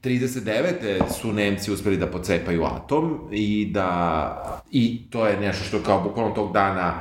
39. 0.02 1.10
su 1.20 1.32
Nemci 1.32 1.72
uspeli 1.72 1.96
da 1.96 2.06
pocepaju 2.06 2.64
atom 2.64 3.28
i 3.32 3.70
da 3.72 4.58
i 4.70 5.10
to 5.10 5.26
je 5.26 5.40
nešto 5.40 5.64
što 5.64 5.78
kao 5.86 6.00
bukvalno 6.00 6.34
tog 6.34 6.52
dana 6.52 6.94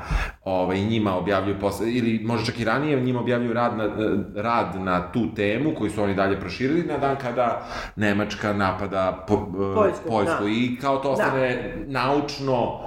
ovaj, 0.44 0.80
njima 0.80 1.18
objavljuju 1.18 1.60
posle, 1.60 1.92
ili 1.92 2.20
možda 2.24 2.46
čak 2.46 2.60
i 2.60 2.66
ranije 2.66 3.02
njima 3.02 3.20
objavljuju 3.20 3.54
rad 3.54 3.78
na, 3.78 3.90
rad 4.36 4.76
na 4.82 5.12
tu 5.12 5.34
temu 5.36 5.74
koju 5.78 5.92
su 5.92 6.04
oni 6.04 6.16
dalje 6.16 6.40
proširili 6.40 6.84
na 6.84 6.98
dan 6.98 7.16
kada 7.16 7.68
Nemačka 7.96 8.54
napada 8.54 9.26
po, 9.28 9.38
Poljsku, 9.76 10.10
Poljsku 10.10 10.44
da. 10.44 10.50
i 10.50 10.78
kao 10.82 10.98
to 10.98 11.10
ostane 11.12 11.76
naučno 11.88 12.80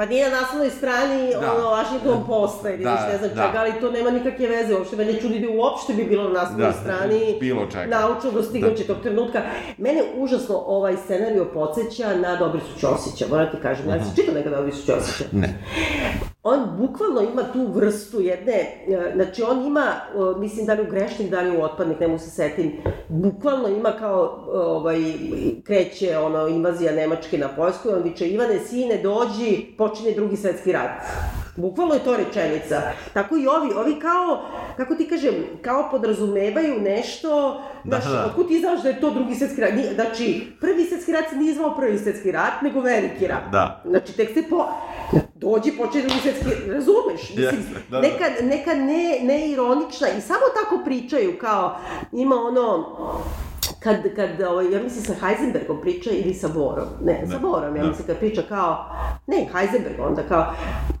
Pa 0.00 0.06
nije 0.06 0.30
na 0.30 0.40
naslovnoj 0.40 0.70
strani 0.70 1.30
Da. 1.32 1.52
ono 1.54 1.68
Washington 1.68 2.26
Posta 2.26 2.70
ili 2.70 2.84
Da, 2.84 2.90
da, 2.92 3.08
ne 3.08 3.18
znam 3.18 3.30
da. 3.30 3.42
čega, 3.42 3.58
ali 3.58 3.80
to 3.80 3.90
nema 3.90 4.10
nikakve 4.10 4.46
veze, 4.48 4.74
uopšte 4.74 4.96
mene 4.96 5.12
čudi 5.14 5.38
da 5.40 5.48
uopšte 5.52 5.94
bi 5.94 6.04
bilo 6.04 6.24
na 6.24 6.30
naslovnoj 6.32 6.66
Da, 6.66 6.72
strani 6.72 7.36
bilo 7.40 7.66
čega. 7.66 7.86
naučno 7.88 8.30
dostignuće 8.30 8.84
tog 8.84 8.96
trenutka. 9.02 9.42
Mene 9.78 10.02
užasno 10.16 10.62
ovaj 10.66 10.96
scenario 10.96 11.44
podsjeća 11.44 12.16
na 12.16 12.36
Dobrisu 12.36 12.72
Ćosića, 12.74 13.24
moram 13.30 13.50
ti 13.50 13.56
kažem, 13.62 13.88
ja 13.88 14.04
sam 14.04 14.14
čitao 14.16 14.34
nekada 14.34 14.56
Dobrisu 14.56 14.86
Ćosića. 14.86 15.24
ne. 15.32 15.54
On 16.42 16.76
bukvalno 16.78 17.20
ima 17.20 17.42
tu 17.52 17.66
vrstu 17.66 18.20
jedne, 18.20 18.52
e, 18.52 19.12
znači 19.14 19.42
on 19.42 19.66
ima, 19.66 19.80
e, 19.80 20.38
mislim 20.38 20.66
da 20.66 20.74
li 20.74 20.82
u 20.82 20.90
grešnik, 20.90 21.30
da 21.30 21.40
li 21.40 21.56
u 21.56 21.62
otpadnik, 21.62 22.00
ne 22.00 22.08
mogu 22.08 22.18
se 22.18 22.30
setim, 22.30 22.72
bukvalno 23.08 23.68
ima 23.68 23.92
kao, 23.98 24.44
e, 24.46 24.58
ovaj, 24.58 24.98
kreće 25.64 26.18
ono, 26.18 26.48
invazija 26.48 26.92
Nemačke 26.92 27.38
na 27.38 27.48
Poljsku 27.48 27.88
i 27.88 27.92
on 27.92 28.02
viče, 28.02 28.28
Ivane, 28.28 28.58
sine, 28.58 29.02
dođi, 29.02 29.66
počinje 29.78 30.12
drugi 30.14 30.36
svetski 30.36 30.72
rat. 30.72 30.90
Bukvalno 31.56 31.94
je 31.94 32.00
to 32.00 32.16
rečenica. 32.16 32.82
Tako 33.12 33.36
i 33.36 33.46
ovi, 33.48 33.70
ovi 33.74 34.00
kao, 34.00 34.42
kako 34.76 34.94
ti 34.94 35.08
kažem, 35.08 35.34
kao 35.62 35.88
podrazumevaju 35.90 36.80
nešto, 36.80 37.60
Da, 37.84 38.00
znaš, 38.00 38.12
da. 38.12 38.24
otkud 38.26 38.48
ti 38.48 38.58
znaš 38.58 38.82
da 38.82 38.88
je 38.88 39.00
to 39.00 39.10
drugi 39.10 39.34
svetski 39.34 39.60
rat? 39.60 39.74
Nije- 39.74 39.94
Znači, 39.94 40.46
prvi 40.60 40.84
svetski 40.84 41.12
rat 41.12 41.24
se 41.30 41.36
nije 41.36 41.54
zvao 41.54 41.76
prvi 41.76 41.98
svetski 41.98 42.32
rat, 42.32 42.62
nego 42.62 42.80
veliki 42.80 43.26
rat. 43.26 43.50
Da. 43.52 43.82
Znači, 43.84 44.12
tek 44.12 44.34
se 44.34 44.42
po... 44.42 44.66
Dođi, 45.34 45.72
počne 45.72 46.00
drugi 46.00 46.20
svetski... 46.22 46.44
Razumeš? 46.66 47.20
Mislim, 47.20 47.44
Jeste, 47.44 47.58
da, 47.90 47.96
da. 47.96 48.00
neka, 48.00 48.24
neka 48.42 48.74
ne, 48.74 49.18
ne 49.22 49.48
ironična 49.48 50.08
i 50.08 50.20
samo 50.20 50.40
tako 50.54 50.84
pričaju, 50.84 51.38
kao, 51.38 51.76
ima 52.12 52.34
ono 52.36 52.86
kad, 53.80 53.96
kad 54.16 54.40
ovaj, 54.40 54.72
ja 54.72 54.82
mislim 54.82 55.04
sa 55.04 55.14
Heisenbergom 55.26 55.80
priča 55.80 56.10
ili 56.10 56.34
sa 56.34 56.48
Borom, 56.48 56.88
ne, 57.04 57.26
sa 57.30 57.38
Borom, 57.38 57.76
ja 57.76 57.82
da. 57.82 57.88
mislim 57.88 58.06
kad 58.06 58.18
priča 58.18 58.42
kao, 58.48 58.86
ne, 59.26 59.46
Heisenberg 59.52 60.00
onda 60.00 60.22
kao, 60.22 60.54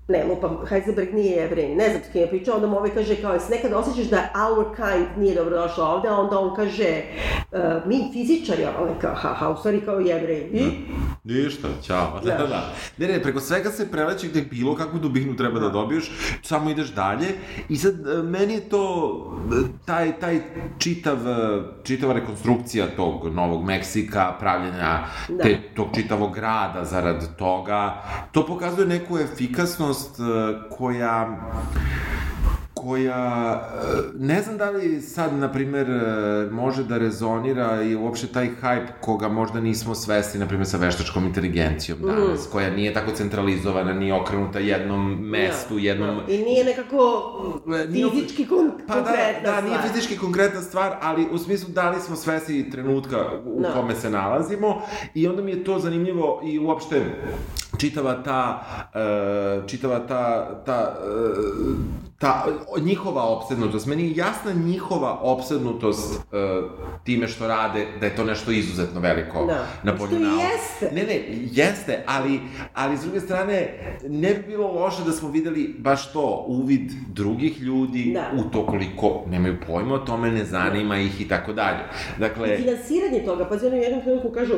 ne, 0.08 0.24
lupam, 0.24 0.58
Heisenberg 0.68 1.14
nije 1.14 1.36
jevrej, 1.36 1.74
ne 1.74 1.88
znam 1.90 2.02
s 2.08 2.12
kim 2.12 2.20
je 2.20 2.28
pričao, 2.28 2.54
onda 2.54 2.66
mu 2.66 2.76
ovaj 2.76 2.90
kaže 2.94 3.16
kao, 3.16 3.32
jesi 3.32 3.50
nekad 3.50 3.72
osjećaš 3.72 4.10
da 4.10 4.28
our 4.46 4.76
kind 4.76 5.06
nije 5.18 5.34
dobro 5.34 5.56
došla 5.56 5.88
ovde, 5.88 6.08
a 6.08 6.16
onda 6.16 6.38
on 6.38 6.56
kaže, 6.56 7.02
uh, 7.52 7.58
mi 7.86 8.10
fizičari, 8.12 8.64
a 8.64 8.70
ovaj 8.80 8.98
kao, 9.00 9.14
ha, 9.14 9.28
ha, 9.28 9.50
u 9.50 9.56
stvari 9.56 9.80
kao 9.80 10.00
jevrej, 10.00 10.48
i? 10.52 10.64
Ništa, 11.24 11.68
ćao. 11.82 12.20
Da, 12.24 12.30
da, 12.30 12.46
da. 12.46 12.72
Ne, 12.98 13.08
ne, 13.08 13.22
preko 13.22 13.40
svega 13.40 13.70
se 13.70 13.90
preleće 13.90 14.28
gde 14.28 14.42
bilo 14.42 14.76
kakvu 14.76 14.98
dubinu 14.98 15.36
treba 15.36 15.60
da 15.60 15.68
dobiješ, 15.68 16.10
samo 16.42 16.70
ideš 16.70 16.94
dalje 16.94 17.26
i 17.68 17.76
sad 17.76 18.06
e, 18.06 18.22
meni 18.22 18.54
je 18.54 18.60
to 18.60 19.14
e, 19.52 19.86
taj, 19.86 20.20
taj 20.20 20.40
čitav, 20.78 21.18
čitava 21.84 22.12
rekonstrukcija 22.12 22.69
tog 22.96 23.34
Novog 23.34 23.64
Meksika, 23.64 24.36
pravljenja 24.40 25.04
Da. 25.28 25.42
te, 25.42 25.58
tog 25.74 25.88
čitavog 25.94 26.34
grada 26.34 26.84
zarad 26.84 27.36
toga, 27.36 28.02
to 28.32 28.46
pokazuje 28.46 28.86
neku 28.86 29.18
efikasnost 29.18 30.20
e, 30.20 30.22
koja 30.76 31.38
koja, 32.80 33.62
e, 33.74 33.86
ne 34.14 34.42
znam 34.42 34.56
da 34.56 34.70
li 34.70 35.00
sad, 35.00 35.34
na 35.34 35.52
primer, 35.52 35.90
e, 35.90 36.00
može 36.50 36.84
da 36.84 36.98
rezonira 36.98 37.82
i 37.82 37.96
uopšte 37.96 38.26
taj 38.26 38.50
hype 38.62 38.86
koga 39.00 39.28
možda 39.28 39.60
nismo 39.60 39.94
svesni, 39.94 40.40
na 40.40 40.46
primer, 40.46 40.66
sa 40.66 40.76
veštačkom 40.76 41.24
inteligencijom 41.24 41.98
danas, 42.00 42.46
koja 42.46 42.70
nije 42.70 42.94
tako 42.94 43.10
centralizovana, 43.12 43.92
nije 43.92 44.14
okrenuta 44.14 44.58
jednom 44.58 45.18
mestu, 45.20 45.78
jednom... 45.78 46.16
Da. 46.18 46.32
I 46.32 46.38
nije 46.38 46.64
nekako 46.64 47.22
Nije- 47.88 48.10
fizički 48.10 48.46
kon 48.46 48.70
Pa 48.88 48.94
da, 48.94 49.02
konkretna 49.02 49.50
da, 49.50 49.60
nije 49.60 49.74
stvar. 49.74 49.88
fizički 49.88 50.16
konkretna 50.16 50.60
stvar, 50.60 50.96
ali 51.02 51.26
u 51.26 51.38
smislu 51.38 51.68
da 51.70 51.90
li 51.90 52.00
smo 52.00 52.16
svesni 52.16 52.70
trenutka 52.70 53.16
u 53.46 53.60
Da. 53.60 53.72
kome 53.72 53.94
se 53.94 54.10
nalazimo 54.10 54.82
i 55.14 55.28
onda 55.28 55.42
mi 55.42 55.50
je 55.50 55.64
to 55.64 55.78
zanimljivo 55.78 56.40
i 56.44 56.58
uopšte 56.58 57.02
čitava 57.78 58.14
ta, 58.14 58.62
uh, 59.60 59.68
čitava 59.68 59.98
ta, 59.98 60.22
ta, 60.66 60.96
uh, 61.00 61.76
ta 62.20 62.44
njihova 62.80 63.22
opsednutost. 63.24 63.86
Meni 63.86 64.02
je 64.02 64.16
jasna 64.16 64.52
njihova 64.52 65.18
opsednutost 65.22 66.14
uh, 66.14 66.20
time 67.04 67.28
što 67.28 67.48
rade, 67.48 67.86
da 68.00 68.06
je 68.06 68.16
to 68.16 68.24
nešto 68.24 68.50
izuzetno 68.50 69.00
veliko 69.00 69.46
Da. 69.46 69.66
na 69.82 69.96
polju 69.96 70.18
nauke. 70.18 70.44
jeste. 70.44 70.94
Ne, 70.94 71.02
ne, 71.04 71.20
jeste, 71.52 72.04
ali, 72.06 72.40
ali 72.74 72.96
s 72.96 73.00
druge 73.00 73.20
strane, 73.20 73.68
ne 74.04 74.34
bi 74.34 74.42
bilo 74.46 74.72
loše 74.72 75.04
da 75.04 75.12
smo 75.12 75.28
videli 75.28 75.74
baš 75.78 76.12
to, 76.12 76.44
uvid 76.48 76.92
drugih 77.08 77.60
ljudi 77.60 78.10
Da. 78.14 78.30
u 78.36 78.50
to 78.50 78.66
koliko 78.66 79.22
nemaju 79.28 79.56
pojma 79.66 79.94
o 79.94 79.98
tome, 79.98 80.30
ne 80.30 80.44
zanima 80.44 80.96
ih 80.98 81.20
i 81.20 81.28
tako 81.28 81.52
dalje. 81.52 81.80
Dakle, 82.18 82.54
I 82.54 82.56
finansiranje 82.56 83.22
toga, 83.24 83.44
pa 83.44 83.54
oni 83.56 83.78
u 83.78 83.82
jednom 83.82 84.02
trenutku 84.02 84.30
kažu, 84.30 84.54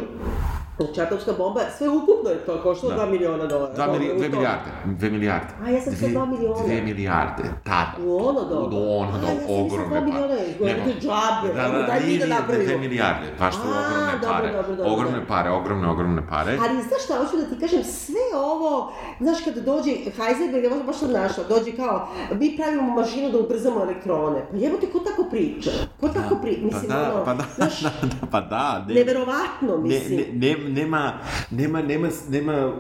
atomska 0.99 1.33
bomba, 1.33 1.61
sve 1.79 1.89
ukupno 1.91 2.31
je 2.31 2.39
to 2.39 2.61
koštalo 2.63 2.93
Da. 2.93 2.99
2 2.99 3.11
miliona 3.11 3.47
dolara. 3.47 3.75
Dva 3.75 3.87
mili, 3.87 3.99
Dobro, 3.99 4.15
u 4.15 4.19
dve 4.19 4.31
to. 4.31 4.37
milijarde, 4.37 4.71
dve 4.87 5.11
milijarde. 5.11 5.47
A, 5.63 5.71
ja 5.71 5.81
sam 5.81 5.93
sve 5.95 6.09
dva 6.09 6.27
miliona. 6.27 6.63
Dve 6.65 6.83
milijarde, 6.83 7.43
tada. 7.65 7.93
U 8.01 8.17
ono 8.19 8.41
doba? 8.43 8.77
U 8.77 8.99
ono 8.99 9.13
A, 9.13 9.15
ja 9.15 9.21
doba, 9.21 9.41
sam 9.43 9.55
ogromne 9.57 9.89
dva 9.91 10.01
miliona, 10.01 10.29
pare. 10.29 10.47
izgleda 10.49 10.73
Nego- 10.75 10.85
te 10.85 11.01
džabe, 11.01 11.49
Da, 11.55 11.69
da, 11.69 11.83
daj 11.83 12.01
mi 12.03 12.19
da 12.19 12.27
napravimo. 12.27 12.65
dve 12.65 12.79
milijarde, 12.79 13.27
baš 13.39 13.55
A, 13.55 13.59
ogromne 13.61 14.13
dobro, 14.13 14.29
pare. 14.33 14.53
dobro, 14.53 14.77
dobro, 14.77 14.93
Ogromne 14.93 15.21
da. 15.21 15.27
pare, 15.27 15.51
ogromne, 15.51 15.89
ogromne 15.89 16.23
pare. 16.29 16.59
Ali 16.61 16.83
znaš 16.83 17.03
šta, 17.05 17.15
hoću 17.17 17.37
da 17.37 17.45
ti 17.45 17.61
kažem, 17.61 17.85
sve 17.85 18.23
ovo, 18.37 18.93
znaš 19.21 19.39
kada 19.41 19.61
dođe 19.63 19.91
Heisenberg, 20.17 20.65
ja 20.65 20.83
baš 20.83 20.97
sam 20.97 21.13
našla, 21.13 21.45
dođe 21.47 21.73
kao, 21.73 22.09
mi 22.33 22.57
pravimo 22.57 22.83
mašinu 22.93 23.31
da 23.31 23.39
ubrzamo 23.39 23.81
elektrone. 23.81 24.41
Pa 24.51 24.57
jebote, 24.57 24.87
ko 24.87 24.99
tako 25.01 25.25
priča? 25.25 25.71
Ko 26.01 26.09
tako 26.11 26.35
priča? 26.37 26.61
Mislim, 26.65 26.83
pa 26.83 26.97
da, 26.97 27.15
ono, 27.15 27.25
pa 27.25 27.35
da, 27.35 27.45
znaš, 27.57 27.81
da, 27.81 27.91
da, 28.03 28.27
pa 28.31 28.41
da. 28.43 28.85
Ne, 28.89 28.95
neverovatno, 28.95 29.71
ne, 29.73 29.79
mislim. 29.79 30.19
ne, 30.33 30.55
ne, 30.59 30.72
nema, 30.73 31.13
nema, 31.51 31.83
nema, 31.83 32.09
nema 32.29 32.73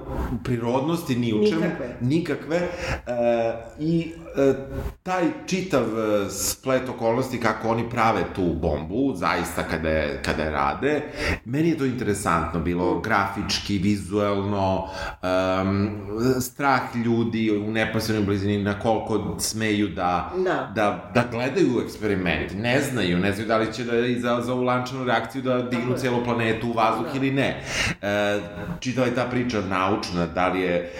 prirodnosti 0.44 1.16
ni 1.16 1.32
u 1.32 1.46
čemu. 1.48 1.60
Nikakve. 1.60 1.96
Nikakve. 2.00 2.56
E, 2.56 3.52
I 3.80 4.12
e, 4.36 4.54
taj 5.02 5.22
čitav 5.46 5.82
e, 5.82 6.30
splet 6.30 6.88
okolnosti 6.88 7.40
kako 7.40 7.68
oni 7.68 7.90
prave 7.90 8.24
tu 8.34 8.54
bombu, 8.54 9.12
zaista 9.16 9.62
kada 9.62 9.88
je, 9.88 10.20
kada 10.24 10.42
je 10.42 10.50
rade, 10.50 11.02
meni 11.44 11.68
je 11.68 11.78
to 11.78 11.84
interesantno 11.84 12.60
bilo, 12.60 13.00
grafički, 13.00 13.78
vizuelno, 13.78 14.88
um, 15.22 15.90
strah 16.40 16.80
ljudi 17.04 17.62
u 17.66 17.70
neposrednoj 17.70 18.24
blizini 18.26 18.62
na 18.62 18.78
koliko 18.78 19.36
smeju 19.40 19.88
da, 19.88 20.32
Da. 20.44 20.72
da, 20.74 21.10
da 21.14 21.24
gledaju 21.30 21.80
eksperiment, 21.84 22.52
ne 22.56 22.80
znaju, 22.80 23.18
ne 23.18 23.32
znaju 23.32 23.48
da 23.48 23.56
li 23.56 23.72
će 23.72 23.84
da 23.84 23.98
izazovu 23.98 24.62
lančanu 24.62 25.04
reakciju 25.04 25.42
da 25.42 25.62
dignu 25.62 25.94
celu 25.96 26.24
planetu 26.24 26.68
u 26.68 26.72
vazduh 26.72 27.06
Da. 27.06 27.16
ili 27.16 27.30
ne. 27.30 27.62
E, 28.02 28.40
čitava 28.80 29.06
je 29.06 29.14
ta 29.14 29.24
priča 29.24 29.60
naučna, 29.60 30.26
da 30.26 30.48
li 30.48 30.60
je 30.60 30.92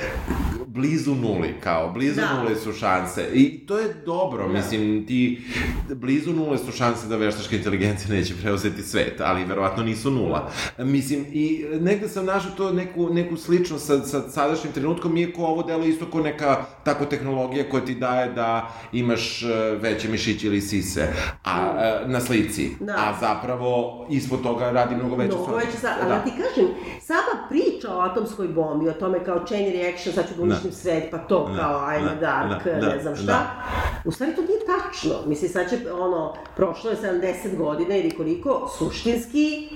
blizu 0.67 1.15
nuli, 1.15 1.55
kao, 1.61 1.91
blizu 1.91 2.17
Da. 2.17 2.35
nule 2.35 2.57
su 2.57 2.73
šanse. 2.73 3.29
I 3.33 3.59
to 3.59 3.79
je 3.79 3.95
dobro, 3.97 4.43
Da. 4.43 4.53
mislim, 4.53 5.07
ti, 5.07 5.43
blizu 5.91 6.33
nule 6.33 6.59
su 6.59 6.73
šanse 6.73 7.07
da 7.07 7.17
veštačka 7.17 7.57
inteligencija 7.57 7.83
neće 8.11 8.35
preuzeti 8.37 8.83
svet, 8.83 9.21
ali 9.21 9.45
verovatno 9.45 9.83
nisu 9.83 10.11
nula. 10.11 10.51
Mislim, 10.79 11.25
i 11.29 11.65
negde 11.73 12.09
sam 12.09 12.25
našao 12.27 12.51
to 12.51 12.73
neku, 12.73 13.09
neku 13.09 13.37
sličnost 13.37 13.87
sa, 13.87 14.01
sa 14.01 14.23
sadašnjim 14.23 14.73
trenutkom, 14.73 15.17
iako 15.17 15.43
ovo 15.43 15.63
delo 15.63 15.85
isto 15.85 16.07
kao 16.07 16.21
neka 16.23 16.53
tako 16.85 17.05
tehnologija 17.05 17.65
koja 17.65 17.85
ti 17.85 17.95
daje 17.95 18.33
da 18.33 18.53
imaš 18.93 19.43
e, 19.43 19.47
veće 19.73 20.09
mišiće 20.09 20.47
ili 20.47 20.61
sise 20.61 21.09
a, 21.45 21.73
e, 22.05 22.09
na 22.09 22.21
slici, 22.21 22.71
Da. 22.81 22.93
a 22.93 23.15
zapravo 23.21 23.73
ispod 24.11 24.43
toga 24.43 24.71
radi 24.71 24.95
mnogo 24.97 25.17
veće 25.17 25.29
Mnogo 25.29 25.45
stvari. 25.45 25.67
veće 25.67 25.79
sa, 25.79 25.89
ali 25.93 26.09
Da. 26.09 26.15
da. 26.15 26.25
ti 26.25 26.31
kažem, 26.31 26.62
sama 27.01 27.49
priča 27.49 27.95
o 27.97 28.01
atomskoj 28.01 28.49
bombi, 28.49 28.89
o 28.89 28.93
tome 28.93 29.25
kao 29.25 29.47
chain 29.47 29.73
reaction, 29.73 30.15
sad 30.15 30.29
ću 30.29 30.35
da 30.37 30.43
uništim 30.43 30.73
svet, 30.73 31.11
pa 31.11 31.19
to 31.19 31.49
Da, 31.49 31.59
kao 31.59 31.81
I'm 31.81 32.09
a 32.09 32.15
da, 32.15 32.21
dark, 32.21 32.65
da, 32.65 32.73
ne 32.89 32.97
da, 32.97 33.03
znam 33.03 33.17
šta. 33.17 33.27
da. 33.27 33.63
U 34.05 34.13
stvari 34.13 34.35
to 34.35 34.43
nije 34.43 34.59
tačno. 34.67 35.15
Mislim, 35.27 35.51
sad 35.51 35.71
će, 35.71 35.93
ono, 35.93 36.35
prošlo 36.57 36.91
je 36.91 36.97
70 36.97 37.57
godina 37.57 37.97
ili 37.97 38.11
koliko, 38.11 38.71
suštinski, 38.79 39.69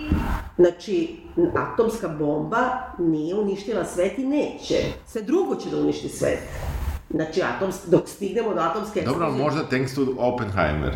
znači, 0.57 1.17
atomska 1.57 2.09
bomba 2.09 2.63
nije 2.99 3.35
uništila 3.35 3.85
svet 3.85 4.19
i 4.19 4.27
neće. 4.27 4.75
Sve 5.07 5.23
drugo 5.23 5.55
će 5.55 5.71
da 5.71 5.77
uništi 5.77 6.09
svet. 6.09 6.39
Znači, 7.11 7.43
atoms, 7.45 7.77
dok 7.87 8.09
stignemo 8.09 8.55
do 8.55 8.61
atomske 8.61 9.03
Dobro, 9.03 9.25
ali 9.25 9.33
eksplozije- 9.33 9.45
možda 9.45 9.69
thanks 9.69 9.95
to 9.95 10.07
Oppenheimer. 10.19 10.95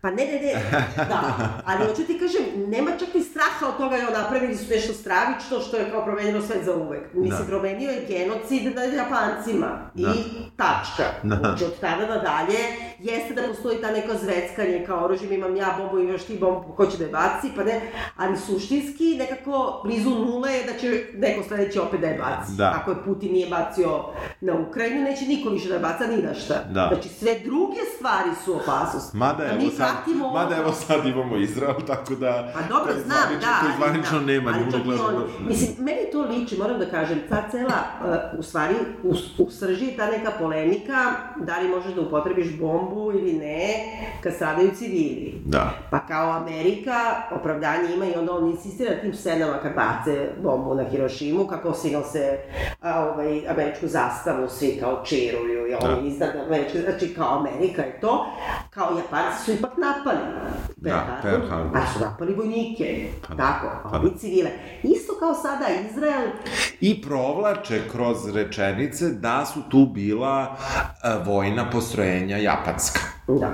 Pa 0.00 0.10
ne, 0.10 0.24
ne, 0.24 0.32
ne, 0.34 0.52
da, 0.98 1.20
ali 1.64 1.86
hoću 1.86 2.02
ti 2.02 2.18
kažem, 2.18 2.42
nema 2.68 2.90
čak 2.90 3.14
ni 3.14 3.22
straha 3.22 3.68
od 3.68 3.76
toga, 3.76 3.96
jel, 3.96 4.12
napravili 4.12 4.56
su 4.56 4.64
nešto 4.70 4.92
stravično 4.94 5.60
što 5.60 5.76
je 5.76 5.90
kao 5.90 6.04
promenilo 6.04 6.42
sve 6.42 6.64
za 6.64 6.74
uvek. 6.74 7.02
Mislim, 7.14 7.40
Da. 7.40 7.46
promenio 7.46 7.90
je 7.90 8.06
genocid 8.08 8.76
nad 8.76 8.92
Japancima 8.94 9.66
Da. 9.94 10.08
i 10.10 10.18
tačka. 10.56 11.04
Da. 11.22 11.36
Znači, 11.36 11.64
od 11.64 11.80
tada 11.80 12.06
nadalje, 12.06 12.58
jeste 12.98 13.34
da 13.34 13.42
postoji 13.48 13.80
ta 13.80 13.90
neka 13.90 14.14
zveckanje 14.18 14.84
kao 14.86 15.04
oružjem, 15.04 15.32
imam 15.32 15.56
ja 15.56 15.74
bombu, 15.78 15.98
imaš 15.98 16.24
ti 16.24 16.38
bombu, 16.40 16.72
ko 16.76 16.86
će 16.86 16.98
da 16.98 17.04
je 17.04 17.10
baci, 17.10 17.48
pa 17.56 17.64
ne, 17.64 17.80
ali 18.16 18.36
suštinski 18.36 19.16
nekako 19.18 19.80
blizu 19.84 20.10
nule 20.10 20.52
je 20.52 20.64
da 20.64 20.78
će 20.78 21.04
neko 21.14 21.42
sledeći 21.48 21.78
opet 21.78 22.00
da 22.00 22.06
je 22.06 22.18
baci. 22.18 22.52
Da. 22.56 22.78
Ako 22.80 22.90
je 22.90 22.96
Putin 23.04 23.32
nije 23.32 23.48
bacio 23.50 24.04
na 24.40 24.52
Ukrajinu, 24.68 25.02
neće 25.02 25.24
niko 25.24 25.50
više 25.50 25.68
da 25.68 25.74
je 25.74 25.80
baca 25.80 26.06
ni 26.06 26.22
na 26.22 26.34
šta. 26.34 26.54
Da. 26.70 26.90
Znači, 26.92 27.08
sve 27.08 27.38
druge 27.44 27.80
stvari 27.96 28.30
su 28.44 28.54
opasnost. 28.56 29.14
Mada 29.14 29.42
A 29.44 29.46
evo 29.48 29.58
mi 29.58 29.70
sad, 29.70 29.88
pratimo 29.94 30.32
mada 30.32 30.56
evo 30.56 30.72
sad 30.72 31.06
imamo 31.06 31.36
Izrael, 31.36 31.74
tako 31.86 32.14
da... 32.14 32.52
Pa 32.54 32.60
dobro, 32.74 32.92
znam, 33.06 33.18
zvanično- 33.18 33.40
da. 33.40 33.60
To 33.60 33.76
zvanično 33.76 34.18
da. 34.18 34.24
nema, 34.26 34.52
ali 34.54 34.72
čak 34.72 34.80
on- 35.08 35.46
Mislim, 35.48 35.70
meni 35.78 36.10
to 36.12 36.22
liči, 36.22 36.56
moram 36.58 36.78
da 36.78 36.86
kažem, 36.86 37.20
ta 37.28 37.48
cela, 37.50 37.78
uh, 38.32 38.38
u 38.38 38.42
stvari, 38.42 38.74
u, 39.02 39.14
u 39.38 39.50
srži 39.50 39.96
ta 39.96 40.06
neka 40.10 40.30
polemika, 40.38 41.12
da 41.36 41.58
li 41.58 41.68
možeš 41.68 41.92
da 41.94 42.00
upotrebiš 42.00 42.58
bombu 42.58 42.85
ili 43.12 43.32
ne, 43.32 43.74
kad 44.20 44.34
stradaju 44.34 44.70
civili. 44.74 45.42
Da. 45.44 45.70
Pa 45.90 45.98
kao 45.98 46.30
Amerika, 46.32 46.92
opravdanje 47.32 47.94
ima 47.94 48.06
i 48.06 48.14
onda 48.14 48.32
on 48.32 48.50
insistira 48.50 49.00
tim 49.00 49.14
scenama 49.14 49.58
kad 49.62 49.72
bace 49.74 50.28
bombu 50.42 50.74
na 50.74 50.84
Hirošimu, 50.84 51.46
kako 51.46 51.74
svi 51.74 51.90
nose 51.90 52.38
a, 52.80 53.04
ovaj, 53.04 53.48
američku 53.48 53.86
zastavu, 53.86 54.48
svi 54.48 54.76
kao 54.80 55.02
čiruju 55.04 55.66
i 55.68 55.74
oni 55.74 56.00
Da. 56.00 56.08
iznad 56.08 56.30
američke, 56.46 56.78
znači 56.80 57.14
kao 57.14 57.38
Amerika 57.38 57.82
je 57.82 58.00
to, 58.00 58.26
kao 58.70 58.88
Japanci 58.96 59.44
su 59.44 59.52
ipak 59.52 59.70
napali 59.76 60.18
Pearl 60.82 60.96
Da, 60.96 61.18
Harbor, 61.22 61.48
Harbor. 61.50 61.72
pa 61.72 61.92
su 61.92 62.00
napali 62.04 62.34
vojnike, 62.34 63.06
Pa 63.28 63.34
da, 63.34 63.42
tako, 63.42 63.88
pa 63.90 63.96
ovi 63.98 64.10
da. 64.10 64.18
civile. 64.18 64.50
Isto 64.82 65.12
kao 65.18 65.34
sada 65.34 65.64
Izrael, 65.90 66.28
I 66.80 67.02
provlače 67.02 67.80
kroz 67.92 68.34
rečenice 68.34 69.08
da 69.10 69.46
su 69.46 69.60
tu 69.70 69.86
bila 69.86 70.56
e, 71.04 71.08
vojna 71.24 71.70
postrojenja 71.70 72.36
japanska. 72.76 73.00
da, 73.28 73.50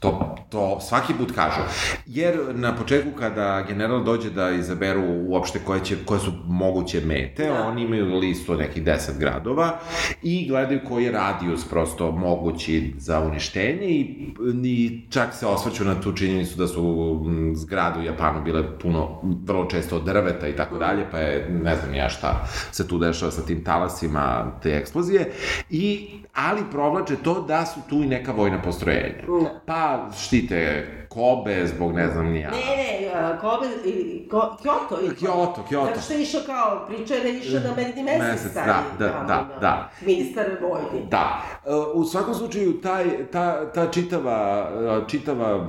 To, 0.00 0.34
to 0.50 0.80
svaki 0.80 1.14
put 1.14 1.32
kažu. 1.34 1.60
Jer 2.06 2.38
na 2.54 2.76
početku 2.76 3.10
kada 3.18 3.62
general 3.68 4.04
dođe 4.04 4.30
da 4.30 4.50
izaberu 4.50 5.02
uopšte 5.28 5.58
koje, 5.64 5.84
će, 5.84 5.96
koje 6.04 6.20
su 6.20 6.32
moguće 6.46 7.00
mete, 7.00 7.44
Da. 7.48 7.66
oni 7.66 7.82
imaju 7.82 8.18
listu 8.18 8.52
od 8.52 8.58
nekih 8.58 8.84
10 8.84 9.18
gradova 9.18 9.78
i 10.22 10.48
gledaju 10.48 10.80
koji 10.88 11.04
je 11.04 11.12
radijus 11.12 11.64
prosto 11.64 12.12
mogući 12.12 12.94
za 12.98 13.20
uništenje 13.20 13.86
i, 13.86 14.34
i 14.64 15.00
čak 15.10 15.34
se 15.34 15.46
osvrću 15.46 15.84
na 15.84 16.00
tu 16.00 16.12
činjenicu 16.12 16.58
da 16.58 16.68
su 16.68 17.20
zgrade 17.54 18.00
u 18.00 18.02
Japanu 18.02 18.42
bile 18.44 18.78
puno, 18.78 19.20
vrlo 19.44 19.64
često 19.64 19.96
od 19.96 20.04
drveta 20.04 20.48
i 20.48 20.56
tako 20.56 20.78
dalje, 20.78 21.06
pa 21.10 21.18
je 21.18 21.48
ne 21.62 21.76
znam 21.76 21.94
ja 21.94 22.08
šta 22.08 22.46
se 22.72 22.88
tu 22.88 22.98
dešava 22.98 23.30
sa 23.30 23.42
tim 23.42 23.64
talasima 23.64 24.52
te 24.62 24.70
eksplozije, 24.76 25.32
i, 25.70 26.08
ali 26.34 26.62
provlače 26.70 27.16
to 27.16 27.40
da 27.48 27.66
su 27.66 27.80
tu 27.88 27.96
i 27.96 28.06
neka 28.06 28.32
vojna 28.32 28.62
postrojenja. 28.62 29.14
Da. 29.26 29.60
Pa 29.90 30.12
štite 30.16 30.86
Kobe 31.08 31.66
zbog 31.66 31.92
ne 31.94 32.08
znam 32.08 32.26
ni 32.26 32.40
ja. 32.40 32.50
Ne, 32.50 32.56
ne, 32.56 33.38
Kobe, 33.40 33.66
i, 33.84 34.28
ko, 34.28 34.56
Kyoto 34.62 35.04
ili 35.04 35.16
Kyoto, 35.16 35.62
Kyoto. 35.70 35.86
Zato 35.86 36.00
što 36.00 36.12
je 36.12 36.22
išao 36.22 36.40
kao, 36.46 36.86
priča 36.88 37.14
je 37.14 37.20
da 37.20 37.28
je 37.28 37.38
išao 37.38 37.60
na 37.60 37.74
medni 37.76 38.02
mesec, 38.02 38.22
Mesec, 38.22 38.54
taj, 38.54 38.66
da, 38.66 38.82
da, 38.98 39.26
tamo, 39.26 39.48
da, 39.54 39.60
da. 39.60 39.90
Ministar 40.06 40.46
vojni. 40.62 41.06
Da. 41.10 41.42
E, 41.66 41.70
U 41.94 42.04
svakom 42.04 42.34
slučaju, 42.34 42.80
taj, 42.80 43.04
ta, 43.32 43.72
ta 43.72 43.90
čitava, 43.90 44.70
čitava, 45.08 45.66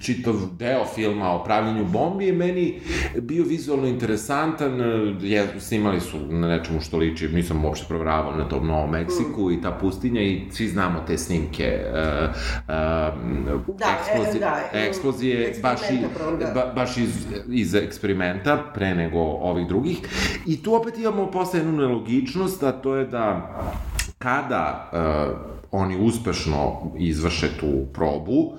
čitav 0.00 0.34
deo 0.58 0.84
filma 0.94 1.30
o 1.30 1.44
pravljenju 1.44 1.84
bombi 1.84 2.26
je 2.26 2.32
meni 2.32 2.80
bio 3.20 3.44
vizualno 3.44 3.86
interesantan, 3.86 4.80
je, 5.20 5.60
snimali 5.60 6.00
su 6.00 6.18
na 6.18 6.48
nečemu 6.48 6.80
što 6.80 6.96
liči, 6.96 7.28
nisam 7.28 7.64
uopšte 7.64 7.86
proveravao 7.88 8.36
na 8.36 8.48
tom 8.48 8.66
Novom 8.66 8.90
Meksiku 8.90 9.50
i 9.50 9.62
ta 9.62 9.70
pustinja 9.70 10.20
i 10.22 10.42
svi 10.50 10.68
znamo 10.68 11.00
te 11.06 11.18
snimke 11.18 11.64
e, 11.64 11.88
e, 12.68 13.11
Da, 13.78 13.86
eksplozije, 14.00 14.36
e, 14.36 14.40
da, 14.40 14.60
eksplozije 14.72 15.54
baš, 15.62 15.80
i, 15.90 15.98
da. 16.40 16.50
ba, 16.54 16.72
baš 16.74 16.96
iz, 16.96 17.26
iz 17.48 17.74
eksperimenta, 17.74 18.62
pre 18.74 18.94
nego 18.94 19.18
ovih 19.18 19.68
drugih. 19.68 19.98
I 20.46 20.62
tu 20.62 20.74
opet 20.74 20.98
imamo 20.98 21.30
posle 21.30 21.60
jednu 21.60 21.72
nelogičnost, 21.72 22.62
a 22.62 22.72
to 22.72 22.96
je 22.96 23.06
da 23.06 23.52
kada 24.18 24.90
uh, 24.92 25.52
oni 25.70 25.96
uspešno 26.00 26.92
izvrše 26.98 27.48
tu 27.60 27.86
probu, 27.92 28.52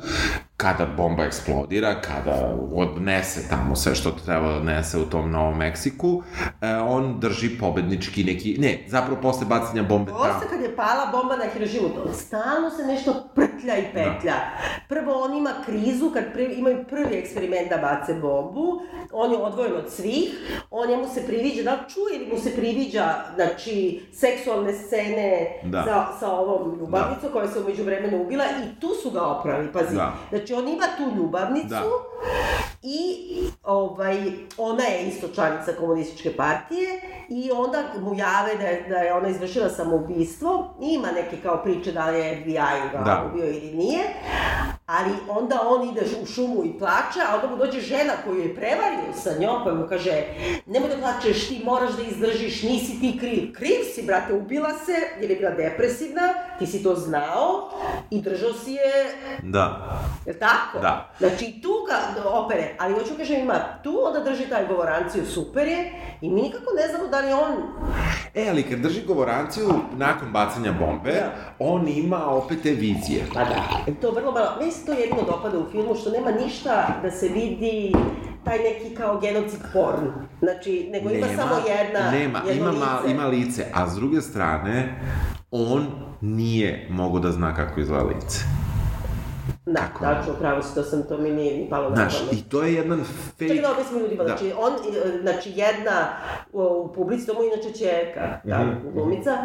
kada 0.58 0.86
bomba 0.86 1.24
eksplodira, 1.24 2.02
kada 2.02 2.56
odnese 2.74 3.50
tamo 3.50 3.76
sve 3.76 3.96
što 3.96 4.12
treba 4.12 4.48
da 4.48 4.56
odnese 4.56 4.98
u 4.98 5.06
tom 5.06 5.32
Novom 5.32 5.58
Meksiku, 5.58 6.24
e, 6.62 6.76
on 6.76 7.20
drži 7.20 7.50
pobednički 7.60 8.24
neki... 8.24 8.58
Ne, 8.60 8.86
zapravo 8.88 9.22
posle 9.22 9.46
bacanja 9.48 9.84
bombe 9.84 10.12
tamo. 10.12 10.24
Posle 10.24 10.50
kad 10.50 10.62
je 10.62 10.76
pala 10.76 11.06
bomba 11.12 11.36
na 11.36 11.44
Hirošimu, 11.54 11.90
to 11.90 12.14
stalno 12.14 12.70
se 12.70 12.86
nešto 12.86 13.30
prtlja 13.36 13.78
i 13.78 13.84
petlja. 13.94 14.36
Prvo 14.90 15.24
on 15.24 15.38
ima 15.38 15.52
krizu 15.66 16.12
kad 16.14 16.24
pri, 16.34 16.46
imaju 16.46 16.86
prvi 16.90 17.16
eksperiment 17.16 17.70
da 17.70 17.78
bace 17.78 18.14
bombu, 18.14 18.82
on 19.12 19.32
je 19.32 19.38
odvojen 19.38 19.76
od 19.76 19.92
svih, 19.92 20.34
on 20.72 20.90
njemu 20.90 21.08
se 21.08 21.26
priviđa, 21.28 21.64
da 21.64 21.72
li 21.72 21.90
čuje 21.94 22.16
ili 22.16 22.34
mu 22.34 22.40
se 22.40 22.56
priviđa, 22.56 23.16
znači, 23.36 24.06
seksualne 24.14 24.74
scene 24.74 25.48
Da. 25.64 25.84
sa, 25.84 26.20
sa 26.20 26.32
ovom 26.32 26.80
ljubavnicom 26.80 27.30
koja 27.34 27.48
se 27.48 27.60
umeđu 27.60 27.84
vremenu 27.84 28.22
ubila 28.24 28.44
i 28.46 28.80
tu 28.80 28.88
su 29.04 29.12
ga 29.12 29.22
oprali, 29.22 29.72
pazi. 29.74 29.96
Da. 29.96 30.14
Znači 30.30 30.43
on 30.52 30.68
ima 30.68 30.86
tu 30.98 31.16
ljubavnicu 31.18 31.68
Da. 31.70 31.84
i 32.82 33.18
ovaj, 33.64 34.18
ona 34.58 34.84
je 34.84 35.08
isto 35.08 35.28
članica 35.28 35.72
komunističke 35.74 36.36
partije 36.36 36.90
i 37.30 37.52
onda 37.52 37.84
mu 38.00 38.16
jave 38.16 38.56
da 38.56 38.64
je, 38.64 38.86
da 38.90 38.96
je 38.96 39.14
ona 39.14 39.28
izvršila 39.28 39.70
samoubistvo. 39.70 40.76
Ima 40.82 41.08
neke 41.12 41.38
kao 41.44 41.64
priče 41.64 41.92
da 41.92 42.10
li 42.10 42.20
je 42.20 42.42
FBI 42.42 42.54
ga 42.92 43.04
Da. 43.06 43.30
ubio 43.32 43.46
ili 43.46 43.72
nije. 43.74 44.04
Ali 44.86 45.12
onda 45.30 45.60
on 45.68 45.90
ide 45.90 46.02
u 46.22 46.26
šumu 46.26 46.66
i 46.66 46.80
plače, 46.80 47.20
a 47.30 47.36
onda 47.36 47.48
mu 47.48 47.58
dođe 47.58 47.80
žena 47.80 48.14
koju 48.26 48.40
je 48.40 48.56
prevario 48.56 49.14
sa 49.24 49.30
njom, 49.40 49.62
pa 49.64 49.74
mu 49.74 49.88
kaže 49.88 50.24
nemoj 50.66 50.90
da 50.90 50.98
plačeš, 50.98 51.48
ti 51.48 51.62
moraš 51.66 51.92
da 51.92 52.04
izdržiš, 52.04 52.64
nisi 52.64 53.00
ti 53.00 53.18
kriv. 53.20 53.54
Kriv 53.54 53.84
si, 53.96 54.04
brate, 54.04 54.34
ubila 54.34 54.70
se 54.86 54.96
jer 55.22 55.32
je 55.32 55.36
bila 55.36 55.52
depresivna, 55.52 56.34
ti 56.60 56.68
si 56.68 56.84
to 56.84 56.96
znao 56.96 57.70
i 58.10 58.22
držao 58.22 58.54
si 58.54 58.72
je 58.72 59.14
Da. 59.44 60.00
Jel 60.26 60.36
tako? 60.40 60.80
Da. 60.80 61.14
Znači, 61.20 61.62
tu 61.62 61.74
ga 61.88 62.30
opere, 62.30 62.76
ali 62.80 62.94
hoću 62.94 63.18
kažem, 63.18 63.40
ima 63.40 63.60
tu, 63.84 64.02
onda 64.06 64.20
drži 64.20 64.50
taj 64.50 64.68
govoranciju, 64.68 65.26
super 65.26 65.68
je, 65.68 65.92
i 66.22 66.30
mi 66.30 66.42
nikako 66.42 66.72
ne 66.76 66.88
znamo 66.88 67.08
da 67.08 67.20
li 67.20 67.34
on... 67.34 67.54
E, 68.36 68.50
ali 68.50 68.64
kad 68.64 68.80
drži 68.80 69.02
govoranciju 69.08 69.70
nakon 69.98 70.32
bacanja 70.32 70.72
bombe, 70.80 71.12
Da. 71.12 71.34
on 71.60 71.88
ima 71.88 72.26
opet 72.26 72.58
te 72.64 72.72
vizije. 72.72 73.26
Pa 73.34 73.40
da, 73.44 73.92
to 74.02 74.12
vrlo 74.12 74.32
malo, 74.32 74.48
meni 74.60 74.72
se 74.72 74.86
to 74.86 74.92
jedino 74.92 75.22
dopada 75.28 75.60
u 75.60 75.72
filmu, 75.72 75.96
što 75.96 76.12
nema 76.12 76.32
ništa 76.32 77.00
da 77.04 77.12
se 77.12 77.28
vidi 77.28 77.94
taj 78.44 78.58
neki 78.60 78.96
kao 78.96 79.20
genocid 79.20 79.60
porn. 79.74 80.08
Znači, 80.40 80.90
nego 80.92 81.10
ima 81.10 81.28
samo 81.28 81.56
jedna, 81.68 82.12
nema, 82.12 82.42
jedno 82.48 82.70
ima, 82.72 82.86
ma, 82.86 83.00
lice. 83.00 83.12
ima 83.12 83.28
lice, 83.28 83.66
a 83.74 83.90
s 83.90 83.96
druge 83.96 84.22
strane, 84.22 84.96
on 85.52 85.86
nije 86.22 86.88
mogo 86.90 87.20
da 87.20 87.32
zna 87.32 87.56
kako 87.56 87.80
izgleda 87.80 88.04
lice. 88.04 88.40
Da, 89.66 89.82
kako? 89.82 90.06
tačno, 90.06 90.34
pravo 90.34 90.62
si, 90.62 90.76
to 90.76 90.84
sam, 90.84 91.04
to 91.04 91.18
mi 91.18 91.30
nije 91.30 91.58
ni 91.58 91.70
palo 91.70 91.90
na 91.90 91.96
Znaš, 91.96 92.14
i 92.32 92.44
to 92.44 92.64
je 92.64 92.74
jedan 92.74 93.04
fake... 93.04 93.48
Čekaj 93.48 93.62
da 93.62 93.72
objasnim 93.72 94.00
ljudima, 94.02 94.24
Da. 94.24 94.30
znači, 94.30 94.54
on, 94.60 94.74
znači 95.22 95.52
jedna 95.56 96.08
u, 96.54 96.62
u 96.62 96.94
publici, 96.94 97.28
to 97.28 97.34
mu 97.34 97.44
inače 97.44 97.74
čerka, 97.74 98.40
ta 98.50 98.60
Mhm, 98.60 98.90
glumica, 98.94 99.38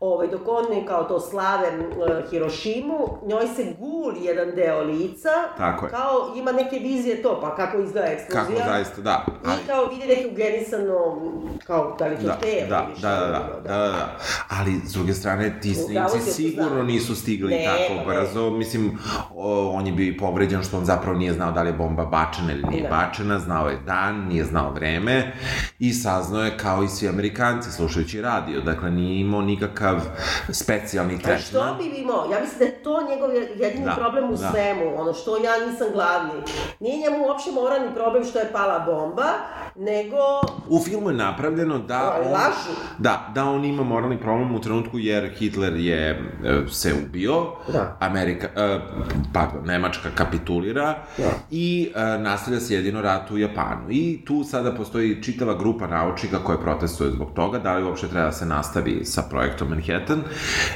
ovaj, 0.00 0.28
dok 0.28 0.40
oni 0.48 0.86
kao 0.86 1.04
to 1.04 1.20
slave 1.20 1.68
m, 1.68 1.82
Hirošimu, 2.30 3.08
njoj 3.26 3.46
se 3.56 3.74
guli 3.78 4.24
jedan 4.24 4.50
deo 4.50 4.82
lica, 4.82 5.30
Tako 5.58 5.86
je. 5.86 5.90
kao 5.90 6.32
ima 6.36 6.52
neke 6.52 6.78
vizije 6.78 7.22
to, 7.22 7.40
pa 7.40 7.56
kako 7.56 7.78
izgleda 7.78 8.06
eksplozija. 8.06 8.58
Kako 8.58 8.70
zaista, 8.70 9.00
da. 9.00 9.24
Ali, 9.44 9.56
I 9.64 9.66
kao 9.66 9.84
vidi 9.84 10.06
neke 10.08 10.28
ugenisano, 10.32 11.20
kao 11.66 11.96
da 11.98 12.06
li 12.06 12.16
to 12.16 12.22
da, 12.22 12.36
telo 12.36 12.68
da, 12.68 12.86
da, 13.02 13.08
da, 13.10 13.20
da, 13.20 13.26
da, 13.26 13.60
da, 13.62 13.78
da. 13.88 14.16
Ali, 14.50 14.80
s 14.86 14.92
druge 14.92 15.14
strane, 15.14 15.60
ti 15.60 15.74
snimci 15.74 16.20
sigurno 16.32 16.82
nisu 16.82 17.16
stigli 17.16 17.50
Ne, 17.54 17.64
tako 17.64 18.08
brzo. 18.10 18.50
Mislim, 18.50 18.98
o, 19.34 19.65
on 19.68 19.86
je 19.86 19.92
bio 19.92 20.06
i 20.06 20.16
povređen 20.16 20.62
što 20.62 20.78
on 20.78 20.84
zapravo 20.84 21.18
nije 21.18 21.32
znao 21.32 21.52
da 21.52 21.62
li 21.62 21.68
je 21.68 21.74
bomba 21.74 22.04
bačena 22.06 22.52
ili 22.52 22.62
nije 22.64 22.82
Da. 22.82 22.88
bačena, 22.90 23.38
znao 23.38 23.68
je 23.68 23.76
dan, 23.78 24.16
nije 24.18 24.44
znao 24.44 24.70
vreme 24.70 25.32
i 25.78 25.92
saznao 25.92 26.42
je 26.42 26.56
kao 26.56 26.82
i 26.82 26.88
svi 26.88 27.08
Amerikanci 27.08 27.72
slušajući 27.72 28.22
radio. 28.22 28.60
Dakle, 28.60 28.90
nije 28.90 29.20
imao 29.20 29.42
nikakav 29.42 29.96
specijalni 30.50 31.14
tretman. 31.14 31.38
što 31.40 31.74
bi 31.74 31.96
imao? 31.96 32.28
Ja 32.32 32.40
mislim 32.40 32.58
da 32.58 32.64
je 32.64 32.82
to 32.82 33.00
njegov 33.04 33.30
jedini 33.56 33.84
Da, 33.84 33.94
problem 33.94 34.24
u 34.24 34.36
da. 34.36 34.50
svemu, 34.50 35.00
ono 35.00 35.12
što 35.14 35.36
ja 35.36 35.66
nisam 35.66 35.86
glavni. 35.92 36.32
Nije 36.80 36.96
njemu 37.02 37.24
uopšte 37.24 37.50
moralni 37.52 37.94
problem 37.94 38.24
što 38.24 38.38
je 38.38 38.52
pala 38.52 38.78
bomba, 38.80 39.26
nego 39.76 40.16
U 40.68 40.78
filmu 40.80 41.10
je 41.10 41.16
napravljeno 41.16 41.78
da 41.78 42.16
on, 42.18 42.32
lažu. 42.32 42.72
da, 42.98 43.30
da 43.34 43.44
on 43.44 43.64
ima 43.64 43.82
moralni 43.84 44.18
problem 44.18 44.54
u 44.54 44.60
trenutku 44.60 44.98
jer 44.98 45.28
Hitler 45.28 45.76
je 45.76 46.10
e, 46.10 46.16
se 46.70 46.94
ubio, 46.96 47.46
Da. 47.68 47.96
Amerika, 48.00 48.48
pardon, 49.32 49.55
Nemačka 49.64 50.08
kapitulira 50.14 50.94
Da. 51.18 51.30
i 51.50 51.92
e, 51.94 52.18
nastavlja 52.18 52.60
se 52.60 52.74
jedino 52.74 53.02
rat 53.02 53.30
u 53.30 53.38
Japanu. 53.38 53.86
I 53.90 54.24
tu 54.24 54.44
sada 54.44 54.74
postoji 54.74 55.22
čitava 55.22 55.54
grupa 55.54 55.86
naučnika 55.86 56.38
koja 56.44 56.58
protestuje 56.58 57.10
zbog 57.10 57.32
toga, 57.34 57.58
da 57.58 57.74
li 57.76 57.84
uopšte 57.84 58.08
treba 58.08 58.26
da 58.26 58.32
se 58.32 58.46
nastavi 58.46 59.04
sa 59.04 59.22
projektom 59.30 59.68
Manhattan, 59.68 60.22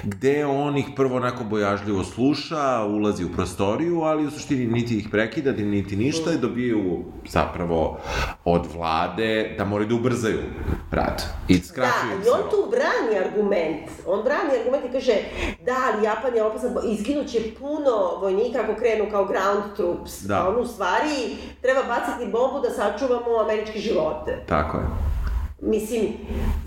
gde 0.03 0.47
on 0.47 0.77
ih 0.77 0.87
prvo 0.97 1.17
onako 1.17 1.45
bojažljivo 1.45 2.05
sluša, 2.05 2.85
ulazi 2.85 3.25
u 3.25 3.33
prostoriju, 3.33 4.01
ali 4.01 4.27
u 4.27 4.31
suštini 4.31 4.67
niti 4.67 4.99
ih 4.99 5.09
prekida, 5.11 5.53
niti 5.53 5.97
ništa, 5.97 6.33
i 6.33 6.39
dobijaju 6.39 7.05
zapravo 7.29 7.99
od 8.45 8.67
vlade 8.75 9.55
da 9.59 9.65
moraju 9.65 9.89
da 9.89 9.95
ubrzaju 9.95 10.39
rad. 10.91 11.23
I 11.49 11.59
skraćuju 11.59 12.19
Da, 12.19 12.25
se 12.25 12.29
i 12.29 12.33
on 12.33 12.51
tu 12.51 12.71
brani 12.71 13.27
argument. 13.27 13.91
On 14.07 14.25
brani 14.25 14.51
argument 14.59 14.85
i 14.85 14.93
kaže, 14.93 15.15
da, 15.67 15.77
ali 15.93 16.05
Japan 16.05 16.35
je 16.35 16.43
opasan, 16.43 16.77
izginuće 16.85 17.39
puno 17.59 18.19
vojnika 18.21 18.63
ako 18.71 18.81
krenu 18.81 19.11
kao 19.11 19.25
ground 19.25 19.77
troops. 19.77 20.23
Da. 20.23 20.43
A 20.43 20.49
on 20.49 20.59
u 20.59 20.67
stvari 20.67 21.37
treba 21.63 21.81
baciti 21.83 22.33
bombu 22.33 22.61
da 22.61 22.71
sačuvamo 22.71 23.41
američke 23.41 23.79
živote. 23.79 24.45
Tako 24.49 24.77
je. 24.77 25.10
Mislim, 25.63 26.09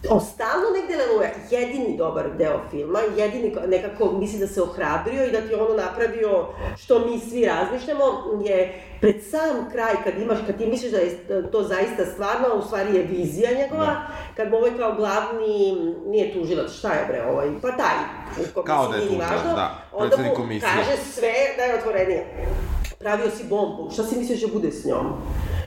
on 0.10 0.22
stalno 0.22 0.66
negde 0.72 0.96
leluje. 0.98 1.34
Jedini 1.52 1.98
dobar 1.98 2.38
deo 2.38 2.60
filma, 2.72 3.00
jedini 3.18 3.54
ko- 3.54 3.68
nekako 3.68 4.12
misli 4.12 4.40
da 4.40 4.48
se 4.48 4.62
ohrabrio 4.62 5.26
i 5.26 5.32
da 5.32 5.42
ti 5.42 5.54
ono 5.54 5.74
napravio 5.76 6.48
što 6.78 7.00
mi 7.02 7.20
svi 7.20 7.46
razmišljamo, 7.46 8.04
je 8.42 8.74
pred 9.02 9.16
sam 9.24 9.70
kraj, 9.72 9.94
kad 10.04 10.14
imaš, 10.16 10.38
kad 10.48 10.58
ti 10.58 10.66
misliš 10.66 10.92
da 10.92 10.98
je 10.98 11.18
to 11.52 11.64
zaista 11.64 12.06
stvarno, 12.06 12.48
u 12.56 12.62
stvari 12.62 12.96
je 12.96 13.04
vizija 13.04 13.52
njegova, 13.54 13.86
Da. 13.86 14.08
kad 14.36 14.50
mu 14.50 14.58
ovaj 14.58 14.78
kao 14.78 14.94
glavni, 14.94 15.76
nije 16.06 16.34
tužilac, 16.34 16.72
šta 16.72 16.90
je 16.90 17.06
bre 17.08 17.24
ovaj, 17.24 17.48
pa 17.62 17.68
taj, 17.70 17.98
u 18.52 18.64
Kao 18.64 18.88
da 18.88 18.96
je 18.96 19.02
tužilac, 19.02 19.30
da, 19.46 19.76
onda 19.94 20.08
predsednik 20.08 20.30
mu 20.30 20.36
komisije. 20.38 20.72
kaže 20.72 20.98
sve 21.04 21.34
da 21.58 21.64
je 21.64 21.76
otvorenije. 21.76 22.26
Pravio 23.00 23.30
si 23.30 23.44
bombu, 23.44 23.90
šta 23.92 24.04
si 24.04 24.18
misliš 24.18 24.42
da 24.42 24.48
bude 24.50 24.72
s 24.72 24.86
njom? 24.86 25.14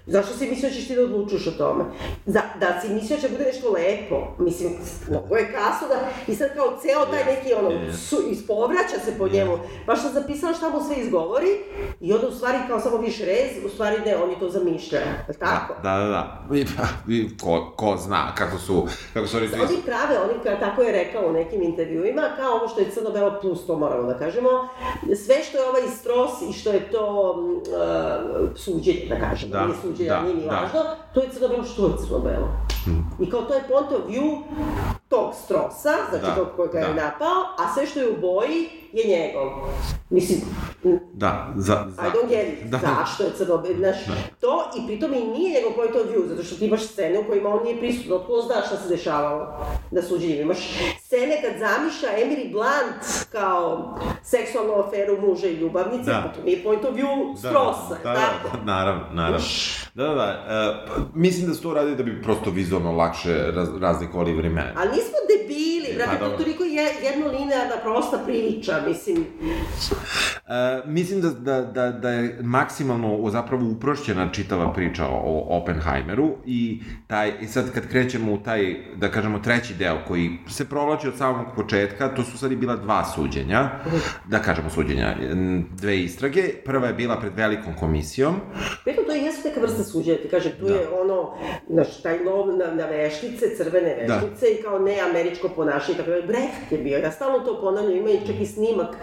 Zašto 0.07 0.35
si 0.35 0.47
mislio 0.47 0.69
da 0.71 0.77
ćeš 0.77 0.89
ti 0.89 0.97
da 0.97 1.03
odlučuješ 1.03 1.47
o 1.47 1.51
tome? 1.51 1.85
Da, 2.27 2.43
da 2.61 2.81
si 2.81 2.89
mislio 2.89 3.17
da 3.17 3.23
će 3.23 3.29
bude 3.29 3.45
nešto 3.45 3.71
lepo, 3.71 4.35
mislim, 4.39 4.73
mnogo 5.09 5.37
je 5.37 5.53
kasno 5.53 5.89
da, 5.89 5.95
i 6.27 6.37
sad 6.37 6.55
kao 6.55 6.79
ceo 6.83 7.07
taj 7.07 7.25
neki 7.27 7.55
ono, 7.55 7.93
su, 7.93 8.17
ispovraća 8.31 8.99
se 9.05 9.19
po 9.19 9.29
njemu, 9.29 9.57
baš 9.87 10.03
sam 10.03 10.13
zapisala 10.13 10.55
šta 10.55 10.69
mu 10.69 10.81
sve 10.83 10.97
izgovori 10.97 11.49
i 12.01 12.13
onda 12.13 12.29
u 12.29 12.33
stvari 12.33 12.59
kao 12.69 12.81
samo 12.81 12.97
viš 12.97 13.19
rez, 13.21 13.65
u 13.67 13.69
stvari 13.69 13.97
ne, 14.07 14.17
oni 14.17 14.39
to 14.41 14.49
zamišljaju, 14.49 15.07
je 15.07 15.25
li 15.29 15.35
tako? 15.35 15.75
Da, 15.75 15.91
da, 15.91 16.07
da. 16.07 16.57
I, 16.57 16.65
pa, 16.67 16.83
i 17.09 17.39
ko, 17.39 17.73
ko 17.77 17.97
zna 17.99 18.35
kako 18.35 18.59
su, 18.59 18.87
kako 19.15 19.27
su 19.27 19.37
oni... 19.37 19.47
Oni 19.47 19.77
prave, 19.85 20.19
oni, 20.21 20.35
ka- 20.45 20.61
tako 20.61 20.83
je 20.83 20.93
rekao 20.95 21.29
u 21.29 21.33
nekim 21.33 21.63
intervjuima, 21.63 22.23
kao 22.37 22.53
ovo 22.53 22.69
što 22.69 22.81
je 22.81 22.91
Crno-Belo 22.91 23.41
plus, 23.41 23.67
to 23.67 23.77
moramo 23.77 24.03
da 24.03 24.19
kažemo, 24.19 24.49
sve 25.17 25.43
što 25.45 25.59
je 25.59 25.69
ovaj 25.69 25.83
stros 25.91 26.31
i 26.51 26.53
što 26.53 26.71
je 26.73 26.91
to 26.91 27.35
uh, 28.43 28.57
suđenje, 28.57 29.07
da 29.09 29.21
kažemo, 29.21 29.53
Da, 29.53 29.67
nije 29.67 29.77
suđenje, 29.77 29.96
da, 30.05 30.23
nije 30.23 30.35
ni 30.35 30.45
da. 30.45 30.51
važno, 30.51 30.81
to 31.15 31.21
je 31.21 31.29
Crno-Belo, 31.31 31.65
što 31.65 31.87
je 31.87 31.93
Crno-Belo? 31.93 32.49
I 33.21 33.31
kao 33.31 33.43
to 33.43 33.55
je 33.55 33.63
point 33.69 33.93
of 33.93 34.09
view 34.09 34.43
tog 35.09 35.35
strosa, 35.45 35.93
znači 36.11 36.27
Da, 36.27 36.35
tog 36.35 36.49
koji 36.57 36.69
ga 36.73 36.79
je 36.79 36.95
da. 36.95 36.95
napao, 36.95 37.43
a 37.59 37.75
sve 37.75 37.87
što 37.87 38.01
je 38.01 38.11
u 38.11 38.21
boji 38.21 38.69
je 38.93 39.05
njegov. 39.09 39.51
Mislim, 40.11 40.41
mm, 40.85 40.99
Da, 41.13 41.53
za, 41.57 41.87
za... 41.89 42.03
I 42.03 42.05
don't 42.05 42.29
get 42.29 42.47
it. 42.49 42.71
Da. 42.71 42.79
Zašto 42.79 43.23
je 43.23 43.31
crno 43.37 43.63
znaš, 43.79 43.97
to 44.41 44.71
i 44.79 44.87
pritom 44.87 45.15
i 45.15 45.27
nije 45.27 45.55
njegov 45.55 45.73
point 45.75 45.97
of 45.97 46.07
view, 46.13 46.29
zato 46.29 46.43
što 46.43 46.57
ti 46.57 46.67
imaš 46.67 46.87
scene 46.87 47.19
u 47.19 47.25
kojima 47.29 47.49
on 47.49 47.65
nije 47.65 47.79
prisutan, 47.79 48.13
otko 48.13 48.43
znaš 48.47 48.67
šta 48.67 48.77
se 48.77 48.89
dešavalo 48.89 49.67
na 49.91 50.03
suđenjima. 50.03 50.43
Imaš 50.43 50.59
scene 51.07 51.43
kad 51.43 51.59
zamišlja 51.59 52.09
Emily 52.09 52.53
Blunt 52.53 53.27
kao 53.33 53.99
seksualnu 54.23 54.73
aferu 54.73 55.21
muža 55.21 55.47
i 55.47 55.55
ljubavnice, 55.55 56.11
Da. 56.11 56.23
pa 56.23 56.29
to 56.33 56.45
nije 56.45 56.63
point 56.63 56.85
of 56.85 56.95
view 56.95 57.37
strosa, 57.39 57.97
da, 58.03 58.15
tako? 58.15 58.57
da, 58.57 58.65
naravno, 58.65 59.05
naravno. 59.13 59.47
Da, 59.95 60.05
da, 60.05 60.15
da. 60.15 60.45
E, 60.49 60.87
pa, 60.89 60.95
mislim 61.15 61.49
da 61.49 61.55
su 61.55 61.63
to 61.63 61.75
radili 61.75 61.97
da 61.97 62.03
bi 62.03 62.23
prosto 62.23 62.51
vizualno 62.51 62.93
lakše 62.93 63.35
raz, 63.55 63.69
razlikovali 63.81 64.33
vremena. 64.35 64.73
Ali 64.77 64.89
nismo 64.91 65.17
debili, 65.39 65.95
brate, 65.97 66.19
Pa, 66.21 66.29
to 66.29 66.37
toliko 66.37 66.65
je, 66.65 66.89
jednolinearna 67.03 67.77
prosta 67.83 68.19
priča, 68.27 68.81
mislim. 68.89 69.27
E, 70.49 70.83
mislim 70.87 71.21
da, 71.21 71.31
da, 71.31 71.63
da, 71.63 71.91
da 71.93 72.11
je 72.11 72.39
maksimalno 72.43 73.31
zapravo 73.31 73.71
uprošćena 73.71 74.29
čitava 74.33 74.73
priča 74.73 75.07
o 75.09 75.47
Oppenheimeru 75.49 76.31
i 76.45 76.83
taj, 77.07 77.33
i 77.41 77.47
sad 77.47 77.73
kad 77.73 77.89
krećemo 77.89 78.33
u 78.33 78.39
taj, 78.39 78.77
da 78.97 79.11
kažemo, 79.11 79.39
treći 79.39 79.75
deo 79.75 79.99
koji 80.09 80.31
se 80.49 80.65
provlači 80.65 81.09
od 81.09 81.17
samog 81.17 81.47
početka, 81.57 82.15
to 82.15 82.25
su 82.25 82.39
sad 82.39 82.53
i 82.53 82.57
bila 82.57 82.77
dva 82.77 83.05
suđenja, 83.05 83.71
da 84.25 84.39
kažemo 84.39 84.71
suđenja, 84.71 85.17
dve 85.71 85.99
istrage. 85.99 86.43
Prva 86.65 86.87
je 86.87 86.95
bila 86.95 87.21
pred 87.21 87.33
velikom 87.37 87.75
komisijom, 87.81 88.35
Pritom 88.85 89.05
to 89.05 89.13
je 89.13 89.23
jesu 89.23 89.49
neka 89.49 89.61
vrsta 89.61 89.85
suđenja, 89.85 90.19
ti 90.23 90.29
kažem, 90.29 90.53
tu 90.61 90.67
je 90.67 90.89
ono, 90.89 91.35
znaš, 91.71 92.03
taj 92.03 92.25
lov 92.25 92.57
na, 92.57 92.67
na 92.75 92.87
veštice, 92.87 93.47
crvene 93.57 94.05
Da. 94.09 94.15
veštice 94.15 94.47
i 94.47 94.63
kao 94.63 94.79
neameričko 94.79 95.49
ponašanje, 95.49 95.99
tako 95.99 96.11
da 96.11 96.27
Brecht 96.27 96.73
je 96.73 96.79
bio, 96.79 96.99
ja 96.99 97.13
stalno 97.13 97.39
to 97.39 97.61
ponavljam, 97.61 97.97
ima 97.97 98.11
i 98.11 98.27
čak 98.27 98.37
i 98.41 98.47
snimak, 98.47 98.97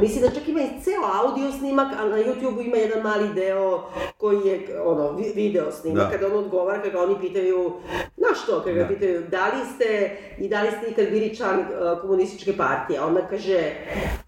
mislim 0.00 0.22
da 0.22 0.30
čak 0.30 0.48
ima 0.48 0.60
i 0.60 0.83
ceo 0.84 1.02
audio 1.16 1.52
snimak, 1.52 1.88
a 1.94 2.04
na 2.04 2.16
YouTube-u 2.18 2.60
ima 2.60 2.76
jedan 2.76 3.02
mali 3.02 3.28
deo 3.30 3.82
koji 4.18 4.38
je, 4.38 4.54
ono, 4.84 5.12
vi- 5.12 5.32
video 5.34 5.72
snimak, 5.72 6.02
Da. 6.02 6.10
kada 6.10 6.26
on 6.28 6.36
odgovara, 6.36 6.82
kada 6.82 7.02
oni 7.02 7.16
pitaju, 7.20 7.72
znaš 8.16 8.46
to, 8.46 8.60
kada 8.60 8.78
Da. 8.78 8.88
pitaju, 8.88 9.22
da 9.22 9.46
li 9.46 9.64
ste, 9.74 10.10
i 10.38 10.48
da 10.48 10.62
li 10.62 10.68
ste 10.70 10.90
ikad 10.90 11.10
bili 11.10 11.36
član 11.36 11.60
uh, 11.60 11.66
komunističke 12.00 12.56
partije, 12.56 12.98
a 12.98 13.06
ona 13.06 13.20
kaže, 13.20 13.72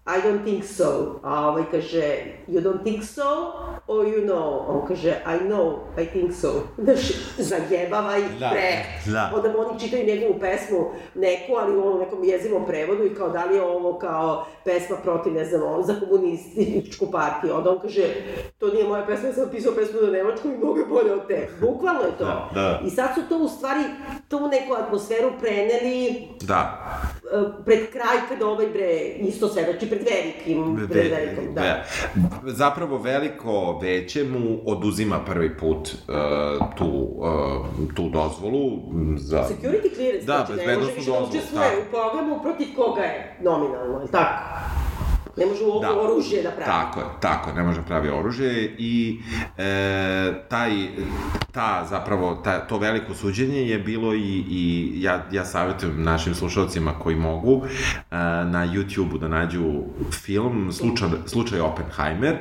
I 0.07 0.21
don't 0.21 0.43
think 0.43 0.63
so, 0.65 0.85
a 1.23 1.47
ovaj 1.47 1.63
kaže, 1.71 2.15
you 2.47 2.61
don't 2.61 2.83
think 2.83 3.03
so, 3.05 3.51
or 3.87 4.05
you 4.05 4.21
know, 4.21 4.43
on 4.67 4.87
kaže, 4.87 5.09
I 5.09 5.39
know, 5.41 5.71
I 5.97 6.05
think 6.05 6.33
so. 6.33 6.47
Znaš, 6.83 6.99
zajebavaj 7.37 8.21
Da, 8.39 8.49
Brecht. 8.49 9.07
da. 9.07 9.31
Onda 9.35 9.53
oni 9.59 9.79
čitaju 9.79 10.05
njegovu 10.05 10.39
pesmu 10.39 10.85
neku, 11.15 11.53
ali 11.53 11.77
u 11.77 11.81
onom 11.81 11.99
nekom 11.99 12.23
jezivom 12.23 12.65
prevodu 12.65 13.03
i 13.05 13.15
kao 13.15 13.29
da 13.29 13.45
li 13.45 13.55
je 13.55 13.61
ovo 13.61 13.93
kao 13.93 14.45
pesma 14.65 14.95
protiv, 15.03 15.33
ne 15.33 15.45
znam, 15.45 15.83
za 15.83 15.93
komunističku 16.47 17.11
partiju. 17.11 17.55
Onda 17.55 17.69
on 17.69 17.79
kaže, 17.79 18.03
to 18.57 18.67
nije 18.67 18.87
moja 18.87 19.05
pesma, 19.05 19.27
ja 19.27 19.33
sam 19.33 19.49
pisao 19.51 19.73
pesmu 19.73 20.01
na 20.01 20.11
nemačkom 20.11 20.51
i 20.51 20.57
mnogo 20.57 20.79
je 20.79 20.85
bolje 20.85 21.13
od 21.13 21.27
te. 21.27 21.49
Bukvalno 21.61 22.01
je 22.01 22.17
to. 22.17 22.25
Da, 22.25 22.49
da. 22.53 22.81
I 22.85 22.89
sad 22.89 23.09
su 23.15 23.21
to 23.29 23.37
u 23.37 23.47
stvari, 23.47 23.83
tu 24.27 24.39
neku 24.41 24.73
atmosferu 24.75 25.31
preneli 25.39 26.27
da, 26.41 26.87
e, 27.33 27.63
pred 27.65 27.89
kraj, 27.91 28.17
kad 28.29 28.41
ovaj 28.41 28.67
bre, 28.67 28.91
isto 29.19 29.47
svedoči 29.47 29.89
pred 29.89 30.01
velikim, 30.03 30.87
pred 30.89 31.11
velikom, 31.11 31.53
da. 31.55 31.61
Ve- 31.61 31.83
Zapravo 32.45 32.97
veliko 32.97 33.79
veće 33.81 34.23
mu 34.23 34.57
oduzima 34.65 35.19
prvi 35.19 35.57
put 35.57 35.77
uh, 35.87 36.15
tu, 36.77 36.85
uh, 36.85 37.25
tu 37.95 38.09
dozvolu 38.09 38.69
za... 39.17 39.37
Security 39.43 39.95
clearance, 39.95 40.25
Da, 40.25 40.45
znači 40.47 40.67
ne 40.67 40.77
može 40.77 40.91
više 40.91 41.11
da 41.11 41.19
učestvuje 41.19 41.63
tako. 41.63 41.81
u 41.81 41.91
programu 41.91 42.39
protiv 42.43 42.67
koga 42.75 43.01
je 43.01 43.37
nominalno, 43.41 44.01
je 44.01 44.07
tako? 44.07 44.43
Ne 45.37 45.45
može 45.45 45.63
u 45.63 45.79
Da. 45.81 46.01
oružje 46.01 46.43
da 46.43 46.49
pravi. 46.49 46.65
Tako 46.65 46.99
je, 46.99 47.05
tako 47.19 47.49
je, 47.49 47.55
ne 47.55 47.63
može 47.63 47.81
pravi 47.81 48.09
oružje 48.09 48.75
i 48.77 49.19
e, 49.57 50.33
taj, 50.49 50.71
ta 51.51 51.85
zapravo, 51.89 52.35
ta, 52.35 52.67
to 52.67 52.77
veliko 52.77 53.13
suđenje 53.13 53.61
je 53.69 53.79
bilo 53.79 54.13
i, 54.13 54.43
i 54.49 54.93
ja, 55.01 55.25
ja 55.31 55.45
savjetujem 55.45 56.03
našim 56.03 56.35
slušalcima 56.35 56.93
koji 56.99 57.15
mogu 57.15 57.61
e, 57.65 58.15
na 58.45 58.67
YouTube-u 58.67 59.17
da 59.17 59.27
nađu 59.27 59.73
film 60.11 60.71
Slučaj, 60.71 61.09
slučaj 61.25 61.59
Oppenheimer. 61.59 62.37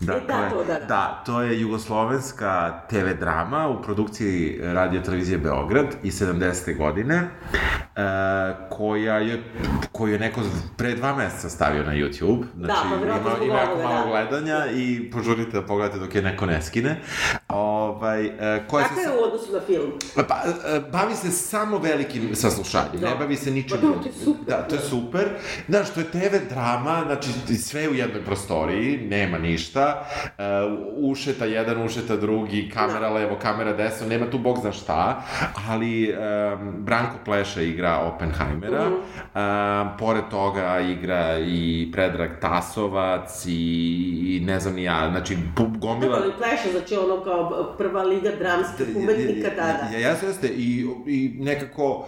Dakle, 0.00 0.26
da, 0.26 0.50
to, 0.50 0.64
da, 0.64 0.74
da. 0.74 0.86
da, 0.86 1.22
to 1.26 1.42
je 1.42 1.60
jugoslovenska 1.60 2.80
TV 2.88 3.20
drama 3.20 3.68
u 3.68 3.82
produkciji 3.82 4.58
radio 4.62 5.00
televizije 5.00 5.38
Beograd 5.38 5.86
iz 6.02 6.22
70. 6.22 6.76
godine, 6.78 7.16
e, 7.16 7.28
koja 8.70 9.18
je, 9.18 9.42
koju 9.92 10.12
je 10.12 10.18
neko 10.18 10.40
pre 10.76 10.94
dva 10.94 11.16
meseca 11.16 11.48
stavio 11.48 11.84
na 11.84 11.92
YouTube. 11.92 12.39
Znači, 12.56 12.80
pa 12.90 12.96
verovatno 12.96 13.30
ima, 13.30 13.44
ima 13.44 13.54
jako 13.54 13.82
malo 13.82 14.04
da. 14.04 14.10
gledanja 14.10 14.66
i 14.66 15.10
požurite 15.10 15.60
da 15.60 15.66
pogledate 15.66 15.98
dok 15.98 16.14
je 16.14 16.22
neko 16.22 16.46
ne 16.46 16.62
skine. 16.62 17.00
Ovaj, 18.00 18.26
e, 18.26 18.30
koja 18.66 18.84
Kako 18.84 18.94
se... 18.94 19.00
je 19.02 19.08
u 19.10 19.24
odnosu 19.24 19.52
na 19.52 19.60
film? 19.60 19.92
Pa, 20.18 20.34
e, 20.66 20.80
bavi 20.82 21.14
se 21.14 21.30
samo 21.30 21.78
velikim 21.78 22.34
saslušanjem, 22.34 23.00
Da. 23.00 23.08
ne 23.08 23.16
bavi 23.16 23.36
se 23.36 23.50
ničim 23.50 23.70
Pa 23.72 23.86
da, 23.86 23.92
to 23.92 24.06
je 24.06 24.12
super, 24.14 24.44
Da, 24.46 24.56
to 24.58 24.74
je 24.74 24.78
da. 24.78 24.84
super. 24.84 25.28
Znaš, 25.68 25.90
to 25.90 26.00
je 26.00 26.06
TV 26.06 26.48
drama, 26.50 27.02
znači 27.06 27.28
sve 27.56 27.88
u 27.88 27.94
jednoj 27.94 28.24
prostoriji, 28.24 28.98
nema 29.00 29.38
ništa, 29.38 30.06
e, 30.28 30.42
ušeta 30.96 31.44
jedan, 31.44 31.82
ušeta 31.82 32.16
drugi, 32.16 32.70
kamera 32.70 33.00
Da. 33.00 33.08
levo, 33.10 33.36
kamera 33.36 33.72
desno, 33.72 34.06
nema 34.06 34.26
tu 34.26 34.38
bog 34.38 34.58
zna 34.58 34.72
šta, 34.72 35.22
ali 35.68 36.04
e, 36.04 36.16
Branko 36.74 37.16
Pleša 37.24 37.62
igra 37.62 37.98
Oppenheimera, 37.98 38.84
Mhm. 38.84 38.94
e, 39.34 39.40
pored 39.98 40.24
toga 40.30 40.80
igra 40.80 41.38
i 41.38 41.60
Predrag 41.92 42.30
Tasovac 42.40 43.46
i, 43.46 43.52
i 44.26 44.40
ne 44.40 44.60
znam 44.60 44.74
ni 44.74 44.82
ja, 44.82 45.08
znači 45.10 45.36
gomila... 45.78 46.16
Ali 46.16 46.32
pleša, 46.32 46.70
znači 46.72 46.96
ono 46.96 47.24
kao 47.24 47.74
prva 47.90 48.02
liga 48.04 48.30
dramskih 48.32 48.86
umetnika 48.96 49.50
tada. 49.50 49.88
Ja, 49.92 50.08
jeste, 50.08 50.26
jeste. 50.26 50.48
I, 50.48 50.86
I 51.06 51.32
nekako 51.36 52.06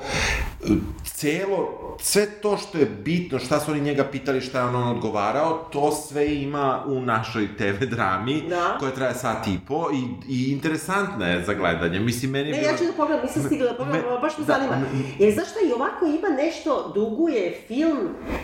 celo, 1.06 1.68
sve 2.00 2.26
to 2.32 2.56
što 2.58 2.78
je 2.78 2.86
bitno, 2.86 3.38
šta 3.38 3.60
su 3.60 3.70
oni 3.70 3.80
njega 3.80 4.04
pitali, 4.04 4.40
šta 4.40 4.58
je 4.58 4.64
on 4.66 4.88
odgovarao, 4.88 5.68
to 5.72 5.92
sve 5.92 6.34
ima 6.34 6.84
u 6.86 7.00
našoj 7.02 7.48
TV 7.48 7.84
drami, 7.86 8.42
Da. 8.42 8.76
koja 8.80 8.90
traje 8.92 9.14
sat 9.14 9.46
i 9.46 9.58
po 9.68 9.88
i, 9.92 10.02
i 10.30 10.52
interesantna 10.52 11.26
je 11.26 11.44
za 11.44 11.54
gledanje. 11.54 12.00
Mislim, 12.00 12.30
meni 12.30 12.48
je 12.48 12.52
Ne, 12.52 12.58
bilo... 12.58 12.70
ja 12.70 12.78
ću 12.78 12.84
da 12.84 12.92
pogledam, 12.92 13.24
nisam 13.24 13.42
stigla 13.42 13.66
da 13.66 13.76
pogledam, 13.76 14.02
Me- 14.04 14.20
baš 14.20 14.38
me 14.38 14.44
da, 14.44 14.52
zanima. 14.52 14.76
me- 14.76 14.86
Jer 15.18 15.34
znaš 15.34 15.46
šta, 15.46 15.58
i 15.60 15.72
ovako 15.72 16.06
ima 16.06 16.28
nešto, 16.36 16.92
duguje 16.94 17.42
film, 17.68 17.98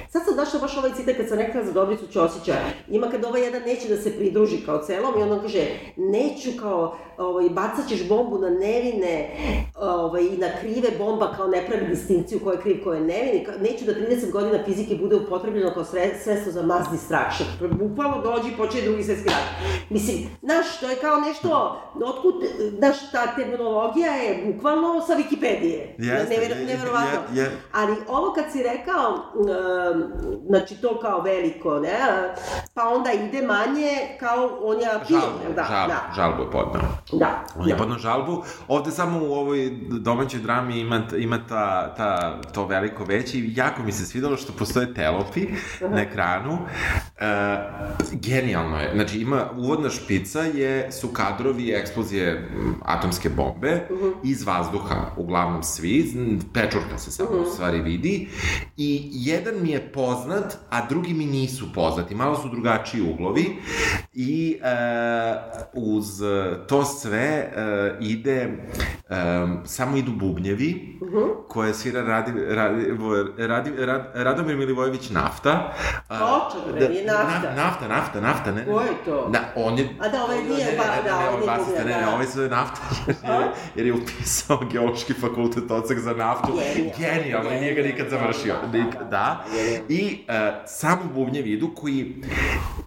sad 0.09 0.22
sam 0.24 0.36
došla 0.36 0.61
baš 0.61 0.76
ovaj 0.76 0.91
citat 0.93 1.16
kad 1.16 1.28
sam 1.28 1.39
rekla 1.39 1.64
za 1.64 1.72
Dobricu 1.72 2.07
Ćosića, 2.07 2.55
ima 2.89 3.07
kad 3.07 3.24
ovaj 3.24 3.43
jedan 3.43 3.62
neće 3.62 3.89
da 3.89 3.97
se 3.97 4.16
pridruži 4.18 4.57
kao 4.59 4.78
celom 4.78 5.14
i 5.18 5.24
on 5.24 5.41
kaže, 5.41 5.64
neću 5.97 6.51
kao, 6.61 6.99
ovaj, 7.19 7.49
bacat 7.51 7.89
ćeš 7.89 8.09
bombu 8.09 8.39
na 8.39 8.51
nevine 8.51 9.31
ovaj, 9.77 10.23
i 10.25 10.37
na 10.37 10.47
krive 10.61 10.89
bomba 10.99 11.33
kao 11.37 11.47
ne 11.47 11.66
pravi 11.66 11.87
distinkciju 11.87 12.41
ko 12.41 12.53
je 12.53 12.61
kriv, 12.61 12.85
ko 12.85 12.93
je 12.93 13.01
nevin, 13.01 13.29
neću 13.61 13.85
da 13.85 13.93
30 13.93 14.31
godina 14.31 14.64
fizike 14.64 14.95
bude 14.95 15.16
upotrebljeno 15.16 15.71
kao 15.71 15.85
sre, 15.85 16.11
sredstvo 16.19 16.53
za 16.53 16.62
mass 16.62 16.91
distraction. 16.91 17.49
Bukvalno 17.73 18.21
dođi 18.21 18.49
i 18.49 18.57
počne 18.57 18.81
drugi 18.81 19.05
svetski 19.05 19.29
rat. 19.29 19.43
Mislim, 19.91 20.16
znaš, 20.43 20.81
to 20.81 20.91
je 20.91 20.97
kao 20.97 21.16
nešto, 21.19 21.81
otkud, 22.05 22.35
znaš, 22.79 23.11
ta 23.12 23.27
terminologija 23.29 24.12
je 24.12 24.43
bukvalno 24.47 25.01
sa 25.01 25.12
Wikipedije. 25.14 25.95
Jeste, 25.99 26.35
je- 26.35 26.43
je- 26.51 26.66
neverovatno. 26.66 27.21
je- 27.33 27.43
je. 27.43 27.51
Ali 27.73 27.95
ovo 28.09 28.33
kad 28.33 28.45
si 28.53 28.62
rekao, 28.62 29.11
um, 29.35 30.03
znači 30.47 30.75
to 30.75 30.99
kao 31.01 31.21
veliko, 31.21 31.79
ne, 31.79 31.99
pa 32.75 32.89
onda 32.89 33.11
ide 33.12 33.43
manje 33.43 33.91
kao 34.21 34.59
on 34.62 34.81
je 34.81 34.89
film, 35.07 35.21
Žalbu, 35.21 35.55
da, 35.57 35.62
žalbu, 35.64 35.89
da, 35.89 36.12
žalbu 36.16 36.43
je 36.43 36.51
podnao. 36.51 36.83
Da. 37.13 37.45
On 37.57 37.69
je 37.69 37.75
da. 37.75 37.79
podnao 37.79 37.99
žalbu. 37.99 38.45
Ovde 38.69 38.91
samo 38.91 39.19
u 39.23 39.33
ovoj 39.33 39.71
domaćoj 39.91 40.41
drami 40.41 40.81
ima, 40.81 41.03
ima 41.19 41.47
ta, 41.49 41.95
ta, 41.95 42.41
to 42.55 42.67
veliko 42.67 43.05
veće 43.05 43.39
i 43.39 43.53
jako 43.57 43.83
mi 43.83 43.93
se 43.93 44.07
svidalo 44.07 44.37
što 44.37 44.53
postoje 44.53 44.95
telopi 44.95 45.47
na 45.81 46.01
ekranu 46.01 46.59
genijalno 48.13 48.81
je. 48.81 48.91
Znači, 48.95 49.21
ima, 49.21 49.45
uvodna 49.57 49.91
špica 49.91 50.41
je, 50.41 50.93
su 50.93 51.09
kadrovi 51.09 51.73
eksplozije 51.73 52.51
atomske 52.85 53.29
bombe 53.29 53.89
iz 54.25 54.47
vazduha, 54.47 55.15
uglavnom 55.17 55.63
svi, 55.63 56.13
pečurka 56.55 56.99
se 56.99 57.11
samo 57.11 57.31
u 57.31 57.45
stvari 57.45 57.81
vidi, 57.81 58.29
i 58.77 59.11
jedan 59.13 59.55
mi 59.63 59.71
je 59.71 59.93
poznat, 59.93 60.57
a 60.71 60.87
drugi 60.89 61.15
mi 61.15 61.27
nisu 61.27 61.73
poznati, 61.75 62.15
malo 62.15 62.37
su 62.37 62.49
drugačiji 62.49 63.13
uglovi, 63.13 63.57
i 64.21 64.59
e, 64.62 64.69
uz 65.75 66.07
to 66.66 66.85
sve 66.85 67.19
e, 67.19 67.51
ide, 68.01 68.49
e, 69.11 69.14
samo 69.64 69.97
idu 69.97 70.12
bubnjevi, 70.12 70.99
koje 71.49 71.75
svira 71.75 72.03
Radi, 72.03 72.33
Radi, 72.47 72.85
Radi, 73.39 73.71
Radi, 73.79 74.05
Radomir 74.14 74.57
Milivojević 74.57 75.11
Nafta. 75.11 75.73
A, 76.09 76.19
Točno, 76.19 76.73
bre, 76.73 76.89
nije 76.89 77.05
nafta. 77.05 77.51
Na, 77.51 77.55
nafta, 77.57 77.89
nafta, 77.89 78.21
nafta, 78.21 78.53
ne. 78.53 78.64
Ko 78.64 78.81
je 78.81 78.89
to? 79.05 79.29
Da, 79.29 79.53
on 79.57 79.79
je... 79.79 79.89
A 80.01 80.09
da, 80.09 80.25
ovaj 80.25 80.39
nije 80.39 80.64
ne, 80.64 80.73
ba- 80.73 81.03
da, 81.05 81.19
ne, 81.21 81.29
ovaj 81.29 81.41
nije 81.41 81.59
bubnjar, 81.59 81.87
ne, 81.87 81.93
ne, 81.93 82.01
da. 82.01 82.11
ovaj 82.11 82.27
se 82.27 82.41
nafta, 82.41 82.81
jer, 83.07 83.16
je- 83.33 83.51
jer 83.77 83.87
je 83.87 83.93
upisao 83.95 84.61
geološki 84.73 85.12
fakultet 85.14 85.71
odsek 85.71 85.99
za 85.99 86.12
naftu. 86.14 86.53
Genijalno. 86.99 87.51
Nije 87.51 87.75
ga 87.75 87.83
nikad 87.83 88.09
završio. 88.09 88.55
Nik, 88.73 88.95
da. 89.11 89.45
I 89.89 90.19
uh, 90.21 90.35
samo 90.66 91.01
bubnjevi 91.14 91.51
idu 91.51 91.71
koji 91.75 92.23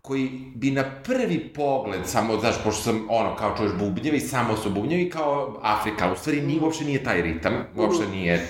koji 0.01 0.29
bi 0.55 0.71
na 0.71 0.83
prvi 1.03 1.20
pogled, 1.55 2.01
samo, 2.05 2.37
znaš, 2.39 2.55
pošto 2.63 2.81
sam, 2.81 3.05
ono, 3.09 3.35
kao 3.35 3.57
čuješ 3.57 3.71
bubnjevi, 3.79 4.19
samo 4.19 4.57
su 4.57 4.69
bubnjevi, 4.69 5.09
kao 5.09 5.59
Afrika, 5.61 6.11
u 6.11 6.15
stvari 6.15 6.41
nije, 6.41 6.61
uopšte 6.61 6.85
nije 6.85 7.03
taj 7.03 7.21
ritam, 7.21 7.53
uopšte 7.75 8.07
nije 8.07 8.47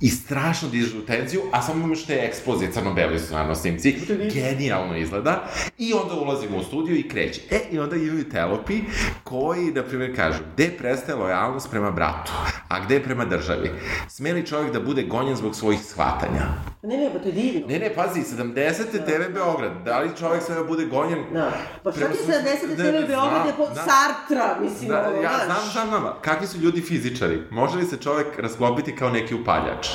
i 0.00 0.08
strašno 0.08 0.68
dižu 0.68 1.06
tenziju, 1.06 1.42
a 1.52 1.62
samo 1.62 1.84
imaš 1.84 2.04
te 2.04 2.14
eksplozije, 2.14 2.72
crno-beli 2.72 3.18
su 3.18 3.32
naravno 3.32 3.54
snimci, 3.54 3.96
genijalno 4.34 4.96
izgleda, 4.96 5.44
i 5.78 5.92
onda 5.92 6.14
ulazimo 6.14 6.58
u 6.58 6.62
studiju 6.62 6.96
i 6.96 7.08
kreće. 7.08 7.40
E, 7.50 7.60
i 7.70 7.78
onda 7.78 7.96
imaju 7.96 8.28
telopi 8.30 8.80
koji, 9.24 9.64
na 9.64 9.82
primjer, 9.82 10.16
kažu, 10.16 10.38
gde 10.54 10.70
prestaje 10.70 11.16
lojalnost 11.18 11.70
prema 11.70 11.90
bratu, 11.90 12.32
a 12.68 12.84
gde 12.84 13.02
prema 13.02 13.24
državi? 13.24 13.70
Sme 14.08 14.32
li 14.32 14.46
čovjek 14.46 14.72
da 14.72 14.80
bude 14.80 15.02
gonjen 15.02 15.36
zbog 15.36 15.56
svojih 15.56 15.80
shvatanja? 15.82 16.46
Ne, 16.82 16.96
ne, 16.96 17.10
pa 17.12 17.18
to 17.18 17.28
je 17.28 17.32
divno. 17.32 17.66
Ne, 17.66 17.78
ne, 17.78 17.94
pazi, 17.94 18.20
70. 18.20 18.74
TV 19.04 19.32
Beograd, 19.34 19.72
da 19.84 20.00
li 20.00 20.10
čovjek 20.18 20.42
sve 20.42 20.54
da 20.54 20.64
bude 20.64 20.84
gonjen? 20.84 21.24
Da. 21.32 21.52
Pa 21.82 21.92
šta 21.92 22.08
ti 22.08 22.18
svom- 22.18 22.32
70. 22.32 22.68
Ne, 22.68 22.76
TV 22.76 23.06
Beograd 23.06 23.46
je 23.46 23.52
po 23.56 23.66
znam. 23.72 23.86
Sartra, 23.86 24.56
mislim, 24.60 24.88
Da, 24.88 25.08
ono, 25.08 25.22
ja 25.22 25.32
znam, 25.44 25.58
znam, 25.72 25.88
znam, 25.88 26.14
kakvi 26.22 26.46
su 26.46 26.58
ljudi 26.58 26.80
fizičari? 26.80 27.42
Može 27.50 27.76
li 27.76 27.84
se 27.84 27.96
čovek 27.96 28.26
rasklopiti 28.38 28.96
kao 28.96 29.10
neki 29.10 29.34
upaljač? 29.34 29.85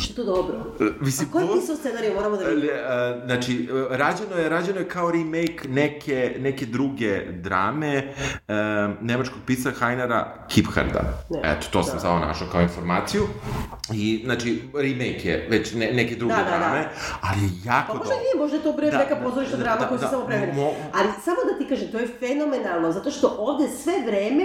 Što 0.00 0.12
je 0.12 0.16
to 0.16 0.24
dobro? 0.26 0.56
E, 0.80 0.84
Mislim, 1.00 1.28
A 1.28 1.32
ko 1.32 1.40
je 1.40 1.46
pisao 1.52 1.76
scenariju, 1.76 2.14
moramo 2.14 2.36
da 2.36 2.44
vidimo. 2.44 2.72
e, 2.72 3.22
Znači, 3.26 3.68
e, 3.92 3.96
rađeno 3.96 4.36
je, 4.36 4.48
rađeno 4.48 4.78
je 4.78 4.88
kao 4.88 5.10
remake 5.10 5.68
neke, 5.68 6.36
neke 6.38 6.66
druge 6.66 7.08
drame 7.24 7.94
e, 7.96 8.04
nemačkog 9.00 9.38
pisa 9.46 9.70
Heinera 9.72 10.34
Kipharda. 10.48 11.00
Ne. 11.30 11.40
Eto, 11.44 11.66
to 11.70 11.82
sam 11.82 11.94
Da. 11.94 12.00
samo 12.00 12.18
našao 12.18 12.48
kao 12.48 12.60
informaciju. 12.62 13.22
I, 13.94 14.22
znači, 14.24 14.62
remake 14.74 15.20
je 15.24 15.46
već 15.50 15.72
ne, 15.74 15.90
neke 15.92 16.16
druge 16.16 16.34
Da, 16.34 16.40
da, 16.40 16.50
da. 16.50 16.58
drame, 16.58 16.88
ali 17.22 17.40
je 17.40 17.50
jako 17.64 17.86
Pa 17.88 17.94
možda 17.94 18.04
dobro. 18.04 18.22
nije, 18.24 18.34
možda 18.38 18.56
je 18.56 18.62
to 18.62 18.72
bre 18.72 18.90
Da, 18.90 18.98
neka 18.98 19.14
da, 19.14 19.20
pozorišna 19.22 19.56
da, 19.56 19.62
drama 19.62 19.80
da, 19.80 19.86
koja 19.86 19.98
se 19.98 20.04
da, 20.04 20.10
samo 20.10 20.24
prevede. 20.24 20.52
mo- 20.52 20.74
Ali 20.94 21.08
samo 21.18 21.36
da 21.44 21.58
ti 21.58 21.68
kažem, 21.68 21.88
to 21.88 21.98
je 21.98 22.08
fenomenalno, 22.20 22.92
zato 22.92 23.10
što 23.10 23.36
ovde 23.38 23.68
sve 23.68 23.94
vreme 24.06 24.44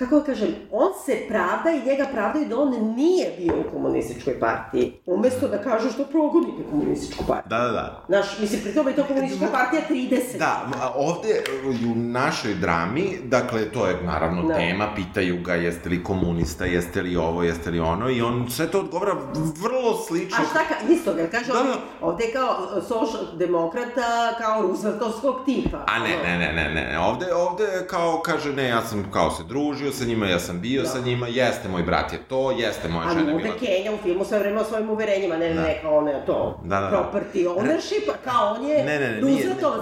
kako 0.00 0.18
da 0.18 0.24
kažem, 0.24 0.48
on 0.72 0.88
se 1.06 1.16
pravda 1.28 1.70
i 1.70 1.88
njega 1.88 2.06
pravdaju 2.12 2.48
da 2.48 2.58
on 2.58 2.94
nije 2.96 3.30
bio 3.38 3.54
u 3.60 3.72
komunističkoj 3.72 4.40
partiji, 4.40 4.92
umesto 5.06 5.48
da 5.48 5.58
kažu 5.58 5.90
što 5.90 6.04
progonite 6.04 6.62
komunističku 6.70 7.24
partiju. 7.28 7.48
Da, 7.50 7.58
da, 7.58 7.72
da. 7.72 8.04
Znaš, 8.08 8.38
mislim, 8.38 8.60
pri 8.62 8.74
tome 8.74 8.90
je 8.90 8.96
to 8.96 9.04
komunistička 9.04 9.46
partija 9.52 9.82
30. 9.90 10.38
Da, 10.38 10.68
a 10.82 10.92
ovde 10.96 11.42
i 11.82 11.86
u 11.86 11.94
našoj 11.94 12.54
drami, 12.54 13.18
dakle, 13.24 13.70
to 13.70 13.86
je 13.86 14.02
naravno 14.02 14.42
Da. 14.42 14.54
tema, 14.54 14.88
pitaju 14.96 15.42
ga 15.44 15.54
jeste 15.54 15.88
li 15.88 16.04
komunista, 16.04 16.64
jeste 16.64 17.02
li 17.02 17.16
ovo, 17.16 17.42
jeste 17.42 17.70
li 17.70 17.80
ono, 17.80 18.10
i 18.10 18.22
on 18.22 18.46
sve 18.50 18.66
to 18.66 18.80
odgovara 18.80 19.14
vrlo 19.62 19.96
slično. 20.08 20.38
A 20.40 20.44
šta 20.50 20.58
ka, 20.58 20.92
isto 20.92 21.14
ga, 21.14 21.26
kaže, 21.30 21.52
Da, 21.52 21.58
ovde, 21.58 21.70
da. 21.70 22.06
ovde 22.06 22.24
je 22.24 22.32
kao 22.32 22.56
socijaldemokrata, 22.88 24.34
kao 24.38 24.62
Rooseveltovskog 24.62 25.36
tipa. 25.44 25.78
A 25.86 25.98
ne, 25.98 26.16
ne, 26.24 26.38
ne, 26.38 26.52
ne, 26.52 26.74
ne, 26.74 26.98
ovde, 26.98 27.34
ovde 27.34 27.86
kao 27.90 28.20
kaže, 28.24 28.52
ne, 28.52 28.68
ja 28.68 28.82
sam 28.82 29.06
kao 29.10 29.30
se 29.30 29.42
družio 29.44 29.89
sa 29.92 30.04
njima, 30.04 30.26
ja 30.26 30.38
sam 30.38 30.60
bio 30.60 30.82
Da. 30.82 30.88
sa 30.88 31.00
njima, 31.00 31.26
jeste 31.28 31.68
moj 31.68 31.82
brat 31.82 32.12
je 32.12 32.18
to, 32.28 32.50
jeste 32.50 32.88
moja 32.88 33.08
A 33.08 33.12
žena 33.12 33.30
je 33.32 33.36
bila... 33.36 33.54
Kenja 33.58 33.92
u 33.92 33.98
filmu 34.02 34.24
sve 34.24 34.38
vreme 34.38 34.60
o 34.60 34.64
svojim 34.64 34.90
uverenjima, 34.90 35.36
ne, 35.36 35.54
Da. 35.54 35.62
ne, 35.62 35.78
kao 35.82 35.98
on 35.98 36.08
je 36.08 36.26
to, 36.26 36.60
Da, 36.64 36.80
da, 36.80 36.86
da. 36.90 36.96
property 36.96 37.46
ownership, 37.48 38.10
a 38.10 38.30
kao 38.30 38.54
on 38.54 38.64
je 38.64 38.84
Ne, 38.84 38.98
ne, 38.98 39.10
ne, 39.10 39.22
nije, 39.22 39.46
New 39.46 39.54
Deal, 39.54 39.72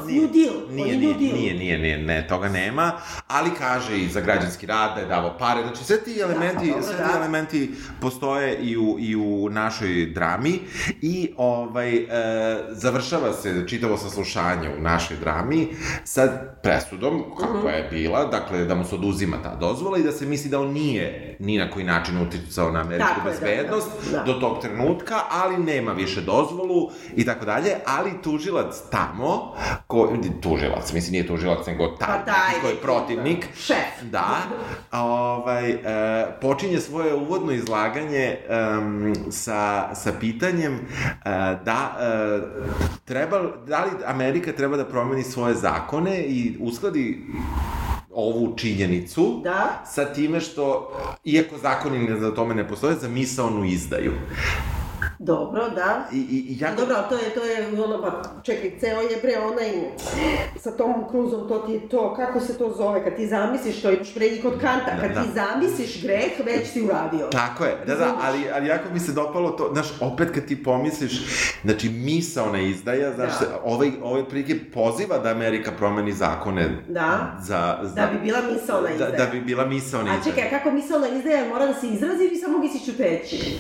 on 0.69 0.75
nije, 0.75 0.89
je 0.89 0.97
nije, 0.99 1.13
New 1.13 1.19
Deal. 1.21 1.35
nije, 1.35 1.55
nije, 1.55 1.79
nije, 1.79 1.99
ne, 1.99 2.27
toga 2.29 2.49
nema, 2.49 2.93
ali 3.27 3.51
kaže 3.59 3.99
i 3.99 4.09
za 4.09 4.21
građanski 4.21 4.67
rad 4.67 4.95
da 4.95 5.01
je 5.01 5.07
davao 5.07 5.39
pare, 5.39 5.63
znači 5.63 5.85
sve 5.85 6.05
ti 6.05 6.21
elementi, 6.21 6.67
dobro, 6.67 6.83
sve 6.83 6.97
ti 6.97 7.03
da. 7.13 7.19
elementi 7.19 7.71
postoje 8.01 8.57
i 8.57 8.77
u, 8.77 8.97
i 8.99 9.17
u 9.17 9.49
našoj 9.51 10.07
drami 10.07 10.61
i 11.03 11.33
ovaj, 11.37 11.97
e, 11.97 12.07
završava 12.71 13.33
se 13.33 13.65
čitavo 13.69 13.97
saslušanje 13.97 14.69
u 14.79 14.83
našoj 14.83 15.17
drami 15.17 15.69
sa 16.05 16.29
presudom, 16.63 17.25
kakva 17.41 17.71
je 17.71 17.89
bila, 17.91 18.25
dakle 18.25 18.65
da 18.65 18.75
mu 18.75 18.85
se 18.85 18.95
oduzima 18.95 19.37
ta 19.43 19.55
dozvola 19.55 19.98
i 19.99 20.03
da 20.03 20.13
se 20.13 20.27
misli 20.27 20.51
da 20.51 20.61
on 20.61 20.73
nije 20.73 21.37
ni 21.39 21.59
na 21.59 21.71
koji 21.71 21.85
način 21.85 22.23
uticao 22.23 22.71
na 22.71 22.81
američku 22.81 23.15
Tako 23.15 23.29
je, 23.29 23.35
da, 23.35 23.41
bezbednost 23.41 23.89
da, 24.11 24.19
da. 24.19 24.25
do 24.25 24.33
tog 24.33 24.63
trenutka, 24.63 25.15
ali 25.31 25.57
nema 25.59 25.93
više 25.93 26.21
dozvolu 26.21 26.91
i 27.17 27.25
tako 27.25 27.45
dalje, 27.45 27.71
ali 27.87 28.11
tužilac 28.23 28.75
tamo, 28.91 29.55
ko, 29.87 30.17
tužilac, 30.41 30.93
mislim 30.93 31.13
nije 31.13 31.27
tužilac, 31.27 31.67
nego 31.67 31.87
taj, 31.87 32.09
Pa 32.09 32.33
taj 32.33 32.61
koji 32.61 32.73
je 32.73 32.81
protivnik, 32.81 33.47
da. 33.47 33.57
Šef. 33.57 34.03
da, 34.03 34.37
ovaj, 34.93 35.71
e, 35.71 35.79
počinje 36.41 36.81
svoje 36.81 37.15
uvodno 37.15 37.53
izlaganje 37.53 38.37
em, 38.49 39.15
sa, 39.31 39.95
sa 39.95 40.13
pitanjem 40.21 40.75
e, 40.75 40.81
da 41.65 41.97
e, 42.01 42.41
treba, 43.05 43.41
da 43.67 43.85
li 43.85 43.91
Amerika 44.07 44.53
treba 44.53 44.77
da 44.77 44.85
promeni 44.85 45.23
svoje 45.23 45.55
zakone 45.55 46.23
i 46.23 46.57
uskladi 46.61 47.27
ovu 48.19 48.55
činjenicu 48.57 49.41
Da. 49.45 49.85
sa 49.87 50.05
time 50.05 50.41
što, 50.41 50.93
iako 51.25 51.59
zakoni 51.59 52.21
za 52.21 52.35
tome 52.35 52.55
ne 52.55 52.69
postoje, 52.69 52.95
za 52.95 53.09
misaonu 53.09 53.65
izdaju. 53.65 54.13
Dobro, 55.21 55.69
da. 55.71 56.09
I, 56.13 56.17
i, 56.17 56.47
i 56.49 56.57
jako... 56.61 56.77
Dobro, 56.77 56.97
to 57.09 57.15
je, 57.15 57.31
to 57.31 57.45
je 57.45 57.83
ono, 57.85 58.03
pa 58.03 58.23
čekaj, 58.43 58.73
ceo 58.81 59.01
je 59.01 59.17
bre 59.23 59.39
onaj, 59.41 59.71
sa 60.57 60.71
Tom 60.73 61.05
Cruiseom, 61.11 61.49
to 61.49 61.59
ti 61.59 61.73
je 61.73 61.89
to, 61.89 62.15
kako 62.15 62.41
se 62.41 62.59
to 62.59 62.73
zove, 62.73 63.05
kad 63.05 63.17
ti 63.17 63.27
zamisliš, 63.27 63.83
to 63.83 63.91
imaš 63.91 64.15
pre 64.15 64.43
kod 64.43 64.53
Kanta, 64.53 64.91
kad 64.93 65.11
Da, 65.11 65.23
ti 65.23 65.29
da. 65.29 65.35
zamisliš 65.37 66.03
greh, 66.03 66.23
već 66.47 66.69
si 66.69 66.83
uradio. 66.83 67.27
Tako 67.27 67.65
je, 67.65 67.77
da, 67.87 67.95
da, 67.95 68.15
ali, 68.21 68.39
ali 68.51 68.69
jako 68.69 68.85
mi 68.93 69.01
se 69.01 69.13
dopalo 69.13 69.51
to, 69.51 69.71
znaš, 69.73 69.87
opet 70.03 70.29
kad 70.31 70.45
ti 70.45 70.63
pomisliš, 70.65 71.13
znači, 71.63 71.89
misaona 71.91 72.61
izdaja, 72.61 73.15
znaš, 73.15 73.33
Da. 73.33 73.47
da. 73.47 73.61
ovaj, 73.65 73.91
ovaj 74.03 74.25
prilike 74.25 74.65
poziva 74.65 75.19
da 75.19 75.31
Amerika 75.31 75.73
promeni 75.73 76.13
zakone 76.13 76.69
Da. 76.89 77.37
za, 77.41 77.79
za, 77.83 77.95
Da 77.97 78.07
bi 78.09 78.19
bila 78.21 78.39
misaona 78.53 78.89
da, 78.89 78.95
izdaja. 78.95 79.11
da 79.17 79.27
bi 79.27 79.41
bila 79.41 79.67
misaona 79.67 80.11
A 80.11 80.15
izdaja. 80.15 80.35
čekaj, 80.35 80.49
a 80.49 80.59
kako 80.59 80.71
misaona 80.71 81.09
izdaja 81.09 81.49
mora 81.49 81.67
da 81.67 81.75
se 81.75 81.87
izrazi 81.89 82.25
ili 82.25 82.37
samo 82.37 82.59
misliš 82.59 82.85
ćuteći? 82.85 83.59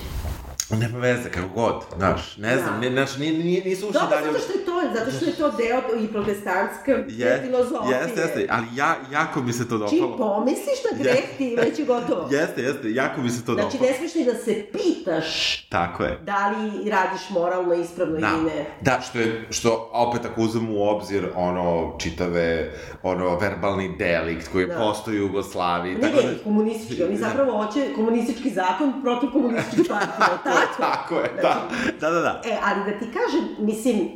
Nema 0.70 0.98
veze, 0.98 1.30
kako 1.30 1.48
god, 1.50 1.74
znaš, 1.96 2.36
ne 2.36 2.56
znam, 2.56 2.72
Da. 2.72 2.80
ne, 2.80 2.90
znaš, 2.90 3.16
nije, 3.16 3.32
nije, 3.34 3.64
nisu 3.64 3.88
ušli 3.88 3.92
Dobro, 3.94 4.08
dalje. 4.10 4.26
zato 4.26 4.38
što 4.40 4.52
je 4.52 4.64
to, 4.64 4.72
zato 4.94 5.10
što 5.10 5.24
je 5.24 5.32
to 5.32 5.50
deo 5.52 6.00
i 6.00 6.08
protestantske 6.08 6.90
Je, 7.08 7.42
filozofije. 7.42 7.96
jeste, 7.96 8.20
jeste, 8.20 8.46
ali 8.50 8.66
ja, 8.74 8.96
jako 9.12 9.40
mi 9.40 9.52
se 9.52 9.68
to 9.68 9.86
Čim 9.88 10.00
dopalo. 10.00 10.16
pomisliš 10.34 10.64
na 10.84 10.98
greh, 10.98 11.24
ti 11.38 11.56
već 11.56 11.78
je 11.78 11.84
gotovo. 11.86 12.28
Jeste, 12.32 12.62
jeste, 12.62 12.92
jako 12.92 13.20
mi 13.20 13.30
se 13.30 13.44
to 13.44 13.54
Znači, 13.54 13.68
dopalo. 13.72 13.90
ne 13.90 13.96
smiješ 13.96 14.14
ni 14.14 14.24
da 14.24 14.34
se 14.34 14.66
pitaš 14.72 15.56
Tako 15.62 16.02
je. 16.04 16.18
da 16.22 16.48
li 16.48 16.90
radiš 16.90 17.30
moralno, 17.30 17.74
ispravno 17.74 18.16
Da, 18.16 18.28
ili 18.28 18.44
ne. 18.44 18.64
da, 18.80 19.00
što 19.00 19.18
je, 19.18 19.46
što 19.50 19.90
opet 19.92 20.20
ako 20.24 20.40
uzmemo 20.40 20.72
u 20.74 20.82
obzir 20.84 21.28
ono 21.36 21.96
čitave, 21.98 22.70
ono 23.02 23.38
verbalni 23.38 23.96
delikt 23.98 24.48
koji 24.48 24.66
Da. 24.66 24.74
da. 24.74 24.80
postoji 24.80 25.18
u 25.18 25.26
Jugoslaviji. 25.38 25.94
Ne, 25.94 26.00
tako 26.00 26.16
ne, 26.16 26.22
da, 26.24 26.42
komunistički, 26.44 27.04
oni 27.04 27.16
zapravo 27.18 27.52
hoće 27.58 27.86
komunistički 27.94 28.50
zakon 28.50 29.02
protiv 29.02 29.30
komunističke 29.30 29.88
partije, 29.88 30.57
tako? 30.80 31.14
je, 31.14 31.30
da, 31.42 31.68
da, 32.00 32.10
da, 32.10 32.20
da. 32.20 32.42
E, 32.44 32.58
ali 32.64 32.92
da 32.92 32.98
ti 32.98 33.06
kažem, 33.12 33.48
mislim, 33.58 34.10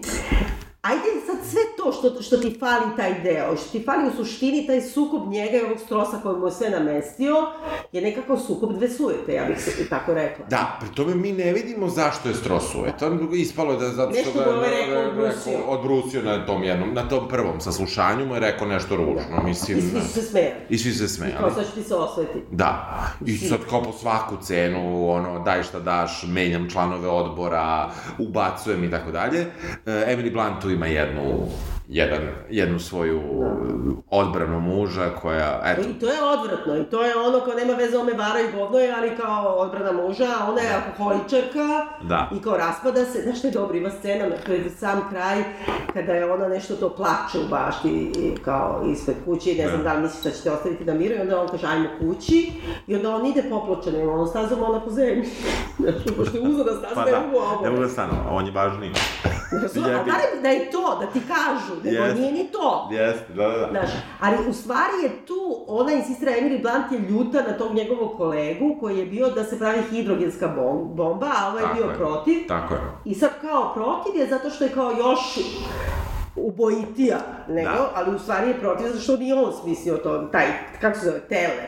ajde 0.82 1.02
sad 1.26 1.36
sve 1.50 1.60
to 1.76 1.82
to 1.82 1.92
što, 1.92 2.22
što 2.22 2.36
ti 2.36 2.56
fali 2.60 2.96
taj 2.96 3.22
deo, 3.22 3.56
što 3.56 3.70
ti 3.72 3.84
fali 3.84 4.08
u 4.08 4.16
suštini 4.16 4.66
taj 4.66 4.80
sukob 4.80 5.28
njega 5.28 5.56
i 5.56 5.60
ovog 5.60 5.78
strosa 5.84 6.16
koji 6.22 6.36
mu 6.36 6.46
je 6.46 6.52
sve 6.52 6.70
namestio, 6.70 7.36
je 7.92 8.02
nekako 8.02 8.38
sukob 8.38 8.72
dve 8.72 8.88
sujete, 8.88 9.32
ja 9.32 9.44
bih 9.44 9.60
se 9.60 9.88
tako 9.88 10.14
rekla. 10.14 10.46
Da, 10.50 10.78
pri 10.80 10.88
tome 10.94 11.14
mi 11.14 11.32
ne 11.32 11.52
vidimo 11.52 11.88
zašto 11.88 12.28
je 12.28 12.34
Stross 12.34 12.74
uvetan, 12.74 13.28
ispalo 13.32 13.72
je 13.72 13.78
da 13.78 13.88
zato 13.88 14.12
što 14.14 14.32
ga 14.32 14.66
je 14.66 14.80
rekao, 14.80 15.08
odbrusio. 15.08 15.58
odbrusio 15.68 16.22
na 16.22 16.46
tom 16.46 16.62
jednom, 16.62 16.94
na 16.94 17.08
tom 17.08 17.28
prvom 17.28 17.60
saslušanju 17.60 18.26
mu 18.26 18.34
je 18.34 18.40
rekao 18.40 18.68
nešto 18.68 18.96
ružno, 18.96 19.42
mislim... 19.44 19.78
I 19.78 19.82
svi 19.82 20.00
su 20.00 20.08
se 20.08 20.22
smejali. 20.22 20.60
I 20.68 20.78
svi 20.78 20.92
su 20.92 20.98
se 20.98 21.04
I 21.04 21.08
smejali. 21.08 21.38
kao 21.40 21.50
sad 21.54 21.66
će 21.66 21.72
ti 21.74 21.82
se 21.82 21.94
osveti. 21.94 22.38
Da, 22.50 22.98
i 23.26 23.36
sad 23.38 23.58
kao 23.70 23.82
po 23.82 23.92
svaku 23.92 24.36
cenu, 24.42 25.10
ono, 25.10 25.38
daj 25.44 25.62
šta 25.62 25.80
daš, 25.80 26.24
menjam 26.28 26.70
članove 26.70 27.08
odbora, 27.08 27.90
ubacujem 28.18 28.84
i 28.84 28.90
tako 28.90 29.10
dalje. 29.10 29.40
E, 29.40 29.46
Emily 29.86 30.32
Blunt 30.32 30.64
tu 30.72 30.76
ima 30.76 30.86
jednu, 30.86 31.48
jedan, 31.92 32.20
jednu 32.50 32.78
svoju 32.78 33.20
odbranu 34.10 34.60
muža 34.60 35.10
koja, 35.22 35.60
eto, 35.64 35.88
I 35.88 35.92
to 36.00 36.06
je 36.06 36.22
odvratno, 36.22 36.76
i 36.76 36.84
to 36.84 37.02
je 37.02 37.16
ono 37.16 37.40
kao 37.40 37.54
nema 37.54 37.72
veze 37.72 37.98
ome 37.98 38.12
vara 38.12 38.40
i 38.40 38.52
govno 38.56 38.78
je, 38.78 38.94
ali 38.98 39.16
kao 39.16 39.54
odbrana 39.54 39.92
muža, 39.92 40.28
ona 40.48 40.60
je 40.60 40.74
alkoholičarka 40.74 41.86
Da. 42.02 42.30
i 42.36 42.42
kao 42.42 42.56
raspada 42.56 43.04
se, 43.04 43.22
znaš 43.22 43.38
što 43.38 43.46
je 43.46 43.52
dobro, 43.52 43.76
ima 43.76 43.90
scena 43.90 44.28
na 44.28 44.34
pred 44.44 44.62
sam 44.78 45.00
kraj, 45.10 45.42
kada 45.92 46.12
je 46.12 46.32
ona 46.32 46.48
nešto 46.48 46.76
to 46.76 46.88
plače 46.88 47.38
u 47.46 47.48
bašti, 47.50 48.12
i 48.18 48.34
kao 48.44 48.84
ispred 48.92 49.16
kuće 49.24 49.52
i 49.52 49.58
ne 49.58 49.68
znam 49.68 49.82
da 49.82 49.92
li 49.94 50.02
misliš 50.02 50.24
da 50.24 50.30
ćete 50.30 50.50
ostaviti 50.50 50.84
na 50.84 50.94
miru 50.94 51.14
i 51.14 51.20
onda 51.20 51.40
on 51.40 51.48
kaže 51.48 51.66
ajmo 51.66 51.88
kući 52.00 52.52
i 52.86 52.94
onda 52.96 53.14
on 53.14 53.26
ide 53.26 53.42
popločenim, 53.50 54.08
ono 54.08 54.26
stazom 54.26 54.62
ona 54.62 54.80
po 54.80 54.90
zemlji. 54.90 55.28
Znači, 55.78 56.16
pošto 56.16 56.36
je 56.36 56.48
uzada 56.48 56.72
staza, 56.72 56.94
pa 56.94 57.04
ne 57.04 57.10
da, 57.10 57.20
mogu 57.20 57.36
ovo. 57.36 57.60
ne 57.64 57.70
mogu 57.70 57.82
da 57.82 57.88
stanu, 57.88 58.12
on 58.30 58.46
je 58.46 58.52
važniji. 58.52 58.92
Znaš, 59.50 59.86
A 59.92 60.04
barem 60.04 60.42
da 60.42 60.48
je 60.48 60.70
to, 60.70 60.98
da 61.00 61.06
ti 61.06 61.20
kažu, 61.28 61.81
nego 61.84 61.96
Jeste. 61.98 62.20
nije 62.20 62.32
ni 62.34 62.44
to. 62.46 62.88
Jeste, 62.92 63.32
da, 63.32 63.42
da, 63.44 63.56
da. 63.56 63.68
Znaš, 63.70 63.90
ali 64.20 64.36
u 64.48 64.52
stvari 64.52 64.92
je 65.02 65.26
tu, 65.26 65.34
ona 65.68 65.92
insistira, 65.92 66.32
Emily 66.32 66.62
Blunt 66.62 66.92
je 66.92 67.08
ljuta 67.10 67.42
na 67.42 67.52
tog 67.52 67.74
njegovog 67.74 68.16
kolegu 68.16 68.76
koji 68.80 68.98
je 68.98 69.06
bio 69.06 69.28
da 69.28 69.44
se 69.44 69.58
pravi 69.58 69.82
hidrogenska 69.82 70.48
bom- 70.48 70.94
bomba, 70.94 71.26
a 71.28 71.48
ovaj 71.48 71.62
je 71.62 71.68
Tako 71.68 71.74
bio 71.76 71.84
je. 71.84 71.96
protiv. 71.96 72.38
Tako 72.48 72.74
je. 72.74 72.80
I 73.04 73.14
sad 73.14 73.30
kao 73.40 73.74
protiv 73.74 74.20
je 74.20 74.26
zato 74.28 74.50
što 74.50 74.64
je 74.64 74.70
kao 74.70 74.90
još 74.92 75.38
ubojitija 76.36 77.16
nego, 77.48 77.70
Da. 77.70 77.90
ali 77.94 78.16
u 78.16 78.18
stvari 78.18 78.48
je 78.48 78.54
protiv 78.54 78.86
zato 78.86 79.00
što 79.00 79.16
nije 79.16 79.34
on 79.34 79.52
smislio 79.54 79.96
to, 79.96 80.18
taj, 80.22 80.46
kako 80.80 80.98
se 80.98 81.04
zove, 81.04 81.20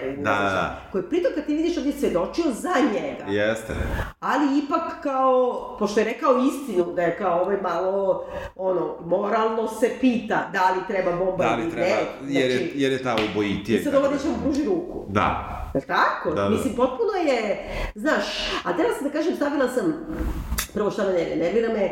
ili 0.02 0.10
ne 0.10 0.16
Da, 0.16 0.30
da, 0.32 0.38
da. 0.40 0.80
koji 0.92 1.04
pritom 1.04 1.32
kad 1.34 1.46
ti 1.46 1.54
vidiš 1.54 1.78
on 1.78 1.86
je 1.86 1.92
svedočio 1.92 2.44
za 2.52 2.72
njega 2.92 3.24
Jeste. 3.32 3.72
ali 4.20 4.58
ipak 4.58 5.02
kao, 5.02 5.76
pošto 5.78 6.00
je 6.00 6.04
rekao 6.04 6.34
istinu, 6.38 6.92
da 6.92 7.02
je 7.02 7.16
kao 7.18 7.40
ovaj 7.40 7.56
malo, 7.58 8.24
ono, 8.56 8.96
moralno 9.00 9.68
se 9.70 9.90
pita 10.00 10.48
da 10.52 10.70
li 10.70 10.80
treba 10.88 11.12
bomba 11.14 11.44
Da 11.44 11.54
ili 11.54 11.64
li 11.64 11.70
treba, 11.70 11.86
ne. 12.22 12.30
jer 12.30 12.50
je, 12.50 12.56
Znači, 12.58 12.72
jer 12.74 12.92
je 12.92 13.02
ta 13.02 13.16
ubojitije. 13.30 13.80
I 13.80 13.84
sad 13.84 13.94
ovo 13.94 14.08
neće 14.08 14.28
mu 14.28 14.34
pruži 14.42 14.64
ruku. 14.64 15.04
Da. 15.08 15.50
Jel 15.74 15.82
tako? 15.82 16.30
Da, 16.30 16.42
da. 16.42 16.48
Mislim, 16.48 16.74
potpuno 16.74 17.12
je, 17.26 17.68
znaš, 17.94 18.24
a 18.64 18.76
teraz 18.76 18.92
da 19.02 19.10
kažem, 19.10 19.36
stavila 19.36 19.68
sam, 19.68 19.94
prvo 20.74 20.90
šta 20.90 21.04
me 21.04 21.12
ne 21.12 21.36
nervira 21.36 21.68
me, 21.68 21.88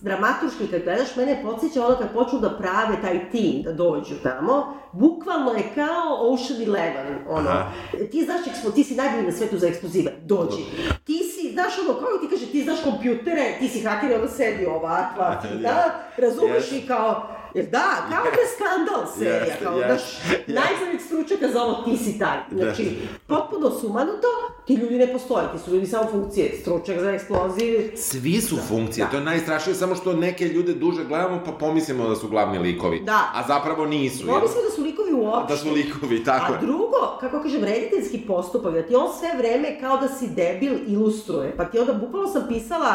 dramaturški 0.00 0.66
kad 0.70 0.82
gledaš, 0.82 1.16
mene 1.16 1.42
podsjeća 1.42 1.86
ono 1.86 1.96
kad 1.96 2.12
počnu 2.12 2.38
da 2.38 2.50
prave 2.50 3.02
taj 3.02 3.30
tim, 3.30 3.62
da 3.62 3.72
dođu 3.72 4.14
tamo, 4.22 4.76
bukvalno 4.92 5.52
je 5.52 5.62
kao 5.74 6.32
Ocean 6.32 6.62
Eleven, 6.62 7.18
ono, 7.28 7.50
Aha. 7.50 7.70
ti 8.12 8.24
znaš, 8.24 8.46
ekspo, 8.46 8.70
ti 8.70 8.84
si 8.84 8.94
najbolji 8.94 9.26
na 9.26 9.32
svetu 9.32 9.58
za 9.58 9.66
eksplozive, 9.66 10.12
dođi. 10.22 10.62
Ti 11.04 11.18
si, 11.18 11.52
znaš 11.52 11.72
ono, 11.78 11.98
kao 11.98 12.18
ti 12.20 12.28
kaže, 12.30 12.46
ti 12.46 12.62
znaš 12.62 12.78
kompjutere, 12.84 13.56
ti 13.58 13.68
si 13.68 13.80
haker 13.82 14.10
i 14.10 14.14
onda 14.14 14.28
sedi 14.28 14.66
ovakva, 14.66 15.40
ti, 15.42 15.48
da, 15.62 16.04
razumeš 16.16 16.72
i 16.72 16.86
kao, 16.86 17.28
jer 17.54 17.66
da, 17.66 17.78
kao 18.10 18.24
da 18.24 18.40
je 18.40 18.48
skandal 18.48 19.06
serija, 19.18 19.56
kao, 19.62 19.78
jeste. 19.78 20.44
najboljeg 20.48 21.00
stručnjaka 21.00 21.48
za 21.48 21.62
ovo 21.62 21.74
ti 21.74 21.96
si 21.96 22.18
taj. 22.18 22.38
Znači, 22.52 22.82
Jeste. 22.82 22.96
potpuno 23.26 23.70
sumanuto, 23.70 24.28
ti 24.66 24.74
ljudi 24.74 24.94
ne 24.96 25.12
postoje, 25.12 25.46
ti 25.52 25.58
su 25.58 25.70
ljudi 25.70 25.86
samo 25.86 26.10
funkcije, 26.10 26.58
stručnjak 26.60 27.00
za 27.00 27.10
eksploziv, 27.10 27.90
Svi 27.96 28.40
su 28.40 28.56
funkcije, 28.58 29.04
Da. 29.04 29.10
to 29.10 29.16
je 29.16 29.24
najstrašnije, 29.24 29.74
samo 29.74 29.94
što 29.94 30.12
neke 30.12 30.44
ljude 30.46 30.74
duže 30.74 31.04
gledamo 31.04 31.40
pa 31.46 31.52
pomislimo 31.52 32.08
da 32.08 32.16
su 32.16 32.28
glavni 32.28 32.58
likovi. 32.58 33.00
Da. 33.00 33.30
A 33.34 33.42
zapravo 33.48 33.86
nisu. 33.86 34.18
Smo 34.18 34.40
da 34.40 34.48
su 34.70 34.82
likovi 34.82 35.12
uopšte. 35.14 35.52
Da 35.52 35.58
su 35.58 35.70
likovi, 35.70 36.24
tako 36.24 36.52
A 36.52 36.54
je. 36.54 36.60
drugo, 36.60 36.86
kako 37.20 37.42
kažem, 37.42 37.64
rediteljski 37.64 38.18
postupak, 38.20 38.74
da 38.74 38.82
ti 38.82 38.94
on 38.94 39.08
sve 39.12 39.28
vreme 39.38 39.80
kao 39.80 39.96
da 39.96 40.08
si 40.08 40.26
debil 40.28 40.74
ilustruje. 40.86 41.56
Pa 41.56 41.64
ti 41.64 41.78
onda, 41.78 41.92
bukvalno 41.92 42.28
sam 42.28 42.44
pisala 42.48 42.94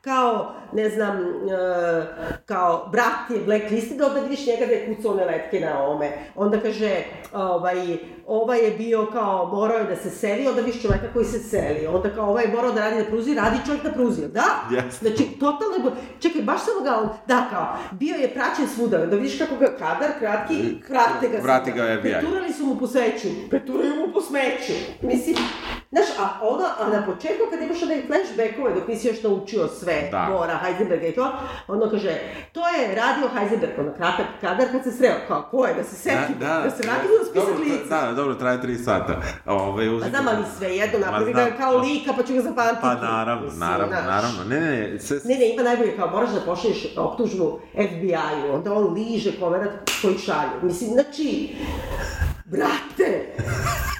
kao, 0.00 0.52
ne 0.72 0.90
znam, 0.90 1.16
e, 1.18 1.24
kao 2.46 2.88
brat 2.92 3.30
je 3.30 3.38
blacklisted, 3.94 4.00
onda 4.00 4.20
vidiš 4.20 4.46
njega 4.46 4.66
da 4.66 4.72
je 4.72 4.94
kucao 4.94 5.12
one 5.12 5.24
letke 5.24 5.60
na 5.60 5.82
ovome. 5.82 6.10
Onda 6.34 6.60
kaže, 6.60 7.02
ovaj, 7.32 7.98
ovaj 8.26 8.64
je 8.64 8.70
bio 8.70 9.06
kao, 9.12 9.46
morao 9.46 9.78
je 9.78 9.84
da 9.84 9.96
se 9.96 10.10
seli, 10.10 10.48
onda 10.48 10.60
vidiš 10.60 10.82
čoveka 10.82 11.12
koji 11.12 11.24
se 11.24 11.38
seli. 11.38 11.86
Onda 11.86 12.10
kao, 12.10 12.30
ovaj 12.30 12.44
je 12.44 12.52
morao 12.52 12.72
da 12.72 12.80
radi 12.80 12.96
na 12.96 13.04
pruzi, 13.04 13.34
radi 13.34 13.56
čovjek 13.66 13.84
na 13.84 13.92
pruzi, 13.92 14.28
da? 14.28 14.44
Jeste. 14.70 15.08
Znači, 15.08 15.24
totalno 15.40 15.76
je, 15.76 15.92
čekaj, 16.20 16.42
baš 16.42 16.60
samo 16.64 16.80
ga 16.80 17.14
da, 17.26 17.46
kao, 17.50 17.76
bio 17.92 18.16
je 18.16 18.34
praćen 18.34 18.68
svuda, 18.68 19.06
da 19.06 19.16
vidiš 19.16 19.38
kako 19.38 19.56
ga 19.56 19.66
kadar, 19.66 20.10
kratki, 20.18 20.54
vrate 20.88 21.28
ga 21.28 21.38
Vrati 21.42 21.72
ga 21.72 21.96
FBI. 22.00 22.12
Preturali 22.12 22.52
su 22.52 22.66
mu 22.66 22.78
po 22.78 22.86
sveću, 22.86 23.28
preturaju 23.50 23.94
mu 23.96 24.12
po 24.12 24.20
smeću. 24.20 24.72
Mislim, 25.02 25.36
znaš, 25.94 26.08
a 26.18 26.28
onda, 26.42 26.66
a 26.80 26.88
na 26.88 27.06
početku 27.06 27.44
kad 27.50 27.62
imaš 27.62 27.82
onaj 27.82 28.02
flashbackove 28.06 28.74
dok 28.74 28.88
nisi 28.88 29.08
još 29.08 29.22
naučio 29.22 29.68
sve, 29.68 30.08
Da. 30.10 30.28
Bora, 30.32 30.58
Heisenberga 30.62 31.06
i 31.06 31.12
to, 31.12 31.32
onda 31.68 31.90
kaže, 31.90 32.12
to 32.52 32.60
je 32.68 32.94
radio 32.94 33.28
Heisenberg, 33.34 33.72
ono 33.78 33.92
kratak 33.96 34.26
kadar 34.40 34.66
kad 34.72 34.82
se 34.84 34.92
sreo, 34.92 35.14
kao, 35.28 35.48
ko 35.50 35.66
je, 35.66 35.74
da 35.74 35.84
se 35.84 35.96
seti, 35.96 36.34
da, 36.40 36.70
se 36.70 36.82
vrati 36.82 37.06
na 37.18 37.24
spisak 37.30 37.48
Dobro, 37.48 37.64
lica. 37.64 38.06
Da, 38.06 38.12
dobro, 38.12 38.34
traje 38.34 38.58
3 38.58 38.84
sata. 38.84 39.20
Ove, 39.46 40.00
Pa 40.00 40.08
znam, 40.08 40.28
ali 40.28 40.44
sve 40.58 40.76
jedno, 40.76 40.98
napravi 40.98 41.32
ga 41.32 41.50
kao 41.58 41.78
lika, 41.78 42.12
pa 42.16 42.22
ću 42.22 42.34
ga 42.34 42.40
zapamtiti. 42.40 42.80
Pa 42.82 42.94
naravno, 42.94 43.44
Mislim, 43.44 43.60
naravno, 43.60 43.86
znaš. 43.86 44.06
naravno. 44.06 44.44
Ne, 44.48 44.60
ne, 44.60 44.90
ne, 44.92 45.00
sve, 45.00 45.20
Ne, 45.24 45.34
ne, 45.34 45.54
ima 45.54 45.62
najbolje 45.62 45.96
kao 45.96 46.10
moraš 46.10 46.30
da 46.30 46.40
pošalješ 46.40 46.86
optužbu 46.96 47.60
FBI-u, 47.72 48.54
onda 48.54 48.72
on 48.72 48.94
liže 48.94 49.32
koverat 49.40 49.70
koji 50.02 50.18
šalje. 50.18 50.62
Mislim, 50.62 50.90
znači, 50.90 51.56
brate, 52.44 53.34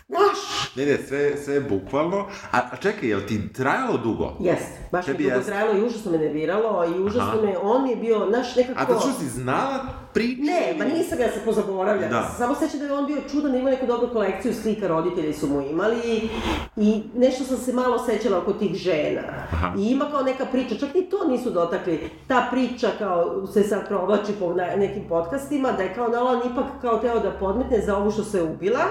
znaš, 0.08 0.38
ne, 0.76 0.86
ne, 0.86 0.98
sve, 0.98 1.36
sve 1.36 1.60
bukvalno. 1.60 2.18
A, 2.52 2.58
a 2.72 2.76
čekaj, 2.76 3.08
jel 3.08 3.20
ti 3.20 3.52
trajalo 3.52 3.96
dugo? 3.96 4.32
Jeste, 4.40 4.78
baš 4.92 5.06
mi 5.06 5.12
Tebi 5.12 5.24
dugo 5.24 5.36
jeste. 5.36 5.50
trajalo 5.50 5.78
i 5.78 5.84
užasno 5.84 6.12
me 6.12 6.18
nerviralo 6.18 6.84
i 6.86 7.00
užasno 7.00 7.22
Aha. 7.28 7.42
me, 7.42 7.58
on 7.58 7.82
mi 7.82 7.90
je 7.90 7.96
bio, 7.96 8.26
znaš, 8.28 8.56
nekako... 8.56 8.80
A 8.82 8.86
to 8.86 9.00
što 9.00 9.12
si 9.12 9.26
znala 9.26 9.80
priču? 10.14 10.42
Ne, 10.42 10.74
ma 10.78 10.84
nisam 10.86 11.20
ja 11.20 11.28
se 11.28 11.40
pozaboravljala. 11.44 12.08
Da. 12.10 12.34
Samo 12.38 12.54
sećam 12.54 12.78
da 12.80 12.86
je 12.86 12.92
on 12.92 13.06
bio 13.06 13.16
čudan, 13.30 13.52
da 13.52 13.58
ima 13.58 13.70
neku 13.70 13.86
dobru 13.86 14.08
kolekciju 14.08 14.54
slika, 14.54 14.88
roditelji 14.88 15.32
su 15.32 15.46
mu 15.46 15.60
imali 15.62 16.28
i 16.76 17.02
nešto 17.14 17.44
sam 17.44 17.56
se 17.56 17.72
malo 17.72 17.98
sećala 17.98 18.38
oko 18.38 18.52
tih 18.52 18.74
žena. 18.74 19.20
Aha. 19.52 19.72
I 19.78 19.82
ima 19.82 20.04
kao 20.04 20.22
neka 20.22 20.46
priča, 20.46 20.74
čak 20.76 20.94
ni 20.94 21.02
to 21.02 21.28
nisu 21.28 21.50
dotakli. 21.50 22.10
Ta 22.28 22.48
priča 22.50 22.88
kao 22.98 23.46
se 23.46 23.62
sad 23.62 23.88
provlači 23.88 24.32
po 24.32 24.52
na- 24.52 24.76
nekim 24.76 25.02
podcastima, 25.08 25.72
da 25.72 25.82
je 25.82 25.94
kao 25.94 26.08
Nolan 26.08 26.40
ipak 26.52 26.64
kao 26.80 26.98
teo 26.98 27.20
da 27.20 27.30
podmetne 27.30 27.80
za 27.80 27.96
ovu 27.96 28.10
što 28.10 28.24
se 28.24 28.33
ubila, 28.42 28.84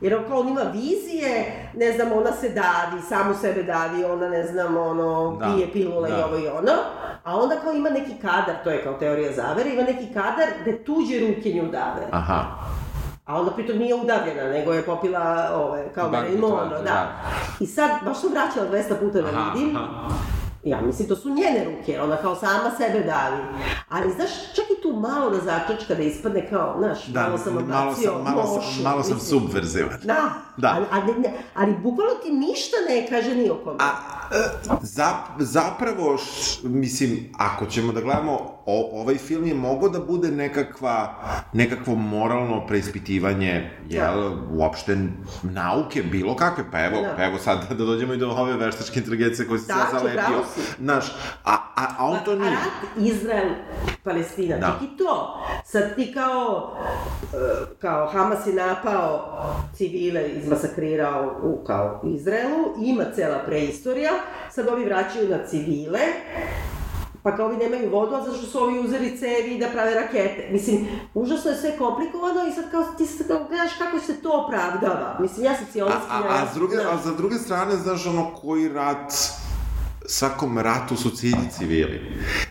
jer 0.00 0.16
on 0.16 0.24
kao 0.28 0.40
on 0.40 0.48
ima 0.48 0.60
vizije, 0.72 1.52
ne 1.74 1.92
znam, 1.92 2.12
ona 2.12 2.32
se 2.32 2.48
davi, 2.48 3.02
samu 3.08 3.34
sebe 3.34 3.62
davi, 3.62 4.04
ona 4.04 4.28
ne 4.28 4.46
znam, 4.46 4.76
ono, 4.76 5.36
Da, 5.40 5.46
pije 5.54 5.72
pilule 5.72 6.08
i 6.08 6.12
da. 6.12 6.26
ovo 6.26 6.36
i 6.36 6.46
ono, 6.48 6.72
a 7.24 7.36
onda 7.36 7.54
kao 7.64 7.72
ima 7.72 7.90
neki 7.90 8.14
kadar, 8.22 8.54
to 8.64 8.70
je 8.70 8.84
kao 8.84 8.92
teorija 8.94 9.32
zavere, 9.32 9.70
ima 9.70 9.82
neki 9.82 10.06
kadar 10.14 10.48
gde 10.62 10.84
tuđe 10.84 11.18
ruke 11.20 11.50
nju 11.50 11.62
dave. 11.62 12.06
Aha. 12.10 12.44
A 13.26 13.40
onda 13.40 13.50
pritom 13.50 13.78
nije 13.78 13.94
udavljena, 13.94 14.42
nego 14.42 14.72
je 14.72 14.82
popila 14.82 15.50
ove, 15.54 15.88
kao 15.94 16.08
Banku 16.10 16.26
tvrdnju, 16.28 16.68
da. 16.70 16.78
da. 16.84 17.08
I 17.60 17.66
sad, 17.66 17.90
baš 18.04 18.20
sam 18.20 18.30
vraćala 18.30 18.66
200 18.70 19.00
puta 19.00 19.20
da 19.22 19.28
Aha, 19.28 19.50
vidim. 19.54 19.76
aha. 19.76 20.08
Ja 20.68 20.80
mislim, 20.80 21.08
to 21.08 21.16
su 21.16 21.28
njene 21.28 21.64
ruke, 21.64 22.00
ona 22.00 22.16
kao 22.16 22.34
sama 22.36 22.70
sebe 22.78 23.00
davi. 23.00 23.42
Ali, 23.88 24.12
znaš, 24.12 24.30
čak 24.54 24.64
i 24.78 24.82
tu 24.82 24.92
malo 24.92 25.30
da 25.30 25.40
začačka 25.40 25.94
da 25.94 26.02
ispadne 26.02 26.50
kao, 26.50 26.74
znaš, 26.78 27.06
Da, 27.06 27.22
malo 27.22 27.38
sam 27.38 27.54
malo 27.54 27.64
odbacio 27.64 28.12
sam, 28.12 28.22
malo 28.34 28.46
sam, 28.46 28.54
nošu, 28.56 28.82
malo 28.82 29.02
sam 29.02 29.20
subverzivan. 29.20 29.98
Da, 30.04 30.32
Da. 30.56 30.74
Ali, 30.76 30.86
ali, 30.90 31.20
ne, 31.20 31.32
ali 31.54 31.74
bukvalno 31.82 32.14
ti 32.14 32.30
ništa 32.30 32.76
ne 32.88 33.06
kaže 33.08 33.34
ni 33.34 33.50
o 33.50 33.54
kome. 33.64 33.76
A, 33.80 33.90
e, 34.32 34.48
za, 34.82 35.08
zapravo, 35.38 36.18
š, 36.18 36.58
mislim, 36.62 37.32
ako 37.38 37.66
ćemo 37.66 37.92
da 37.92 38.00
gledamo, 38.00 38.57
o, 38.70 39.00
ovaj 39.00 39.18
film 39.18 39.46
je 39.46 39.54
mogao 39.54 39.88
da 39.88 40.00
bude 40.00 40.30
nekakva, 40.30 41.14
nekakvo 41.52 41.94
moralno 41.94 42.66
preispitivanje, 42.66 43.70
jel, 43.88 44.32
uopšte 44.52 44.96
nauke, 45.42 46.02
bilo 46.02 46.36
kakve, 46.36 46.64
pa 46.72 46.84
evo, 46.84 47.00
Da. 47.02 47.14
pa 47.16 47.24
evo 47.24 47.38
sad 47.38 47.68
da 47.68 47.84
dođemo 47.84 48.14
i 48.14 48.16
do 48.16 48.28
ove 48.28 48.56
veštačke 48.56 48.98
inteligencije 48.98 49.48
koje 49.48 49.58
se 49.58 49.66
sad 49.66 49.86
zalepio. 49.92 50.42
Znaš, 50.78 51.04
a, 51.44 51.56
a, 51.76 51.86
a 51.98 52.06
on 52.06 52.18
to 52.24 52.34
nije. 52.34 52.50
rat 52.50 52.58
Izrael, 52.98 53.48
Palestina, 54.04 54.56
Da. 54.58 54.66
čak 54.66 54.82
i 54.82 54.96
to. 54.96 55.38
Sad 55.64 55.94
ti 55.96 56.12
kao, 56.14 56.76
e, 57.34 57.36
kao 57.80 58.06
Hamas 58.06 58.46
je 58.46 58.52
napao 58.54 59.38
civile, 59.74 60.28
izmasakrirao 60.28 61.40
u 61.42 61.64
kao 61.64 62.02
Izraelu, 62.04 62.74
ima 62.84 63.04
cela 63.14 63.38
preistorija, 63.46 64.12
sad 64.50 64.68
ovi 64.68 64.84
vraćaju 64.84 65.28
na 65.28 65.46
civile, 65.46 66.00
pa 67.22 67.36
kao 67.36 67.46
ovi 67.46 67.56
nemaju 67.56 67.90
vodu, 67.90 68.14
a 68.14 68.24
zašto 68.24 68.46
su 68.46 68.62
ovi 68.62 68.78
uzeli 68.78 69.18
cevi 69.18 69.58
da 69.58 69.68
prave 69.68 69.94
rakete. 69.94 70.48
Mislim, 70.52 70.86
užasno 71.14 71.50
je 71.50 71.56
sve 71.56 71.76
komplikovano 71.78 72.48
i 72.48 72.52
sad 72.52 72.70
kao 72.70 72.84
ti 72.98 73.06
sad 73.06 73.26
kao 73.26 73.44
gledaš 73.48 73.70
kako 73.78 73.98
se 73.98 74.22
to 74.22 74.44
opravdava. 74.44 75.16
Mislim, 75.20 75.46
ja 75.46 75.54
sam 75.54 75.64
A, 75.64 75.72
cionistkinja. 75.72 76.28
a, 76.28 76.34
a, 76.34 76.38
ja 76.38 76.48
s 76.52 76.54
druge, 76.54 76.76
da. 76.76 76.90
a 76.90 76.96
za 76.96 77.14
druge 77.14 77.34
strane, 77.34 77.76
znaš, 77.76 78.06
ono, 78.06 78.34
koji 78.34 78.68
rat 78.68 79.12
svakom 80.06 80.58
ratu 80.58 80.96
su 80.96 81.10
cilji 81.10 81.48
civili. 81.58 82.00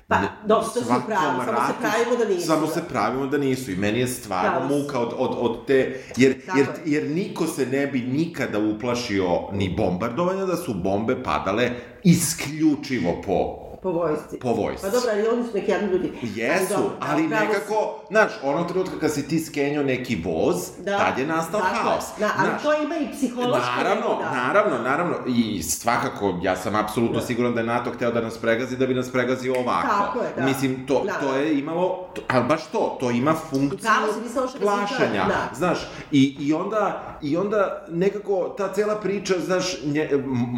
Pa, 0.07 0.19
dobro, 0.45 0.65
to 0.65 0.71
si 0.71 0.79
u 0.79 0.83
svakom 0.83 1.05
pravu, 1.05 1.23
samo 1.23 1.43
se 1.43 1.51
ratu- 1.51 1.81
pravimo 1.81 2.15
da 2.15 2.25
nisu, 2.25 2.47
Samo 2.47 2.67
se 2.67 2.83
pravimo 2.89 3.27
da 3.27 3.37
nisu 3.37 3.71
i 3.71 3.75
meni 3.75 3.99
je 3.99 4.07
stvarno 4.07 4.51
Pravo 4.59 4.77
muka 4.77 4.99
od, 4.99 5.13
od, 5.17 5.37
od 5.39 5.65
te, 5.67 6.03
jer, 6.17 6.45
Tako 6.45 6.57
jer, 6.57 6.67
je. 6.67 6.73
jer 6.85 7.09
niko 7.09 7.47
se 7.47 7.65
ne 7.65 7.87
bi 7.87 7.99
nikada 8.01 8.59
uplašio 8.59 9.25
ni 9.51 9.73
bombardovanja 9.77 10.45
da 10.45 10.55
su 10.57 10.73
bombe 10.73 11.23
padale 11.23 11.71
isključivo 12.03 13.21
po 13.25 13.66
Po 13.77 13.91
vojsci. 13.91 14.39
Po 14.39 14.49
vojsci. 14.49 14.81
Pa 14.81 14.89
dobro, 14.89 15.09
ali 15.11 15.27
oni 15.29 15.43
su 15.43 15.49
neki 15.53 15.71
jadni 15.71 15.87
ljudi. 15.87 16.11
Jesu, 16.23 16.65
dobro, 16.69 16.89
ali 17.01 17.27
pravo 17.29 17.43
si. 17.43 17.47
nekako, 17.47 17.75
znaš, 18.09 18.31
onog 18.43 18.67
trenutka 18.67 18.99
kad 18.99 19.13
si 19.13 19.27
ti 19.27 19.39
skenio 19.39 19.83
neki 19.83 20.21
voz, 20.25 20.55
Da, 20.79 20.97
tad 20.97 21.17
je 21.17 21.27
nastao 21.27 21.61
tako 21.61 21.75
je. 21.75 21.81
haos. 21.83 22.03
Da, 22.19 22.29
ali 22.37 22.49
Znaš, 22.49 22.61
to 22.63 22.73
ima 22.75 22.95
i 22.97 23.11
psihološko 23.13 23.57
Naravno, 23.77 24.09
neko, 24.09 24.23
da. 24.23 24.31
naravno, 24.37 24.77
naravno. 24.79 25.15
I 25.27 25.63
svakako, 25.63 26.39
ja 26.41 26.55
sam 26.55 26.75
apsolutno 26.75 27.19
Da. 27.19 27.25
siguran 27.25 27.53
da 27.53 27.59
je 27.59 27.65
NATO 27.65 27.91
hteo 27.91 28.11
da 28.11 28.21
nas 28.21 28.37
pregazi, 28.37 28.77
da 28.77 28.87
bi 28.87 28.93
nas 28.93 29.09
pregazio 29.09 29.55
ovako. 29.55 29.87
Tako 29.87 30.19
je, 30.19 30.29
da. 30.37 30.45
Mislim, 30.45 30.87
to, 30.87 31.03
Da. 31.05 31.13
to 31.13 31.33
je 31.33 31.59
imalo, 31.59 32.07
to, 32.13 32.21
ali 32.27 32.45
baš 32.45 32.65
to, 32.65 32.97
to 32.99 33.11
ima 33.11 33.33
funkciju 33.49 33.79
Pravo 33.79 34.05
razmišljam, 34.05 35.27
da. 35.27 35.55
Znaš, 35.55 35.77
i, 36.11 36.35
i, 36.39 36.53
onda, 36.53 37.17
i 37.21 37.37
onda 37.37 37.85
nekako 37.89 38.55
ta 38.57 38.73
cela 38.73 38.95
priča, 38.95 39.33
znaš, 39.39 39.77
nje, 39.83 40.09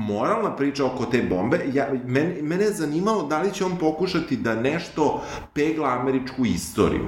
moralna 0.07 0.55
priča 0.55 0.85
oko 0.85 1.05
te 1.05 1.21
bombe, 1.21 1.65
ja, 1.73 1.87
men, 2.05 2.37
mene 2.41 2.63
je 2.63 2.71
zanimalo 3.09 3.23
da 3.23 3.39
li 3.39 3.53
će 3.53 3.65
on 3.65 3.77
pokušati 3.77 4.37
da 4.37 4.55
nešto 4.55 5.21
pegla 5.53 5.89
američku 5.91 6.45
istoriju 6.45 7.07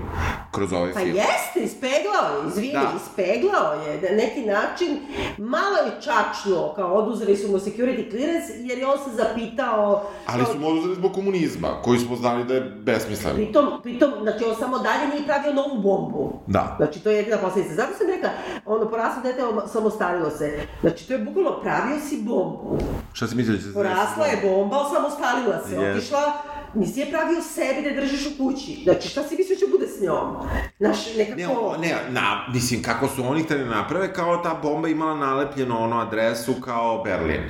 kroz 0.52 0.74
ovaj 0.74 0.94
Pa 0.94 1.00
film. 1.00 1.16
jeste, 1.16 1.60
ispeglao 1.62 2.02
je, 2.34 2.48
izvini, 2.48 2.74
Da. 2.74 2.92
ispeglao 2.98 3.74
je, 3.76 4.02
na 4.02 4.18
neki 4.18 4.42
način, 4.42 5.00
malo 5.38 5.78
je 5.78 6.02
čačnuo, 6.02 6.74
kao 6.76 6.94
oduzeli 6.94 7.38
su 7.38 7.48
mu 7.48 7.58
security 7.60 8.12
clearance, 8.12 8.54
jer 8.56 8.78
je 8.80 8.88
on 8.88 8.98
se 9.00 9.16
zapitao... 9.16 10.04
Ali 10.26 10.44
kao- 10.44 10.54
su 10.54 10.60
mu 10.60 10.68
oduzeli 10.68 10.96
zbog 10.96 11.14
komunizma, 11.14 11.82
koji 11.84 12.00
smo 12.00 12.16
znali 12.16 12.44
da 12.44 12.54
je 12.54 12.62
besmislen. 12.62 13.36
Pritom, 13.36 13.66
pritom, 13.84 14.12
znači 14.22 14.44
on 14.44 14.56
samo 14.56 14.78
dalje 14.80 15.08
nije 15.08 15.26
pravio 15.26 15.54
novu 15.54 15.76
bombu. 15.78 16.34
Da. 16.48 16.74
Znači, 16.78 17.00
to 17.00 17.10
je 17.10 17.18
jedina 17.18 17.38
posledica. 17.38 17.76
Zato 17.76 17.94
sam 17.94 18.08
rekla, 18.08 18.30
ono, 18.66 18.90
poraslo 18.90 19.22
dete, 19.24 19.46
ono, 19.46 19.68
samostalilo 19.68 20.30
se. 20.30 20.60
Znači, 20.82 21.08
to 21.08 21.14
je 21.14 21.20
bukvalno 21.20 21.60
pravio 21.62 22.00
si 22.00 22.18
bombu. 22.20 22.78
Šta 23.14 23.28
si 23.28 23.36
mislio 23.36 23.56
da 23.56 23.62
će 23.62 23.68
se 23.68 23.74
Porasla 23.74 24.26
je 24.26 24.38
bomba, 24.44 24.78
osamostalila 24.80 25.58
se, 25.60 25.76
Yes. 25.76 25.91
Yes. 25.96 26.06
Ich 26.06 26.12
war 26.12 26.44
nisi 26.74 27.00
je 27.00 27.10
pravio 27.10 27.42
sebi 27.42 27.90
da 27.90 28.02
držiš 28.02 28.26
u 28.28 28.38
kući. 28.38 28.82
Znači, 28.84 29.08
šta 29.08 29.24
si 29.24 29.36
mislio 29.36 29.58
će 29.58 29.66
bude 29.72 29.88
s 29.88 30.02
njom? 30.02 30.36
Znaš, 30.80 30.98
nekako... 31.18 31.38
Ne, 31.38 31.48
o- 31.50 31.78
ne, 31.78 31.96
na, 32.10 32.48
mislim, 32.54 32.84
kako 32.84 33.08
su 33.08 33.24
oni 33.26 33.44
hteli 33.44 33.64
da 33.64 33.70
naprave, 33.70 34.14
kao 34.14 34.38
ta 34.38 34.60
bomba 34.64 34.88
imala 34.88 35.16
nalepljeno 35.16 35.80
ono 35.80 36.00
adresu 36.00 36.54
kao 36.62 37.04
Berlin. 37.04 37.42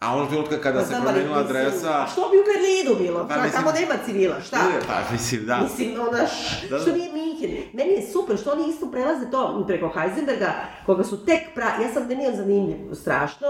A 0.00 0.16
ono 0.16 0.26
trenutka 0.26 0.60
kada 0.60 0.78
Pa 0.78 0.84
se 0.84 0.94
promenila 1.02 1.38
adresa... 1.38 1.90
A 1.92 2.06
što 2.12 2.20
bi 2.20 2.36
u 2.36 2.44
Berlinu 2.44 3.04
bilo? 3.04 3.28
Pa 3.28 3.34
mislim- 3.36 3.52
tamo 3.52 3.72
nema 3.72 3.94
civila, 4.06 4.40
šta? 4.40 4.56
Ne, 4.58 4.80
Pa, 4.86 5.12
mislim, 5.12 5.46
da. 5.46 5.60
Mislim, 5.62 6.00
onaš, 6.00 6.30
Da, 6.62 6.76
da. 6.76 6.82
što 6.82 6.92
nije 6.92 7.12
Minhen. 7.12 7.50
Meni 7.72 7.90
je 7.90 8.06
super 8.06 8.36
što 8.36 8.52
oni 8.52 8.68
isto 8.68 8.86
prelaze 8.86 9.30
to 9.30 9.64
preko 9.66 9.88
Heisenberga, 9.90 10.52
koga 10.86 11.04
su 11.04 11.24
tek 11.24 11.40
pra... 11.54 11.64
Ja 11.64 11.92
sam, 11.94 12.06
meni 12.06 12.22
je 12.22 12.30
on 12.30 12.36
zanimljiv, 12.36 12.94
strašno. 12.94 13.46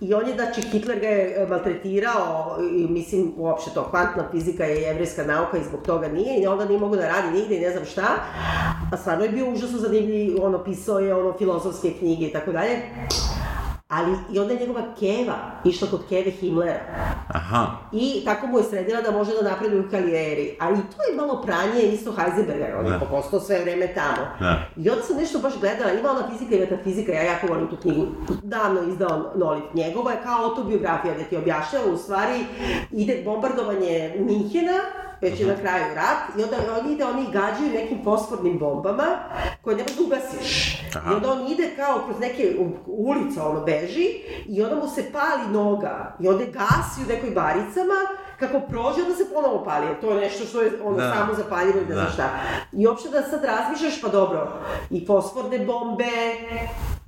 I 0.00 0.14
on 0.14 0.28
je, 0.28 0.34
znači, 0.34 0.62
Hitler 0.62 1.00
ga 1.00 1.08
je 1.08 1.34
e, 1.36 1.46
maltretirao, 1.46 2.56
i 2.72 2.86
mislim, 2.86 3.32
uopšte 3.36 3.70
to, 3.70 3.90
kvantna 3.90 4.24
fizika 4.30 4.47
je 4.64 4.80
jevrijska 4.82 5.24
nauka 5.24 5.58
i 5.58 5.64
zbog 5.64 5.82
toga 5.82 6.08
nije, 6.08 6.42
i 6.42 6.46
onda 6.46 6.64
nije 6.64 6.80
mogu 6.80 6.96
da 6.96 7.08
radi 7.08 7.38
nigde 7.38 7.56
i 7.56 7.60
ne 7.60 7.70
znam 7.70 7.84
šta. 7.84 8.06
A 8.92 8.96
stvarno 8.96 9.24
je 9.24 9.30
bio 9.30 9.50
užasno 9.50 9.78
zanimljiv, 9.78 10.44
ono, 10.44 10.64
pisao 10.64 10.98
je, 10.98 11.14
ono, 11.14 11.38
filozofske 11.38 11.92
knjige 11.98 12.26
i 12.26 12.32
tako 12.32 12.52
dalje. 12.52 12.78
Ali, 13.88 14.16
i 14.32 14.38
onda 14.38 14.52
je 14.52 14.60
njegova 14.60 14.82
Keva 15.00 15.34
išla 15.64 15.88
kod 15.90 16.08
Keve 16.08 16.30
Himmlera. 16.30 16.80
Aha. 17.28 17.66
I 17.92 18.22
tako 18.24 18.46
mu 18.46 18.58
je 18.58 18.64
sredila 18.64 19.00
da 19.00 19.10
može 19.10 19.32
da 19.42 19.50
napreduje 19.50 19.80
u 19.80 19.90
karijeri. 19.90 20.56
Ali 20.60 20.78
i 20.78 20.82
to 20.96 21.10
je 21.10 21.16
malo 21.16 21.42
pranje 21.42 21.82
isto 21.82 22.12
Heisenberga, 22.12 22.76
on 22.78 22.86
je 22.86 22.92
Da. 22.92 22.98
postao 22.98 23.40
sve 23.40 23.60
vreme 23.60 23.94
tamo. 23.94 24.26
Da. 24.40 24.62
I 24.76 24.90
onda 24.90 25.02
sam 25.02 25.16
nešto 25.16 25.38
baš 25.38 25.52
gledala, 25.60 25.92
ima 25.92 26.10
ona 26.10 26.28
fizika 26.30 26.54
i 26.56 26.60
metafizika, 26.60 27.12
ja 27.12 27.22
jako 27.22 27.46
volim 27.46 27.68
tu 27.68 27.76
knjigu, 27.76 28.06
davno 28.42 28.82
izdao 28.82 29.32
Nolif. 29.36 29.64
Njegova 29.74 30.10
je 30.12 30.22
kao 30.22 30.44
autobiografija 30.44 31.14
gde 31.14 31.24
ti 31.24 31.36
objašnjava 31.36 31.84
u 31.92 31.96
stvari 31.96 32.44
ide 32.92 33.22
bombardovanje 33.24 34.14
Minhena, 34.18 34.78
već 35.20 35.40
je 35.40 35.46
na 35.46 35.56
kraju 35.56 35.94
rat, 35.94 36.38
i 36.38 36.42
onda 36.42 36.56
oni 36.74 36.92
ide, 36.92 37.04
oni 37.04 37.24
gađaju 37.24 37.72
nekim 37.74 38.04
fosfornim 38.04 38.58
bombama 38.58 39.06
koje 39.62 39.76
ne 39.76 39.82
da 39.84 40.02
ugasiš. 40.04 40.74
I 41.02 41.14
onda 41.14 41.32
on 41.32 41.46
ide 41.48 41.70
kao 41.76 42.00
kroz 42.04 42.20
neke 42.20 42.56
u- 42.58 42.72
ulice, 42.86 43.40
ono 43.42 43.60
beži, 43.60 44.06
i 44.46 44.62
onda 44.62 44.76
mu 44.76 44.88
se 44.88 45.12
pali 45.12 45.48
noga, 45.50 46.16
i 46.20 46.28
onda 46.28 46.44
gasi 46.44 47.00
u 47.00 47.08
nekoj 47.08 47.30
baricama, 47.32 47.94
kako 48.38 48.60
prođe, 48.60 49.02
onda 49.02 49.14
se 49.14 49.30
ponovo 49.34 49.64
pali, 49.64 49.86
jer 49.86 50.00
to 50.00 50.10
je 50.10 50.20
nešto 50.20 50.44
što 50.44 50.60
je 50.60 50.72
ono 50.84 50.96
Da. 50.96 51.14
samo 51.14 51.34
zapaljivo 51.34 51.78
i 51.78 51.88
ne 51.88 51.94
Da. 51.94 52.06
šta. 52.06 52.28
I 52.72 52.86
uopšte 52.86 53.08
da 53.08 53.22
sad 53.22 53.44
razmišljaš, 53.44 54.00
pa 54.02 54.08
dobro, 54.08 54.48
i 54.90 55.06
fosforne 55.06 55.58
bombe, 55.58 56.04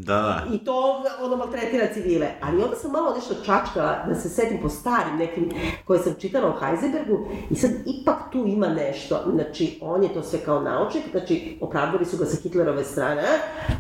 Da, 0.07 0.15
da. 0.15 0.55
i 0.55 0.59
to 0.59 1.03
ono 1.21 1.37
maltretira 1.37 1.87
civile. 1.95 2.29
Ali 2.43 2.63
onda 2.63 2.77
sam 2.77 2.91
malo 2.91 3.15
nešto 3.15 3.35
čačkala 3.35 4.05
da 4.09 4.15
se 4.15 4.29
setim 4.29 4.59
po 4.63 4.69
starim 4.69 5.17
nekim 5.17 5.51
koje 5.85 6.01
sam 6.01 6.15
čitala 6.19 6.49
o 6.49 6.59
Heisenbergu 6.61 7.19
i 7.51 7.55
sad 7.55 7.71
ipak 7.71 8.17
tu 8.33 8.45
ima 8.47 8.69
nešto. 8.69 9.21
Znači, 9.35 9.79
on 9.83 10.03
je 10.03 10.15
to 10.15 10.23
sve 10.23 10.39
kao 10.39 10.61
naučnik, 10.61 11.05
znači 11.11 11.59
opravdali 11.61 12.05
su 12.05 12.17
ga 12.17 12.25
sa 12.25 12.43
Hitlerove 12.43 12.85
strane, 12.85 13.23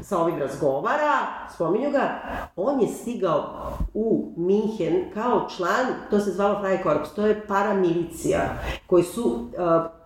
sa 0.02 0.18
ovim 0.18 0.38
razgovara, 0.38 1.26
spominju 1.54 1.90
ga, 1.90 2.22
on 2.56 2.80
je 2.80 2.88
stigao 2.88 3.70
u 3.94 4.34
Minhen 4.36 5.10
kao 5.14 5.48
član, 5.56 5.86
to 6.10 6.20
se 6.20 6.30
zvalo 6.30 6.60
Freikorps, 6.60 7.14
to 7.14 7.26
je 7.26 7.46
paramilicija, 7.46 8.40
koji 8.86 9.02
su 9.02 9.22
uh, 9.24 9.46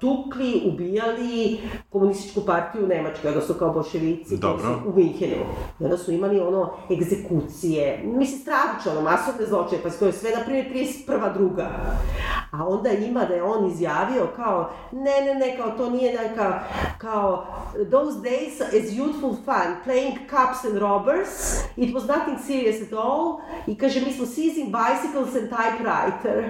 tukli, 0.00 0.62
ubijali 0.72 1.60
komunističku 1.90 2.40
partiju 2.46 2.84
u 2.84 2.88
Nemačkoj, 2.88 3.28
odnosno 3.28 3.54
kao 3.54 3.72
bolševici 3.72 4.36
Dobro. 4.36 4.82
u 4.86 4.92
Minhenu. 4.96 5.44
I 5.80 5.84
onda 5.84 5.96
su 6.04 6.12
imali 6.12 6.40
ono 6.40 6.72
egzekucije, 6.90 8.02
mislim 8.04 8.40
stravično, 8.40 8.92
ono, 8.92 9.00
masovne 9.00 9.46
zločine, 9.46 9.82
pa 9.82 9.90
to 9.90 10.06
je 10.06 10.12
sve, 10.12 10.30
na 10.30 10.44
primjer, 10.44 10.66
31. 10.72 11.34
druga. 11.34 11.70
A 12.50 12.66
onda 12.66 12.90
ima 12.90 13.24
da 13.24 13.34
je 13.34 13.42
on 13.42 13.66
izjavio 13.66 14.26
kao, 14.36 14.70
ne, 14.92 15.20
ne, 15.20 15.34
ne, 15.34 15.56
kao 15.56 15.70
to 15.70 15.90
nije 15.90 16.18
neka, 16.18 16.60
kao, 16.98 17.46
those 17.90 18.18
days 18.18 18.60
as 18.60 18.90
youthful 18.90 19.34
fun, 19.44 19.76
playing 19.84 20.18
cups 20.30 20.64
and 20.64 20.78
robbers, 20.78 21.60
it 21.76 21.94
was 21.94 22.06
nothing 22.06 22.38
serious 22.46 22.82
at 22.82 22.92
all, 22.92 23.40
i 23.66 23.78
kaže, 23.78 24.00
mi 24.00 24.12
smo 24.12 24.26
seizing 24.26 24.68
bicycles 24.72 25.34
and 25.34 25.48
typewriter. 25.50 26.44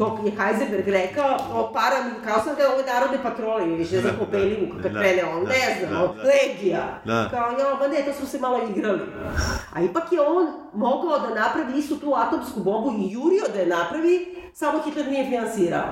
To 0.00 0.18
je 0.24 0.32
Heisenberg 0.38 0.88
rekao, 0.88 1.38
o 1.52 1.72
param, 1.72 2.04
kao 2.24 2.40
sam 2.44 2.54
da 2.56 2.72
ove 2.74 2.84
narodne 2.92 3.18
patrole, 3.22 3.64
ili 3.64 3.76
više 3.76 3.94
ne 3.94 4.00
znam 4.00 4.14
po 4.18 4.26
Belivuku, 4.32 4.76
kad 4.82 4.92
Da, 4.92 5.00
krene 5.00 5.24
on, 5.24 5.44
da, 5.44 5.50
ne 5.50 5.76
znam, 5.78 5.90
da, 5.92 6.06
da. 6.06 6.22
legija. 6.30 7.00
Da. 7.04 7.28
Kao, 7.30 7.50
ja, 7.50 7.74
ma 7.80 7.88
ne, 7.88 8.02
to 8.02 8.12
smo 8.12 8.26
se 8.26 8.38
malo 8.38 8.60
igrali. 8.76 9.00
A 9.72 9.82
ipak 9.82 10.12
je 10.12 10.20
on 10.20 10.46
mogao 10.74 11.18
da 11.18 11.34
napravi 11.34 11.78
istu 11.78 11.96
tu 11.96 12.14
atomsku 12.16 12.60
bombu 12.60 12.90
i 12.98 13.12
jurio 13.12 13.44
da 13.54 13.60
je 13.60 13.66
napravi, 13.66 14.36
samo 14.54 14.82
Hitler 14.82 15.06
nije 15.08 15.24
finansirao. 15.24 15.84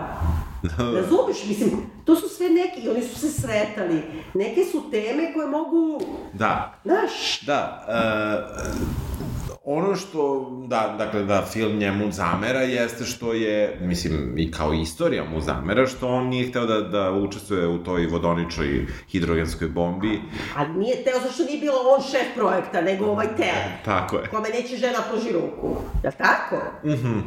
Razumeš, 0.78 1.44
mislim, 1.48 1.70
to 2.04 2.16
su 2.16 2.28
sve 2.28 2.48
neki, 2.48 2.80
i 2.80 2.88
oni 2.88 3.02
su 3.02 3.18
se 3.20 3.28
sretali. 3.30 4.02
Neke 4.34 4.64
su 4.72 4.90
teme 4.90 5.32
koje 5.34 5.46
mogu, 5.46 6.00
Da. 6.32 6.74
znaš, 6.84 7.40
Da, 7.46 7.86
e, 7.88 9.48
ono 9.64 9.96
što, 9.96 10.50
da, 10.66 10.94
dakle, 10.98 11.22
da 11.24 11.46
film 11.52 11.78
njemu 11.78 12.12
zamera 12.12 12.60
jeste 12.60 13.04
što 13.04 13.32
je, 13.32 13.78
mislim, 13.80 14.34
i 14.38 14.50
kao 14.50 14.72
istorija 14.72 15.24
mu 15.24 15.40
zamera, 15.40 15.86
što 15.86 16.08
on 16.08 16.26
nije 16.28 16.48
hteo 16.50 16.66
da, 16.66 16.80
da 16.80 17.12
učestvuje 17.12 17.66
u 17.68 17.84
toj 17.84 18.06
vodoničoj 18.06 18.86
hidrogenskoj 19.08 19.68
bombi. 19.68 20.20
ali 20.56 20.68
nije 20.78 21.04
teo 21.04 21.20
zašto 21.26 21.44
nije 21.44 21.60
bilo 21.60 21.78
on 21.96 22.02
šef 22.02 22.34
projekta, 22.34 22.80
nego 22.80 23.04
ovaj 23.06 23.26
teo. 23.36 23.64
Tako 23.84 24.16
je. 24.16 24.26
kome 24.26 24.48
neće 24.48 24.76
žena 24.76 24.98
pruži 25.10 25.32
ruku. 25.32 25.76
Jel 26.02 26.12
tako? 26.18 26.56
Mhm. 26.84 27.18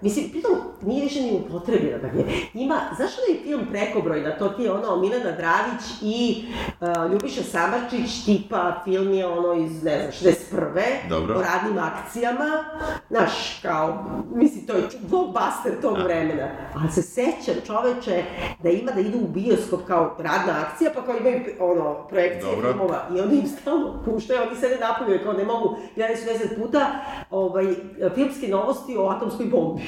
Mislim, 0.00 0.30
pritom 0.30 0.52
nije 0.82 1.04
više 1.04 1.20
ni 1.20 1.32
upotrebljeno 1.32 1.98
da 1.98 2.06
je. 2.06 2.24
Ima, 2.54 2.80
zašto 2.98 3.20
da 3.26 3.32
je 3.32 3.42
film 3.42 3.66
prekobrojna? 3.70 4.38
To 4.38 4.48
ti 4.48 4.62
je 4.62 4.72
ono 4.72 4.96
Milena 4.96 5.32
Dravić 5.32 5.82
i 6.02 6.44
uh, 6.80 7.12
Ljubiša 7.12 7.42
Samardžić, 7.42 8.24
tipa 8.24 8.80
film 8.84 9.12
je 9.12 9.26
ono 9.26 9.54
iz, 9.54 9.82
ne 9.82 10.10
znam, 10.18 10.32
61. 10.52 11.08
Dobro. 11.08 11.38
O 11.38 11.42
radnim 11.42 11.78
akcijama. 11.78 12.64
Znaš, 13.08 13.60
kao, 13.62 14.04
mislim, 14.34 14.66
to 14.66 14.72
je 14.72 14.82
blockbuster 15.00 15.80
tog 15.82 15.96
vremena. 16.04 16.48
Ali 16.74 16.92
se 16.92 17.02
sećam, 17.02 17.54
čoveče, 17.66 18.22
da 18.62 18.68
ima 18.68 18.92
da 18.92 19.00
idu 19.00 19.18
u 19.18 19.28
bioskop 19.28 19.80
kao 19.86 20.16
radna 20.18 20.64
akcija, 20.66 20.90
pa 20.94 21.02
kao 21.02 21.16
imaju 21.16 21.40
ono, 21.60 22.06
projekcije 22.08 22.54
Dobro. 22.54 22.72
filmova. 22.72 23.08
I 23.16 23.20
onda 23.20 23.34
im 23.34 23.46
stalno 23.46 24.02
puštaju, 24.04 24.40
oni 24.42 24.60
sede 24.60 24.78
napolju, 24.80 25.20
kao 25.24 25.32
ne 25.32 25.44
mogu, 25.44 25.76
gledali 25.94 26.18
su 26.18 26.26
10 26.26 26.62
puta, 26.62 26.86
ovaj, 27.30 27.74
filmske 28.14 28.48
novosti 28.48 28.96
o 28.96 29.08
atomskoj 29.08 29.46
bombi. 29.46 29.85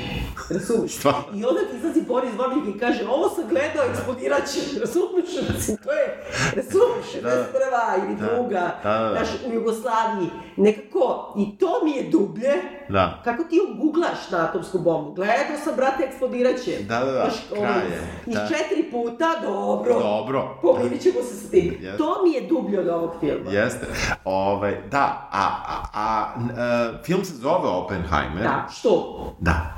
Razumeš? 0.50 0.92
Stvarno? 0.92 1.24
I 1.34 1.44
onda 1.44 1.60
ti 1.60 1.76
izlazi 1.76 2.02
Boris 2.02 2.30
Babik 2.34 2.74
i 2.76 2.78
kaže, 2.78 3.06
ovo 3.06 3.28
sam 3.28 3.44
gledao, 3.44 3.84
eksplodirat 3.84 4.42
će. 4.44 4.60
Razumeš? 4.80 5.28
Mislim, 5.50 5.76
to 5.76 5.92
je, 5.92 6.24
razumeš, 6.56 7.22
Da. 7.22 7.30
61. 7.30 8.06
ili 8.06 8.16
Da. 8.16 8.26
druga, 8.26 8.70
Da, 8.82 8.92
da, 8.92 8.98
da. 9.00 9.14
znaš, 9.14 9.28
u 9.46 9.54
Jugoslaviji. 9.54 10.28
Nekako, 10.56 11.34
i 11.38 11.58
to 11.58 11.84
mi 11.84 11.90
je 11.90 12.02
dublje, 12.04 12.52
Da. 12.88 13.20
Kako 13.24 13.44
ti 13.44 13.60
oguglaš 13.68 14.30
na 14.30 14.38
atomsku 14.40 14.78
bombu? 14.78 15.12
Gledao 15.12 15.34
sam, 15.64 15.76
brate, 15.76 16.04
eksplodirat 16.04 16.60
će. 16.60 16.78
Da, 16.80 16.98
da, 16.98 17.04
da, 17.06 17.20
Znaš, 17.20 17.34
kraj 17.50 17.60
ono, 17.62 17.80
je, 17.80 18.00
Iz 18.26 18.34
da. 18.34 18.48
četiri 18.48 18.82
puta, 18.84 19.26
dobro. 19.42 19.94
Dobro. 19.94 20.58
Pomirit 20.62 21.02
ćemo 21.02 21.22
se 21.22 21.34
sa 21.36 21.50
tim. 21.50 21.76
Jeste. 21.80 21.98
To 21.98 22.22
mi 22.24 22.32
je 22.32 22.40
dublje 22.42 22.80
od 22.80 22.88
ovog 22.88 23.10
filma. 23.20 23.50
Jeste. 23.52 23.86
Ovaj, 24.24 24.76
da, 24.90 25.28
a, 25.32 25.46
a, 25.66 25.82
a 25.94 26.26
n- 26.36 26.50
e, 26.50 27.04
film 27.04 27.24
se 27.24 27.34
zove 27.34 27.68
Oppenheimer. 27.68 28.42
Da, 28.42 28.66
što? 28.72 29.24
Da. 29.40 29.74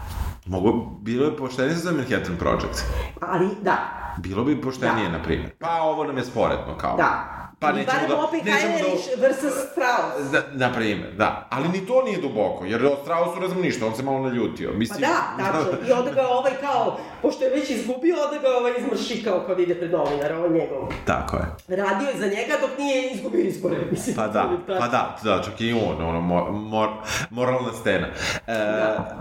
Mogu, 0.51 0.98
bilo 1.01 1.24
je 1.24 1.36
poštenije 1.36 1.74
za 1.74 1.92
Manhattan 1.92 2.36
Project. 2.38 2.82
Ali, 3.20 3.48
da, 3.62 3.76
Bilo 4.18 4.44
bi 4.44 4.61
poštenije, 4.61 5.09
Da. 5.09 5.18
na 5.18 5.22
primjer. 5.22 5.51
Pa 5.59 5.82
ovo 5.82 6.05
nam 6.05 6.16
je 6.16 6.24
sporedno, 6.24 6.76
kao. 6.80 6.96
da. 6.96 7.36
Pa 7.59 7.70
I 7.70 7.72
nećemo 7.72 8.09
da... 8.09 8.24
Oppenheimer 8.24 8.70
nećemo 8.72 9.16
da... 9.16 9.22
versus 9.22 9.53
Strauss. 9.72 10.30
Da, 10.32 10.42
na 10.53 10.72
primjer, 10.72 11.14
da. 11.16 11.48
Ali 11.51 11.68
ni 11.68 11.86
to 11.86 12.03
nije 12.03 12.20
duboko, 12.20 12.64
jer 12.64 12.86
o 12.86 12.96
Straussu 13.03 13.40
razum 13.40 13.61
ništa, 13.62 13.86
on 13.86 13.94
se 13.96 14.03
malo 14.03 14.18
naljutio. 14.18 14.70
Pa 14.72 14.78
Mislim, 14.78 15.01
da, 15.01 15.44
tačno. 15.44 15.88
I 15.88 15.92
onda 15.92 16.11
ga 16.11 16.28
ovaj 16.28 16.53
kao, 16.61 16.98
pošto 17.22 17.44
je 17.44 17.51
već 17.51 17.70
izgubio, 17.70 18.16
onda 18.24 18.38
ga 18.38 18.48
ovaj 18.61 18.72
izmršikao 18.78 19.44
kad 19.46 19.61
ide 19.61 19.74
pred 19.74 19.90
novinara, 19.90 20.36
ovo 20.36 20.46
je 20.46 20.53
njegov. 20.53 20.88
Tako 21.05 21.36
je. 21.36 21.76
Radio 21.76 22.09
je 22.09 22.18
za 22.18 22.26
njega 22.26 22.55
dok 22.61 22.78
nije 22.78 23.11
izgubio 23.11 23.40
izbore, 23.40 23.76
mislim. 23.90 24.16
Pa 24.16 24.28
da, 24.28 24.51
pa 24.66 24.88
da, 24.88 25.16
da, 25.22 25.42
čak 25.42 25.61
i 25.61 25.72
on, 25.72 26.09
ono, 26.09 26.20
mor, 26.20 26.51
mor, 26.53 26.88
moralna 27.30 27.72
scena. 27.72 28.07
E, 28.46 28.55
Da. 28.55 29.18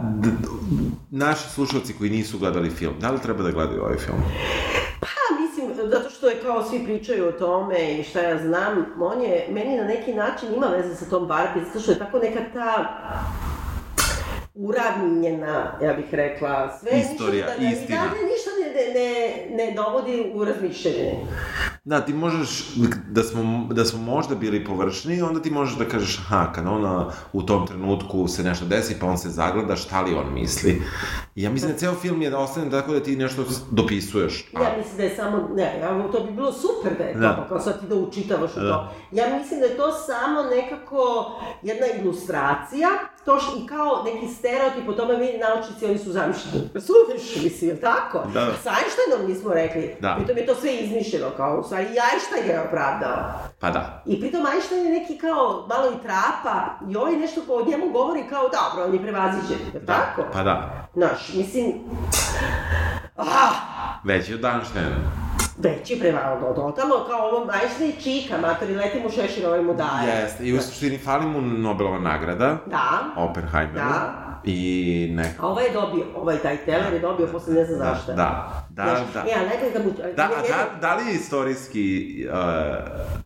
Naši 1.12 1.50
slušalci 1.50 1.94
koji 1.98 2.10
nisu 2.10 2.40
gledali 2.40 2.70
film, 2.70 2.94
da 3.00 3.12
li 3.12 3.22
treba 3.22 3.44
da 3.44 3.52
gledaju 3.52 3.82
ovaj 3.82 3.98
film? 3.98 4.22
Pa, 5.00 5.42
mislim, 5.42 5.90
zato 5.90 6.10
što 6.10 6.30
je 6.30 6.42
kao 6.42 6.64
svi 6.64 6.84
pričaju 6.84 7.28
o 7.28 7.32
tome 7.32 8.00
i 8.00 8.04
šta 8.04 8.22
ja 8.22 8.38
znam, 8.38 8.86
on 9.00 9.22
je, 9.22 9.48
meni 9.50 9.78
na 9.78 9.84
neki 9.84 10.14
način 10.14 10.54
ima 10.56 10.68
veze 10.68 10.96
sa 10.96 11.06
tom 11.06 11.28
Barbie, 11.28 11.64
zato 11.66 11.80
što 11.80 11.92
je 11.92 12.00
tako 12.00 12.20
neka 12.20 12.40
ta 12.54 13.00
uravnjena, 14.54 15.80
ja 15.84 15.94
bih 15.94 16.06
rekla, 16.12 16.78
sve 16.80 16.92
Istorija, 17.00 17.46
ništa, 17.46 17.60
da, 17.60 17.70
da, 17.70 17.76
istina. 17.76 17.98
Da, 17.98 18.06
ne, 18.06 18.24
ništa 18.32 18.50
ne, 18.60 18.68
ne, 18.76 18.94
ne, 18.94 19.66
ne 19.66 19.76
dovodi 19.76 20.32
u 20.36 20.46
razmišljanje. 20.46 21.14
Da, 21.86 22.02
ti 22.02 22.14
možeš, 22.14 22.64
da 23.10 23.24
smo, 23.24 23.44
da 23.72 23.86
smo 23.86 24.02
možda 24.02 24.36
bili 24.36 24.66
površni, 24.66 25.22
onda 25.22 25.42
ti 25.42 25.52
možeš 25.52 25.78
da 25.78 25.86
kažeš, 25.86 26.20
aha, 26.20 26.52
kad 26.56 26.68
ona 26.68 27.06
u 27.34 27.42
tom 27.44 27.68
trenutku 27.68 28.28
se 28.28 28.44
nešto 28.44 28.66
desi, 28.66 29.00
pa 29.00 29.06
on 29.06 29.18
se 29.18 29.30
zagleda, 29.30 29.76
šta 29.76 30.02
li 30.02 30.16
on 30.16 30.34
misli. 30.34 30.82
I 31.36 31.44
ja 31.44 31.50
mislim 31.50 31.72
da 31.72 31.78
ceo 31.78 31.94
film 31.94 32.22
je 32.22 32.30
da 32.30 32.40
ostane 32.40 32.70
tako 32.72 32.94
da 32.94 33.00
ti 33.00 33.16
nešto 33.16 33.42
dopisuješ. 33.72 34.50
A, 34.56 34.64
Ja 34.64 34.78
mislim 34.78 34.98
da 34.98 35.04
je 35.04 35.16
samo, 35.16 35.50
ne, 35.56 35.80
ja, 35.80 36.12
to 36.12 36.20
bi 36.20 36.32
bilo 36.32 36.52
super 36.54 36.98
da 36.98 37.04
je 37.04 37.14
to, 37.14 37.20
Da. 37.20 37.36
pa 37.38 37.48
kao 37.48 37.60
sad 37.60 37.80
ti 37.80 37.88
da 37.88 37.96
učitavaš 37.96 38.52
u 38.52 38.60
Da. 38.60 38.70
to. 38.70 38.92
Ja 39.12 39.38
mislim 39.40 39.60
da 39.60 39.66
je 39.66 39.78
to 39.78 39.92
samo 39.92 40.44
nekako 40.56 41.32
jedna 41.64 41.86
ilustracija, 42.02 42.88
to 43.26 43.40
š, 43.40 43.46
i 43.64 43.68
kao 43.68 44.04
neki 44.06 44.28
stereotip 44.34 44.90
o 44.90 44.94
tome 44.94 45.18
mi 45.18 45.38
naučnici, 45.38 45.86
oni 45.86 45.98
su 45.98 46.12
zamišljeni. 46.12 46.70
Razumiješ, 46.74 47.44
mislim, 47.44 47.70
je 47.70 47.82
tako? 47.82 48.24
Da. 48.34 48.48
Sa 48.64 48.70
Einsteinom 48.80 49.30
nismo 49.30 49.54
rekli. 49.54 49.96
Da. 50.00 50.16
Pritom 50.18 50.38
je 50.38 50.46
to 50.46 50.56
sve 50.56 50.76
izmišljeno, 50.76 51.30
kao 51.38 51.60
u 51.60 51.64
stvari 51.64 51.84
i 51.86 51.98
Einstein 52.12 52.48
ga 52.48 52.54
je 52.54 52.68
opravdao. 52.68 53.34
pa 53.60 53.70
da. 53.70 54.04
I 54.06 54.20
pritom 54.20 54.46
Einstein 54.54 54.86
je 54.86 55.00
neki 55.00 55.18
kao 55.18 55.66
malo 55.70 55.92
i 55.92 56.04
trapa 56.04 56.56
i 56.90 56.96
ovaj 56.96 57.16
nešto 57.16 57.42
ko 57.48 57.54
o 57.54 57.66
njemu 57.66 57.90
govori 57.90 58.24
kao 58.30 58.44
dobro, 58.44 58.86
on 58.86 58.94
je 58.94 59.02
prevaziđen, 59.02 59.58
je 59.74 59.80
Da, 59.80 59.94
tako? 59.94 60.24
pa 60.34 60.44
da. 60.44 60.88
Znaš, 60.94 61.34
mislim, 61.34 61.74
ah, 63.18 63.54
Već 64.04 64.30
je 64.30 64.36
od 64.36 64.46
Einsteina. 64.46 64.96
Veći 65.60 66.00
prevalno, 66.00 66.54
totalno, 66.54 66.96
kao 67.10 67.28
ovo 67.28 67.52
Einstein 67.62 67.90
je 67.90 67.96
čika, 68.02 68.38
matori, 68.38 68.76
leti 68.76 69.00
mu 69.00 69.10
šešir, 69.10 69.46
ovaj 69.48 69.62
mu 69.62 69.74
daje. 69.74 70.22
Jeste, 70.22 70.46
i 70.46 70.54
u 70.54 70.62
suštini 70.62 70.98
fali 70.98 71.26
mu 71.26 71.42
Nobelova 71.42 72.00
nagrada, 72.00 72.58
Da, 72.66 72.90
Oppenheimeru. 73.16 73.90
Da. 73.90 74.29
I 74.44 75.10
neka... 75.16 75.44
a 75.44 75.48
ovaj 75.48 75.66
je 75.66 75.72
dobio, 75.72 76.06
ovaj 76.16 76.38
taj 76.38 76.58
Teller 76.58 76.94
je 76.94 77.00
dobio 77.00 77.28
posle 77.28 77.54
ne 77.54 77.66
znam 77.66 77.80
zašto. 77.80 78.14
Da, 78.14 78.64
da, 78.70 78.84
Znaš, 78.84 79.14
da. 79.14 79.20
E, 79.20 79.34
a 79.34 79.48
najbolje 79.50 79.72
da 79.74 79.80
mu... 79.80 80.14
Da, 80.16 80.24
a 80.24 80.42
da, 80.48 80.80
da 80.82 80.96
li 80.96 81.08
je 81.10 81.16
istorijski 81.16 82.16
uh, 82.30 82.36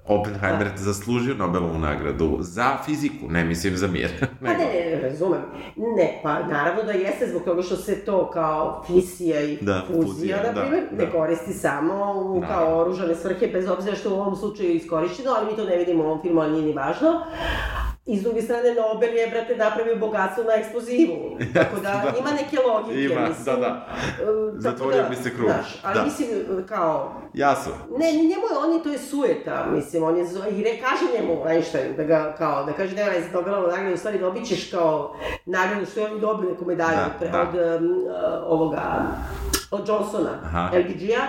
Oppenheimer 0.08 0.68
zaslužio 0.76 1.36
Nobelovu 1.36 1.78
nagradu 1.78 2.38
za 2.40 2.78
fiziku, 2.86 3.30
ne 3.30 3.44
mislim 3.44 3.78
za 3.78 3.88
mir. 3.88 4.10
Pa 4.42 4.48
ne, 4.48 4.58
ne, 4.58 4.96
ne, 4.96 5.02
razumem. 5.10 5.42
Ne, 5.98 6.20
pa 6.24 6.40
naravno 6.44 6.84
da 6.84 6.92
jeste 6.92 7.28
zbog 7.28 7.44
toga 7.44 7.62
što 7.62 7.76
se 7.76 8.06
to 8.06 8.32
kao 8.32 8.84
fisija 8.88 9.42
i 9.42 9.58
Da, 9.62 9.82
fuzija, 9.94 10.38
na 10.38 10.52
da, 10.52 10.62
primjer, 10.62 10.84
ne 10.92 11.06
da. 11.06 11.12
koristi 11.12 11.54
samo 11.54 12.22
u 12.26 12.40
Da. 12.40 12.48
kao 12.48 12.80
oružane 12.82 13.16
svrhe, 13.16 13.48
bez 13.48 13.70
obzira 13.70 13.96
što 13.96 14.10
u 14.10 14.20
ovom 14.20 14.36
slučaju 14.36 14.70
je 14.70 14.76
iskorišćeno, 14.76 15.32
ali 15.38 15.52
mi 15.52 15.56
to 15.58 15.66
ne 15.66 15.78
vidimo 15.78 16.04
u 16.04 16.06
ovom 16.06 16.22
filmu, 16.22 16.42
ali 16.42 16.52
nije 16.52 16.66
ni 16.66 16.74
važno. 16.74 17.22
I 18.06 18.18
s 18.18 18.24
druge 18.24 18.42
strane, 18.42 18.74
Nobel 18.74 19.16
je, 19.16 19.28
brate, 19.28 19.56
napravio 19.56 19.96
bogatstvo 19.96 20.44
na 20.44 20.54
eksplozivu. 20.54 21.38
Tako 21.54 21.76
da, 21.76 21.82
da. 21.82 22.20
ima 22.20 22.32
neke 22.32 22.58
logike, 22.68 23.04
Ima, 23.04 23.28
mislim. 23.28 23.46
da, 23.46 23.56
da. 23.56 23.88
Zatvorio 24.58 25.04
bi 25.10 25.16
se 25.16 25.36
krug. 25.36 25.50
Znaš, 25.50 25.80
ali 25.84 25.96
Da. 25.96 26.04
mislim, 26.04 26.30
kao, 26.70 27.22
Jasno. 27.34 27.72
ne, 27.98 28.12
njemu 28.12 28.28
je, 28.52 28.58
on 28.66 28.74
je, 28.74 28.84
to 28.84 28.90
je 28.90 28.98
sueta, 28.98 29.66
mislim, 29.72 30.04
on 30.04 30.18
je, 30.18 30.24
i 30.52 30.64
re, 30.64 30.78
kaže 30.82 31.06
njemu 31.20 31.48
Einstein, 31.48 31.96
da 31.98 32.04
ga, 32.04 32.36
kao, 32.38 32.64
da 32.66 32.74
kaže, 32.74 32.96
nema 32.96 33.10
veze, 33.12 33.32
Nobelovu 33.34 33.68
nagradu, 33.68 33.94
u 33.94 33.98
stvari 33.98 34.20
dobit 34.20 34.48
ćeš 34.48 34.72
kao 34.72 35.16
nagradu 35.46 35.86
što 35.86 36.00
je 36.00 36.06
on 36.14 36.20
dobio 36.20 36.50
neku 36.50 36.66
medalju 36.66 36.98
Da, 36.98 37.10
pre, 37.20 37.30
da. 37.30 37.42
od 37.42 37.82
um, 37.82 38.04
ovoga, 38.48 38.82
od 39.72 39.88
Johnsona. 39.88 40.30
LBG-a, 40.74 41.28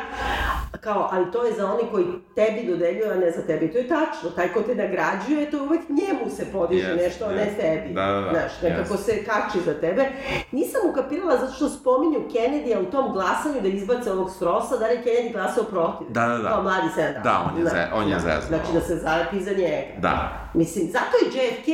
kao, 0.81 1.09
ali 1.13 1.33
to 1.33 1.45
je 1.45 1.53
za 1.53 1.73
oni 1.73 1.83
koji 1.93 2.05
tebi 2.35 2.67
dodeljuju, 2.69 3.11
a 3.13 3.15
ne 3.15 3.31
za 3.31 3.43
tebi. 3.47 3.73
To 3.73 3.79
je 3.79 3.89
tačno, 3.89 4.31
taj 4.37 4.49
ko 4.53 4.63
te 4.63 4.75
nagrađuje, 4.75 5.51
to 5.51 5.63
uvek 5.63 5.81
njemu 5.89 6.31
se 6.37 6.47
podiže 6.67 6.89
Jeste, 6.89 7.05
nešto, 7.05 7.25
a 7.25 7.33
ne 7.35 7.49
tebi. 7.57 7.95
Da, 7.95 8.03
da, 8.05 8.21
da, 8.23 8.31
Znaš, 8.31 8.53
nekako 8.63 8.97
se 8.97 9.25
kači 9.25 9.59
za 9.61 9.75
tebe. 9.75 10.05
Nisam 10.53 10.81
ukapirala 10.91 11.37
zato 11.37 11.53
što 11.53 11.69
spominju 11.71 12.21
Kennedy-a 12.29 12.81
u 12.81 12.87
tom 12.87 13.13
glasanju 13.13 13.61
da 13.63 13.69
izbace 13.69 14.13
ovog 14.13 14.31
strosa, 14.31 14.77
da 14.77 14.87
li 14.87 14.99
Kennedy 14.99 15.33
glasao 15.33 15.65
protiv. 15.65 16.07
Da, 16.11 16.21
da, 16.23 16.39
da. 16.39 16.49
Kao 16.49 16.63
mladi 16.63 16.89
sedam. 16.95 17.23
Da, 17.23 17.45
on 17.47 17.59
je 17.59 17.67
ze- 17.67 17.89
on 17.95 18.09
je 18.09 18.19
zeznuo. 18.19 18.49
Znači 18.49 18.73
da 18.73 18.81
se 18.81 18.97
zalepi 18.97 19.41
za 19.41 19.51
njega. 19.53 19.83
Da. 19.99 20.41
Mislim, 20.55 20.87
zato 20.87 21.17
je 21.17 21.47
JFK, 21.47 21.69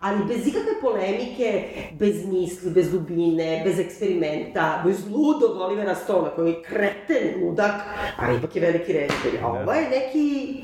ali 0.00 0.24
bez 0.24 0.46
ikakve 0.46 0.72
polemike, 0.80 1.64
bez 1.92 2.26
misli, 2.26 2.70
bez 2.70 2.92
dubine, 2.92 3.62
bez 3.64 3.78
eksperimenta, 3.78 4.82
bez 4.84 5.06
ludog 5.06 5.56
Olivera 5.58 5.94
Stona, 5.94 6.28
koji 6.28 6.50
je 6.50 6.62
kreten, 6.62 7.44
ludak, 7.44 7.74
ali 8.18 8.36
ipak 8.36 8.56
je 8.56 8.62
veliki 8.62 8.92
reditelj. 8.92 9.38
A 9.42 9.46
ovo 9.46 9.72
je 9.72 9.88
neki, 9.90 10.62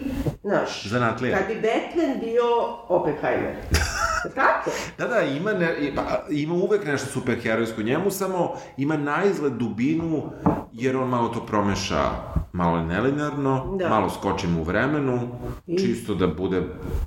znaš, 0.48 0.84
Zanatlija. 0.84 1.38
kad 1.38 1.46
bi 1.46 1.54
Batman 1.54 2.20
bio 2.20 2.44
Oppenheimer. 2.88 3.54
Tako? 4.34 4.70
Da, 4.98 5.06
da, 5.06 5.20
ima, 5.20 5.52
ne, 5.52 5.76
i- 5.78 5.94
pa, 5.94 6.02
ima 6.30 6.54
uvek 6.54 6.84
nešto 6.84 7.06
superherojsko 7.08 7.82
njemu, 7.82 8.10
samo 8.10 8.38
ima 8.76 8.96
naizgled 8.96 9.52
dubinu, 9.52 10.22
jer 10.72 10.96
on 10.96 11.08
malo 11.08 11.28
to 11.28 11.46
promeša 11.46 12.10
malo 12.58 12.82
nelinarno, 12.82 13.52
Da. 13.74 13.88
malo 13.88 14.10
skočim 14.10 14.58
u 14.58 14.64
vremenu, 14.64 15.20
I- 15.66 15.78
čisto 15.78 16.14
da 16.14 16.26
bude, 16.28 16.62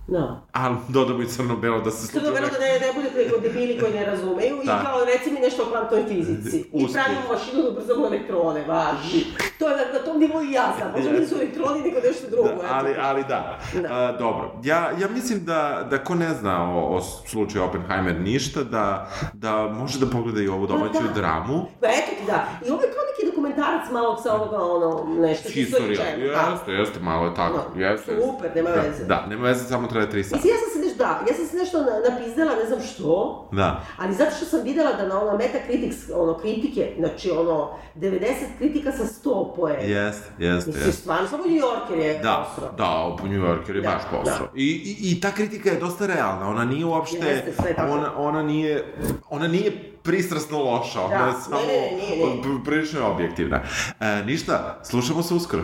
No. 0.07 0.41
ali 0.53 0.75
dodamo 0.87 1.21
i 1.21 1.27
crno-belo 1.27 1.79
da 1.79 1.91
se 1.91 2.07
Crno 2.07 2.21
slučajno... 2.21 2.33
vero 2.37 2.47
da 2.49 2.59
ne, 2.59 2.71
ne 2.81 2.93
bude 2.95 3.29
kao 3.29 3.39
debili 3.39 3.79
koji 3.79 3.93
ne 3.93 4.05
razumeju 4.05 4.55
i 4.63 4.65
Da. 4.65 4.81
kao 4.81 5.05
reci 5.05 5.31
mi 5.31 5.39
nešto 5.39 5.63
o 5.63 5.71
kvantnoj 5.71 6.03
fizici. 6.05 6.57
I 6.57 6.65
Usput. 6.75 6.93
pravimo 6.93 7.21
mašinu 7.31 7.63
da 7.63 7.71
brzamo 7.71 8.05
elektrone, 8.07 8.65
važi. 8.65 9.25
To 9.59 9.67
je 9.69 9.75
na, 9.77 9.93
na 9.93 9.99
tom 9.99 10.19
nivou 10.19 10.41
i 10.41 10.51
ja 10.51 10.73
sam. 10.79 10.91
Možda 10.95 11.11
nisu 11.11 11.35
elektroni 11.35 11.81
nego 11.81 11.97
nešto 12.07 12.25
drugo. 12.29 12.47
Da, 12.49 12.67
ali, 12.71 12.95
ali 12.99 13.23
da. 13.23 13.59
Da. 13.75 13.87
A, 13.91 14.11
dobro. 14.13 14.51
Ja, 14.63 14.91
ja 14.91 15.07
mislim 15.09 15.45
da, 15.45 15.59
da 15.89 15.97
ko 15.99 16.15
ne 16.15 16.33
zna 16.33 16.55
o, 16.71 16.95
o 16.95 17.01
slučaju 17.01 17.63
Oppenheimer 17.65 18.19
ništa, 18.21 18.63
da, 18.63 19.09
da 19.33 19.51
može 19.69 19.99
da 19.99 20.05
pogleda 20.07 20.41
i 20.41 20.47
ovu 20.47 20.67
domaću 20.67 20.93
Pa 20.93 21.07
da. 21.07 21.13
dramu. 21.13 21.65
Pa 21.81 21.87
eto 21.89 22.11
ti 22.11 22.25
da. 22.27 22.39
I 22.67 22.71
ovo 22.71 22.81
je 22.81 22.89
kao 22.89 23.03
neki 23.11 23.31
dokumentarac 23.31 23.91
malog 23.91 24.17
sa 24.23 24.33
ovoga, 24.33 24.57
ono, 24.57 24.89
nešto. 25.19 25.40
Historija. 25.49 25.87
History 25.87 25.95
Channel, 25.95 26.31
da. 26.31 26.51
Jeste, 26.51 26.71
jeste, 26.71 26.99
malo 26.99 27.25
je 27.25 27.35
tako. 27.35 27.57
No, 27.57 27.81
jeste, 27.81 28.11
jeste. 28.11 28.27
super, 28.27 28.51
nema 28.55 28.69
da, 28.69 28.81
veze. 28.81 29.05
Da, 29.05 29.25
nema 29.29 29.43
veze, 29.47 29.63
samo 29.67 29.87
treba 29.87 30.05
tri 30.05 30.23
sata. 30.23 30.35
Mislim, 30.35 30.53
ja 30.53 30.57
sam 30.59 30.81
se 30.81 30.87
nešto, 31.01 31.23
da, 31.25 31.31
ja 31.31 31.37
sam 31.37 31.45
se 31.47 31.57
nešto 31.57 31.77
na- 31.79 32.09
napizdala, 32.09 32.55
ne 32.55 32.65
znam 32.65 32.79
što, 32.83 33.47
Da. 33.51 33.81
ali 33.97 34.13
zato 34.13 34.31
što 34.31 34.45
sam 34.45 34.63
videla 34.63 34.93
da 34.93 35.07
na 35.07 35.21
ono 35.21 35.37
Metacritics, 35.37 35.97
ono, 36.15 36.33
kritike, 36.33 36.93
znači 36.97 37.31
ono, 37.31 37.69
90 37.95 38.19
kritika 38.57 38.91
sa 38.91 39.03
100 39.05 39.29
poena. 39.55 39.79
Jeste, 39.79 40.29
jeste, 40.39 40.67
Mislim, 40.67 40.75
jeste. 40.77 40.91
stvarno, 40.93 41.27
samo 41.27 41.43
New 41.43 41.55
Yorker 41.59 41.99
je 41.99 42.19
Da, 42.19 42.47
posrao. 42.47 42.71
da, 42.73 43.25
New 43.25 43.39
Yorker 43.39 43.75
je 43.75 43.81
Da, 43.81 43.89
baš 43.89 44.01
posao. 44.13 44.47
I, 44.55 44.65
i, 44.65 45.11
I 45.11 45.21
ta 45.21 45.31
kritika 45.31 45.69
je 45.69 45.79
dosta 45.79 46.05
realna, 46.07 46.49
ona 46.49 46.65
nije 46.65 46.85
uopšte, 46.85 47.17
Jeste, 47.19 47.53
sve 47.53 47.73
tako. 47.75 47.91
ona, 47.93 48.11
ona 48.17 48.43
nije, 48.43 48.93
ona 49.29 49.47
nije 49.47 49.71
pristrasno 50.03 50.59
loša, 50.59 51.01
ona 51.01 51.17
Da, 51.17 51.25
je 51.25 51.33
samo 51.33 51.55
ne, 51.57 51.91
ne, 51.91 52.63
prilično 52.65 52.99
je 52.99 53.05
objektivna. 53.05 53.61
E, 53.99 54.23
ništa, 54.25 54.79
slušamo 54.83 55.23
se 55.23 55.33
uskoro. 55.33 55.63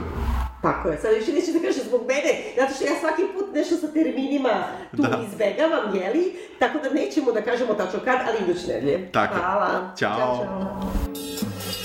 Tako 0.71 0.89
je, 0.89 0.97
sad 0.97 1.13
više 1.13 1.31
neću 1.33 1.51
da 1.53 1.67
kažem 1.67 1.83
zbog 1.83 2.01
mene, 2.07 2.31
zato 2.57 2.73
što 2.73 2.83
ja 2.83 2.91
svaki 2.99 3.21
put 3.33 3.45
nešto 3.53 3.75
sa 3.77 3.87
terminima 3.87 4.63
tu 4.95 5.01
Da. 5.01 5.19
izbegavam, 5.27 5.95
jeli, 5.95 6.33
tako 6.59 6.77
da 6.83 6.89
nećemo 6.89 7.31
da 7.31 7.41
kažemo 7.41 7.73
tačno 7.73 7.99
kad, 8.05 8.19
ali 8.27 8.37
iduće 8.51 8.67
nedelje. 8.67 9.11
Tako. 9.11 9.35
Hvala. 9.39 9.69
Ćao. 9.99 10.17
Ćao, 10.17 10.37
čao. 10.45 11.76